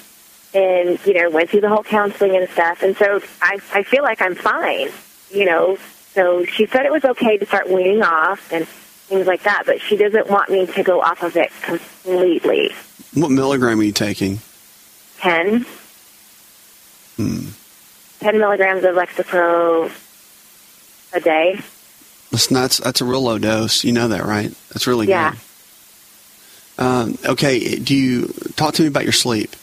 and, 0.55 0.99
you 1.05 1.13
know, 1.13 1.29
went 1.29 1.49
through 1.51 1.61
the 1.61 1.69
whole 1.69 1.83
counseling 1.83 2.35
and 2.35 2.49
stuff. 2.49 2.81
And 2.81 2.95
so 2.97 3.21
I, 3.41 3.59
I 3.73 3.83
feel 3.83 4.01
like 4.03 4.21
I'm 4.21 4.33
fine, 4.35 4.89
you 5.29 5.45
know. 5.45 5.77
So 6.13 6.45
she 6.45 6.65
said 6.65 6.85
it 6.85 6.91
was 6.91 7.03
okay 7.05 7.37
to 7.37 7.45
start 7.45 7.69
weaning 7.69 8.01
off 8.01 8.51
and 8.51 8.65
things 8.67 9.27
like 9.27 9.43
that, 9.43 9.63
but 9.65 9.81
she 9.81 9.97
doesn't 9.97 10.27
want 10.29 10.49
me 10.49 10.65
to 10.65 10.81
go 10.83 11.01
off 11.01 11.21
of 11.23 11.35
it 11.35 11.51
completely. 11.61 12.71
What 13.13 13.29
milligram 13.31 13.79
are 13.79 13.83
you 13.83 13.91
taking? 13.91 14.39
10, 15.19 15.65
Hmm. 17.17 17.47
10 18.19 18.39
milligrams 18.39 18.83
of 18.83 18.95
Lexapro 18.95 19.91
a 21.13 21.19
day. 21.21 21.59
That's 22.31 22.77
that's 22.79 22.99
a 23.01 23.05
real 23.05 23.21
low 23.21 23.37
dose. 23.37 23.83
You 23.85 23.93
know 23.93 24.09
that, 24.09 24.25
right? 24.25 24.53
That's 24.69 24.87
really 24.87 25.07
Yeah. 25.07 25.31
good. 25.31 25.39
Um, 26.83 27.17
okay, 27.25 27.75
do 27.77 27.95
you 27.95 28.27
talk 28.57 28.73
to 28.73 28.81
me 28.81 28.89
about 28.89 29.03
your 29.03 29.13
sleep? 29.13 29.55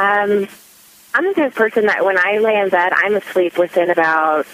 Um, 0.00 0.48
I'm 1.14 1.24
the 1.24 1.34
type 1.34 1.48
of 1.48 1.54
person 1.54 1.86
that 1.86 2.04
when 2.04 2.16
I 2.18 2.38
lay 2.38 2.58
in 2.58 2.68
bed, 2.68 2.92
I'm 2.94 3.14
asleep 3.16 3.58
within 3.58 3.90
about, 3.90 4.46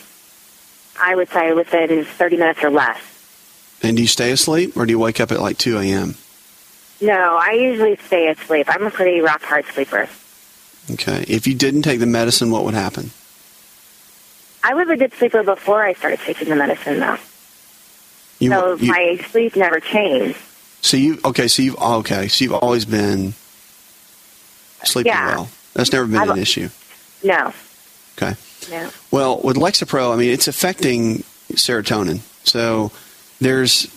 I 1.01 1.15
would 1.15 1.29
say, 1.29 1.53
within 1.53 2.05
30 2.05 2.37
minutes 2.37 2.65
or 2.65 2.71
less. 2.71 2.99
And 3.83 3.97
do 3.97 4.03
you 4.03 4.09
stay 4.09 4.31
asleep, 4.33 4.77
or 4.77 4.87
do 4.87 4.91
you 4.93 4.99
wake 4.99 5.21
up 5.21 5.31
at 5.31 5.41
like 5.41 5.59
2 5.59 5.79
a.m.? 5.79 6.17
No, 7.01 7.39
I 7.41 7.53
usually 7.53 7.97
stay 7.97 8.29
asleep. 8.29 8.67
I'm 8.71 8.87
a 8.87 8.91
pretty 8.91 9.21
rock 9.21 9.43
hard 9.43 9.67
sleeper. 9.67 10.09
Okay. 10.93 11.25
If 11.29 11.47
you 11.47 11.55
didn't 11.55 11.83
take 11.83 12.01
the 12.01 12.07
medicine, 12.07 12.51
what 12.51 12.65
would 12.65 12.75
happen? 12.75 13.11
I 14.65 14.75
was 14.75 14.89
a 14.89 14.97
good 14.97 15.13
sleeper 15.13 15.43
before 15.43 15.83
I 15.85 15.93
started 15.93 16.21
taking 16.21 16.49
the 16.49 16.57
medicine, 16.57 16.99
though. 17.01 17.19
You, 18.39 18.51
so 18.51 18.75
you- 18.77 18.89
my 18.91 19.21
sleep 19.31 19.55
never 19.57 19.79
changed. 19.79 20.39
so 20.81 20.97
you 20.97 21.19
okay? 21.25 21.49
So 21.49 21.63
you've 21.63 21.77
okay. 21.77 22.29
So 22.29 22.45
you've 22.45 22.55
always 22.55 22.85
been 22.85 23.35
sleeping 24.87 25.13
Yeah. 25.13 25.29
well. 25.37 25.49
That's 25.75 25.93
never 25.93 26.07
been 26.07 26.21
I've- 26.21 26.31
an 26.31 26.39
issue. 26.39 26.69
No, 27.23 27.53
Okay. 28.17 28.35
no. 28.71 28.91
Well, 29.11 29.41
with 29.43 29.57
Lexapro, 29.57 30.13
I 30.13 30.17
mean, 30.17 30.31
it's 30.31 30.49
affecting 30.49 31.25
serotonin. 31.53 32.21
So 32.45 32.93
there's 33.41 33.89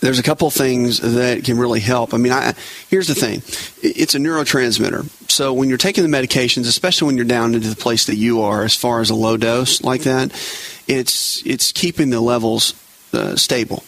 there's 0.00 0.18
a 0.18 0.22
couple 0.22 0.48
things 0.50 0.98
that 1.00 1.42
can 1.44 1.58
really 1.58 1.80
help. 1.80 2.12
I 2.12 2.18
mean, 2.18 2.32
I, 2.32 2.54
here's 2.90 3.08
the 3.08 3.14
thing: 3.14 3.42
it's 3.82 4.14
a 4.14 4.18
neurotransmitter. 4.18 5.08
So 5.30 5.52
when 5.52 5.68
you're 5.68 5.78
taking 5.78 6.08
the 6.08 6.14
medications, 6.16 6.68
especially 6.68 7.06
when 7.06 7.16
you're 7.16 7.24
down 7.24 7.54
into 7.54 7.68
the 7.68 7.76
place 7.76 8.04
that 8.06 8.16
you 8.16 8.42
are, 8.42 8.62
as 8.62 8.74
far 8.76 9.00
as 9.00 9.10
a 9.10 9.14
low 9.14 9.36
dose 9.36 9.82
like 9.82 10.02
that, 10.02 10.30
it's 10.86 11.42
it's 11.46 11.72
keeping 11.72 12.10
the 12.10 12.20
levels 12.20 12.74
uh, 13.12 13.36
stable. 13.36 13.82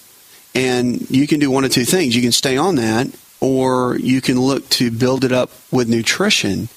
And 0.55 1.09
you 1.11 1.27
can 1.27 1.41
do 1.41 1.51
one 1.51 1.65
of 1.65 1.73
two 1.73 1.85
things: 1.85 2.17
you 2.17 2.23
can 2.23 2.33
stay 2.33 2.57
on 2.57 2.77
that, 2.77 3.09
or 3.41 3.97
you 3.99 4.21
can 4.21 4.41
look 4.41 4.69
to 4.71 4.91
build 4.91 5.25
it 5.25 5.33
up 5.33 5.51
with 5.71 5.89
nutrition 5.89 6.69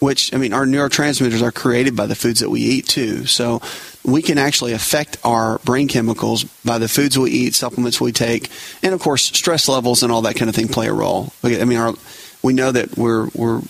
which 0.00 0.32
I 0.32 0.38
mean, 0.38 0.52
our 0.52 0.64
neurotransmitters 0.64 1.42
are 1.42 1.50
created 1.50 1.96
by 1.96 2.06
the 2.06 2.14
foods 2.14 2.40
that 2.40 2.50
we 2.50 2.60
eat 2.60 2.86
too. 2.86 3.26
So 3.26 3.60
we 4.04 4.22
can 4.22 4.38
actually 4.38 4.72
affect 4.72 5.18
our 5.24 5.58
brain 5.60 5.88
chemicals 5.88 6.44
by 6.64 6.78
the 6.78 6.88
foods 6.88 7.18
we 7.18 7.30
eat, 7.30 7.54
supplements 7.54 8.00
we 8.00 8.12
take, 8.12 8.48
and 8.82 8.94
of 8.94 9.00
course, 9.00 9.24
stress 9.24 9.68
levels 9.68 10.02
and 10.02 10.12
all 10.12 10.22
that 10.22 10.36
kind 10.36 10.48
of 10.48 10.54
thing 10.54 10.68
play 10.68 10.86
a 10.86 10.92
role. 10.92 11.32
I 11.42 11.64
mean, 11.64 11.78
our, 11.78 11.94
we 12.42 12.52
know 12.52 12.70
that 12.70 12.96
we're 12.96 13.28
we're 13.34 13.60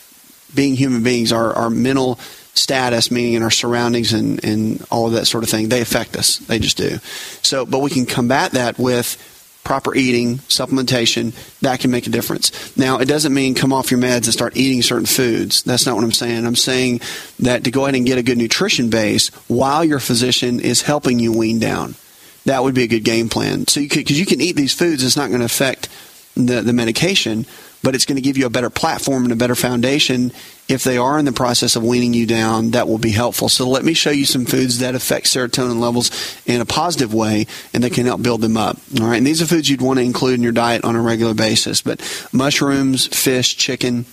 being 0.55 0.75
human 0.75 1.03
beings. 1.03 1.33
Our 1.33 1.55
our 1.55 1.71
mental 1.71 2.17
status, 2.55 3.11
meaning 3.11 3.35
in 3.35 3.43
our 3.43 3.51
surroundings 3.51 4.13
and 4.13 4.45
and 4.45 4.85
all 4.91 5.07
of 5.07 5.13
that 5.15 5.27
sort 5.27 5.45
of 5.45 5.51
thing, 5.51 5.71
they 5.71 5.81
affect 5.81 6.15
us. 6.15 6.39
They 6.39 6.59
just 6.59 6.77
do. 6.77 6.99
So, 7.43 7.65
but 7.65 7.79
we 7.79 7.91
can 7.91 8.05
combat 8.05 8.53
that 8.53 8.79
with 8.79 9.17
proper 9.69 9.95
eating, 9.95 10.39
supplementation, 10.49 11.35
that 11.61 11.79
can 11.79 11.91
make 11.91 12.07
a 12.07 12.11
difference. 12.11 12.75
Now, 12.75 13.01
it 13.01 13.05
doesn't 13.05 13.35
mean 13.35 13.55
come 13.55 13.71
off 13.71 13.91
your 13.91 14.01
meds 14.01 14.25
and 14.25 14.33
start 14.33 14.57
eating 14.57 14.81
certain 14.81 15.05
foods. 15.05 15.63
That's 15.63 15.85
not 15.85 15.95
what 15.95 16.05
I'm 16.05 16.11
saying. 16.11 16.47
I'm 16.47 16.57
saying 16.57 17.03
that 17.41 17.65
to 17.65 17.71
go 17.71 17.85
ahead 17.85 17.95
and 17.95 18.07
get 18.07 18.17
a 18.17 18.23
good 18.23 18.39
nutrition 18.39 18.89
base 18.89 19.29
while 19.47 19.85
your 19.85 19.99
physician 19.99 20.59
is 20.59 20.81
helping 20.81 21.19
you 21.19 21.37
wean 21.37 21.59
down. 21.59 21.97
That 22.47 22.63
would 22.63 22.75
be 22.75 22.85
a 22.85 22.87
good 22.87 23.05
game 23.05 23.29
plan. 23.29 23.67
So 23.67 23.81
you 23.81 23.91
because 23.91 24.19
you 24.19 24.25
can 24.25 24.41
eat 24.41 24.57
these 24.57 24.73
foods, 24.73 25.05
it's 25.05 25.19
not 25.19 25.29
going 25.29 25.41
to 25.41 25.45
affect 25.45 25.91
the, 26.35 26.63
the 26.63 26.73
medication, 26.73 27.45
but 27.83 27.95
it's 27.95 28.05
going 28.05 28.17
to 28.17 28.23
give 28.23 28.37
you 28.37 28.47
a 28.47 28.51
better 28.51 28.71
platform 28.71 29.25
and 29.25 29.33
a 29.33 29.37
better 29.37 29.55
foundation. 29.55 30.33
If 30.69 30.85
they 30.85 30.99
are 30.99 31.19
in 31.19 31.25
the 31.25 31.33
process 31.33 31.77
of 31.77 31.85
weaning 31.85 32.13
you 32.13 32.27
down, 32.27 32.73
that 32.73 32.89
will 32.89 32.99
be 32.99 33.11
helpful. 33.11 33.49
So 33.49 33.69
let 33.69 33.85
me 33.85 33.95
show 33.95 34.11
you 34.11 34.25
some 34.25 34.45
foods 34.45 34.81
that 34.81 34.95
affect 34.95 35.27
serotonin 35.27 35.81
levels 35.81 36.11
in 36.47 36.61
a 36.61 36.67
positive 36.67 37.15
way 37.15 37.47
and 37.73 37.85
that 37.85 37.93
can 37.93 38.07
help 38.07 38.23
build 38.23 38.41
them 38.41 38.57
up. 38.57 38.79
All 39.01 39.07
right. 39.07 39.17
And 39.17 39.27
these 39.27 39.41
are 39.41 39.47
foods 39.47 39.69
you'd 39.69 39.81
want 39.81 39.99
to 39.99 40.05
include 40.05 40.35
in 40.35 40.43
your 40.43 40.53
diet 40.53 40.85
on 40.85 40.97
a 40.97 41.01
regular 41.01 41.35
basis. 41.35 41.81
But 41.81 42.01
mushrooms, 42.33 43.07
fish, 43.07 43.57
chicken, 43.57 44.05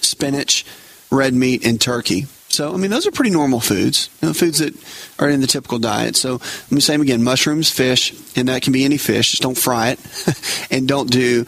spinach, 0.00 0.64
red 1.10 1.34
meat, 1.34 1.64
and 1.66 1.80
turkey. 1.80 2.26
So, 2.48 2.72
I 2.72 2.76
mean, 2.76 2.90
those 2.90 3.06
are 3.06 3.10
pretty 3.10 3.30
normal 3.30 3.60
foods, 3.60 4.08
you 4.22 4.28
know, 4.28 4.34
foods 4.34 4.60
that 4.60 4.74
are 5.18 5.28
in 5.28 5.40
the 5.40 5.46
typical 5.46 5.78
diet. 5.78 6.16
So, 6.16 6.34
let 6.34 6.72
me 6.72 6.80
say 6.80 6.94
them 6.94 7.02
again 7.02 7.22
mushrooms, 7.22 7.70
fish, 7.70 8.14
and 8.36 8.48
that 8.48 8.62
can 8.62 8.72
be 8.72 8.84
any 8.84 8.96
fish. 8.96 9.32
Just 9.32 9.42
don't 9.42 9.58
fry 9.58 9.90
it. 9.90 10.66
and 10.70 10.88
don't 10.88 11.10
do 11.10 11.44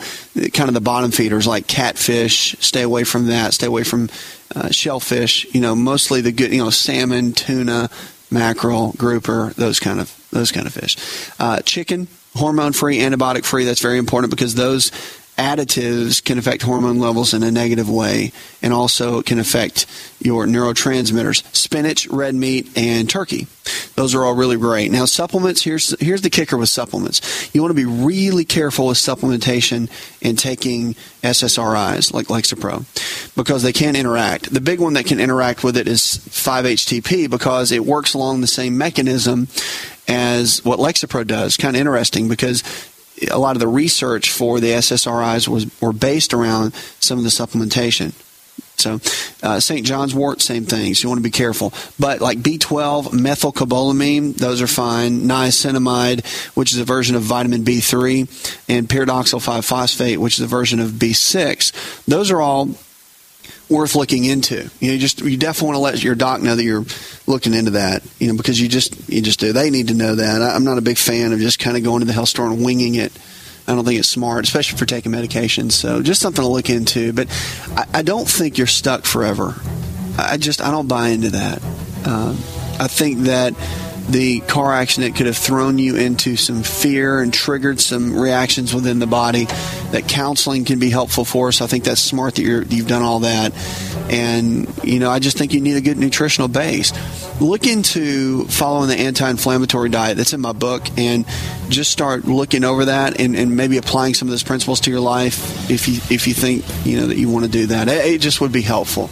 kind 0.52 0.68
of 0.68 0.74
the 0.74 0.80
bottom 0.80 1.10
feeders 1.10 1.46
like 1.46 1.66
catfish. 1.66 2.56
Stay 2.60 2.82
away 2.82 3.04
from 3.04 3.26
that. 3.28 3.54
Stay 3.54 3.66
away 3.66 3.84
from 3.84 4.10
uh, 4.54 4.70
shellfish. 4.70 5.46
You 5.54 5.60
know, 5.60 5.74
mostly 5.74 6.20
the 6.20 6.32
good, 6.32 6.52
you 6.52 6.58
know, 6.58 6.70
salmon, 6.70 7.32
tuna, 7.32 7.88
mackerel, 8.30 8.92
grouper, 8.98 9.52
those 9.56 9.80
kind 9.80 10.00
of 10.00 10.14
those 10.30 10.52
kind 10.52 10.66
of 10.66 10.74
fish. 10.74 10.96
Uh, 11.38 11.60
chicken, 11.60 12.08
hormone 12.34 12.72
free, 12.72 12.98
antibiotic 12.98 13.44
free. 13.44 13.64
That's 13.64 13.80
very 13.80 13.98
important 13.98 14.30
because 14.30 14.54
those 14.54 14.90
additives 15.38 16.22
can 16.22 16.36
affect 16.36 16.62
hormone 16.62 16.98
levels 16.98 17.32
in 17.32 17.42
a 17.42 17.50
negative 17.50 17.88
way 17.88 18.32
and 18.60 18.72
also 18.72 19.22
can 19.22 19.38
affect 19.38 19.86
your 20.20 20.46
neurotransmitters 20.46 21.44
spinach 21.54 22.06
red 22.08 22.34
meat 22.34 22.76
and 22.76 23.08
turkey. 23.08 23.46
Those 23.94 24.14
are 24.14 24.24
all 24.24 24.34
really 24.34 24.56
great. 24.56 24.90
Now 24.90 25.04
supplements 25.04 25.62
here's 25.62 25.98
here's 26.00 26.22
the 26.22 26.30
kicker 26.30 26.56
with 26.56 26.68
supplements. 26.68 27.54
You 27.54 27.62
want 27.62 27.70
to 27.70 27.74
be 27.74 27.84
really 27.84 28.44
careful 28.44 28.88
with 28.88 28.98
supplementation 28.98 29.88
and 30.20 30.38
taking 30.38 30.94
ssris 31.22 32.12
like 32.12 32.26
lexapro 32.26 32.84
because 33.36 33.62
they 33.62 33.72
can 33.72 33.94
interact. 33.94 34.52
The 34.52 34.60
big 34.60 34.80
one 34.80 34.94
that 34.94 35.06
can 35.06 35.20
interact 35.20 35.62
with 35.62 35.76
it 35.76 35.86
is 35.86 36.00
5-htp 36.02 37.30
because 37.30 37.70
it 37.70 37.84
works 37.84 38.14
along 38.14 38.40
the 38.40 38.46
same 38.46 38.76
mechanism 38.76 39.48
as 40.08 40.64
what 40.64 40.78
lexapro 40.78 41.26
does. 41.26 41.56
Kind 41.56 41.76
of 41.76 41.80
interesting 41.80 42.28
because 42.28 42.62
a 43.30 43.38
lot 43.38 43.56
of 43.56 43.60
the 43.60 43.68
research 43.68 44.30
for 44.30 44.60
the 44.60 44.68
SSRIs 44.68 45.48
was 45.48 45.66
were 45.80 45.92
based 45.92 46.34
around 46.34 46.74
some 47.00 47.18
of 47.18 47.24
the 47.24 47.30
supplementation. 47.30 48.12
So, 48.78 49.00
uh, 49.42 49.58
St. 49.58 49.84
John's 49.84 50.14
wort, 50.14 50.40
same 50.40 50.64
thing. 50.64 50.94
So 50.94 51.02
you 51.02 51.08
want 51.08 51.18
to 51.18 51.24
be 51.24 51.32
careful. 51.32 51.72
But 51.98 52.20
like 52.20 52.38
B12, 52.38 53.06
methylcobalamin, 53.06 54.36
those 54.36 54.62
are 54.62 54.68
fine. 54.68 55.22
Niacinamide, 55.22 56.24
which 56.54 56.72
is 56.72 56.78
a 56.78 56.84
version 56.84 57.16
of 57.16 57.22
vitamin 57.22 57.64
B3, 57.64 58.20
and 58.68 58.88
pyridoxal 58.88 59.44
5-phosphate, 59.44 60.20
which 60.20 60.38
is 60.38 60.44
a 60.44 60.46
version 60.46 60.78
of 60.78 60.90
B6. 60.92 62.04
Those 62.04 62.30
are 62.30 62.40
all 62.40 62.68
worth 63.68 63.94
looking 63.94 64.24
into. 64.24 64.70
You 64.80 64.88
know, 64.88 64.94
you 64.94 64.98
just 64.98 65.20
you 65.20 65.36
definitely 65.36 65.66
want 65.66 65.76
to 65.76 65.80
let 65.80 66.02
your 66.02 66.14
doc 66.14 66.40
know 66.40 66.54
that 66.54 66.62
you're 66.62 66.84
looking 67.26 67.54
into 67.54 67.72
that. 67.72 68.02
You 68.18 68.28
know, 68.28 68.36
because 68.36 68.60
you 68.60 68.68
just 68.68 69.08
you 69.08 69.20
just 69.22 69.40
do. 69.40 69.52
They 69.52 69.70
need 69.70 69.88
to 69.88 69.94
know 69.94 70.14
that. 70.14 70.42
I, 70.42 70.54
I'm 70.54 70.64
not 70.64 70.78
a 70.78 70.82
big 70.82 70.98
fan 70.98 71.32
of 71.32 71.40
just 71.40 71.58
kind 71.58 71.76
of 71.76 71.84
going 71.84 72.00
to 72.00 72.06
the 72.06 72.12
health 72.12 72.28
store 72.28 72.46
and 72.46 72.64
winging 72.64 72.94
it. 72.94 73.12
I 73.66 73.74
don't 73.74 73.84
think 73.84 73.98
it's 73.98 74.08
smart, 74.08 74.44
especially 74.44 74.78
for 74.78 74.86
taking 74.86 75.12
medications. 75.12 75.72
So 75.72 76.00
just 76.00 76.22
something 76.22 76.42
to 76.42 76.48
look 76.48 76.70
into. 76.70 77.12
But 77.12 77.28
I, 77.76 77.84
I 77.94 78.02
don't 78.02 78.26
think 78.26 78.56
you're 78.56 78.66
stuck 78.66 79.04
forever. 79.04 79.54
I 80.16 80.36
just 80.38 80.62
I 80.62 80.70
don't 80.70 80.88
buy 80.88 81.08
into 81.08 81.30
that. 81.30 81.62
Um, 82.06 82.38
I 82.80 82.86
think 82.88 83.20
that 83.20 83.54
the 84.08 84.40
car 84.40 84.72
accident 84.72 85.16
could 85.16 85.26
have 85.26 85.36
thrown 85.36 85.78
you 85.78 85.96
into 85.96 86.36
some 86.36 86.62
fear 86.62 87.20
and 87.20 87.32
triggered 87.32 87.78
some 87.78 88.18
reactions 88.18 88.74
within 88.74 88.98
the 88.98 89.06
body. 89.06 89.44
That 89.92 90.08
counseling 90.08 90.64
can 90.64 90.78
be 90.78 90.88
helpful 90.88 91.24
for 91.24 91.48
us. 91.48 91.60
I 91.60 91.66
think 91.66 91.84
that's 91.84 92.00
smart 92.00 92.36
that 92.36 92.42
you 92.42 92.60
have 92.60 92.86
done 92.86 93.02
all 93.02 93.20
that. 93.20 93.52
And, 94.10 94.66
you 94.82 94.98
know, 94.98 95.10
I 95.10 95.18
just 95.18 95.36
think 95.36 95.52
you 95.52 95.60
need 95.60 95.76
a 95.76 95.82
good 95.82 95.98
nutritional 95.98 96.48
base. 96.48 96.92
Look 97.40 97.66
into 97.66 98.46
following 98.46 98.88
the 98.88 98.96
anti 98.96 99.28
inflammatory 99.28 99.90
diet 99.90 100.16
that's 100.16 100.32
in 100.32 100.40
my 100.40 100.52
book 100.52 100.86
and 100.96 101.26
just 101.68 101.90
start 101.90 102.24
looking 102.24 102.64
over 102.64 102.86
that 102.86 103.20
and, 103.20 103.36
and, 103.36 103.56
maybe 103.56 103.76
applying 103.76 104.14
some 104.14 104.28
of 104.28 104.30
those 104.30 104.42
principles 104.42 104.80
to 104.80 104.90
your 104.90 105.00
life 105.00 105.70
if 105.70 105.86
you, 105.86 105.96
if 106.10 106.26
you 106.26 106.32
think, 106.32 106.64
you 106.86 106.98
know, 106.98 107.06
that 107.08 107.18
you 107.18 107.28
want 107.28 107.44
to 107.44 107.50
do 107.50 107.66
that. 107.66 107.88
It, 107.88 108.06
it 108.06 108.20
just 108.20 108.40
would 108.40 108.52
be 108.52 108.62
helpful 108.62 109.10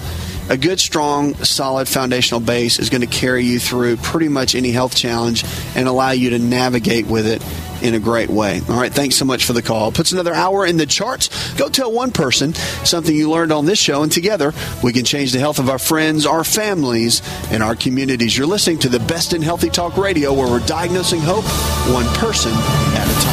a 0.49 0.57
good, 0.57 0.80
strong, 0.80 1.34
solid 1.36 1.88
foundational 1.88 2.40
base 2.40 2.78
is 2.78 2.90
going 2.90 3.01
to 3.01 3.07
carry 3.07 3.44
you 3.44 3.59
through 3.59 3.97
pretty 3.97 4.28
much 4.28 4.55
any 4.55 4.70
health 4.70 4.94
challenge 4.94 5.44
and 5.74 5.88
allow 5.88 6.11
you 6.11 6.30
to 6.30 6.38
navigate 6.38 7.07
with 7.07 7.26
it 7.26 7.42
in 7.82 7.94
a 7.94 7.99
great 7.99 8.30
way. 8.30 8.61
All 8.68 8.78
right, 8.78 8.92
thanks 8.92 9.16
so 9.16 9.24
much 9.24 9.44
for 9.44 9.53
the 9.53 9.62
call. 9.62 9.92
Puts 9.92 10.12
another 10.12 10.34
hour 10.34 10.64
in 10.66 10.76
the 10.76 10.86
charts. 10.86 11.55
Go 11.55 11.68
tell 11.68 11.92
one 11.92 12.11
person 12.11 12.55
something 12.55 13.14
you 13.14 13.30
learned 13.30 13.53
on 13.53 13.66
this 13.66 13.78
show, 13.78 14.03
and 14.03 14.11
together 14.11 14.53
we 14.82 14.92
can 14.92 15.05
change 15.05 15.32
the 15.32 15.38
health 15.38 15.59
of 15.59 15.68
our 15.68 15.78
friends, 15.78 16.26
our 16.26 16.44
families, 16.44 17.22
and 17.51 17.62
our 17.62 17.76
communities. 17.76 18.36
You're 18.36 18.47
listening 18.47 18.78
to 18.80 18.88
the 18.88 19.01
best 19.01 19.32
in 19.32 19.42
healthy 19.42 19.70
talk 19.70 19.97
radio 19.97 20.32
where 20.32 20.49
we're 20.49 20.66
diagnosing 20.66 21.20
hope 21.20 21.44
one 21.92 22.07
person 22.16 22.53
at 22.53 23.07
a 23.07 23.24
time. 23.24 23.26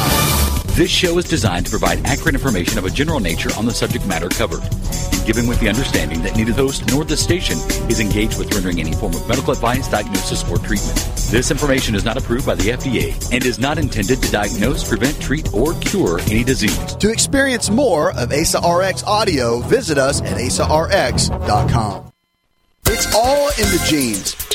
This 0.74 0.90
show 0.90 1.16
is 1.18 1.24
designed 1.26 1.66
to 1.66 1.70
provide 1.70 2.04
accurate 2.04 2.34
information 2.34 2.78
of 2.78 2.84
a 2.84 2.90
general 2.90 3.20
nature 3.20 3.50
on 3.56 3.64
the 3.64 3.72
subject 3.72 4.08
matter 4.08 4.28
covered, 4.28 4.60
given 5.24 5.46
with 5.46 5.60
the 5.60 5.68
understanding 5.68 6.20
that 6.22 6.34
neither 6.34 6.50
the 6.50 6.62
host 6.62 6.90
nor 6.90 7.04
the 7.04 7.16
station 7.16 7.56
is 7.88 8.00
engaged 8.00 8.40
with 8.40 8.52
rendering 8.52 8.80
any 8.80 8.92
form 8.92 9.14
of 9.14 9.28
medical 9.28 9.52
advice, 9.52 9.86
diagnosis, 9.88 10.42
or 10.50 10.58
treatment. 10.58 10.96
This 11.30 11.52
information 11.52 11.94
is 11.94 12.04
not 12.04 12.16
approved 12.16 12.44
by 12.44 12.56
the 12.56 12.70
FDA 12.70 13.14
and 13.32 13.46
is 13.46 13.60
not 13.60 13.78
intended 13.78 14.20
to 14.20 14.32
diagnose, 14.32 14.82
prevent, 14.82 15.20
treat, 15.20 15.54
or 15.54 15.74
cure 15.74 16.18
any 16.22 16.42
disease. 16.42 16.96
To 16.96 17.08
experience 17.08 17.70
more 17.70 18.10
of 18.10 18.32
ASA 18.32 18.58
RX 18.58 19.04
audio, 19.04 19.60
visit 19.60 19.96
us 19.96 20.22
at 20.22 20.38
asarx.com. 20.38 22.12
It's 22.86 23.14
all 23.14 23.46
in 23.50 23.70
the 23.70 23.86
genes. 23.88 24.43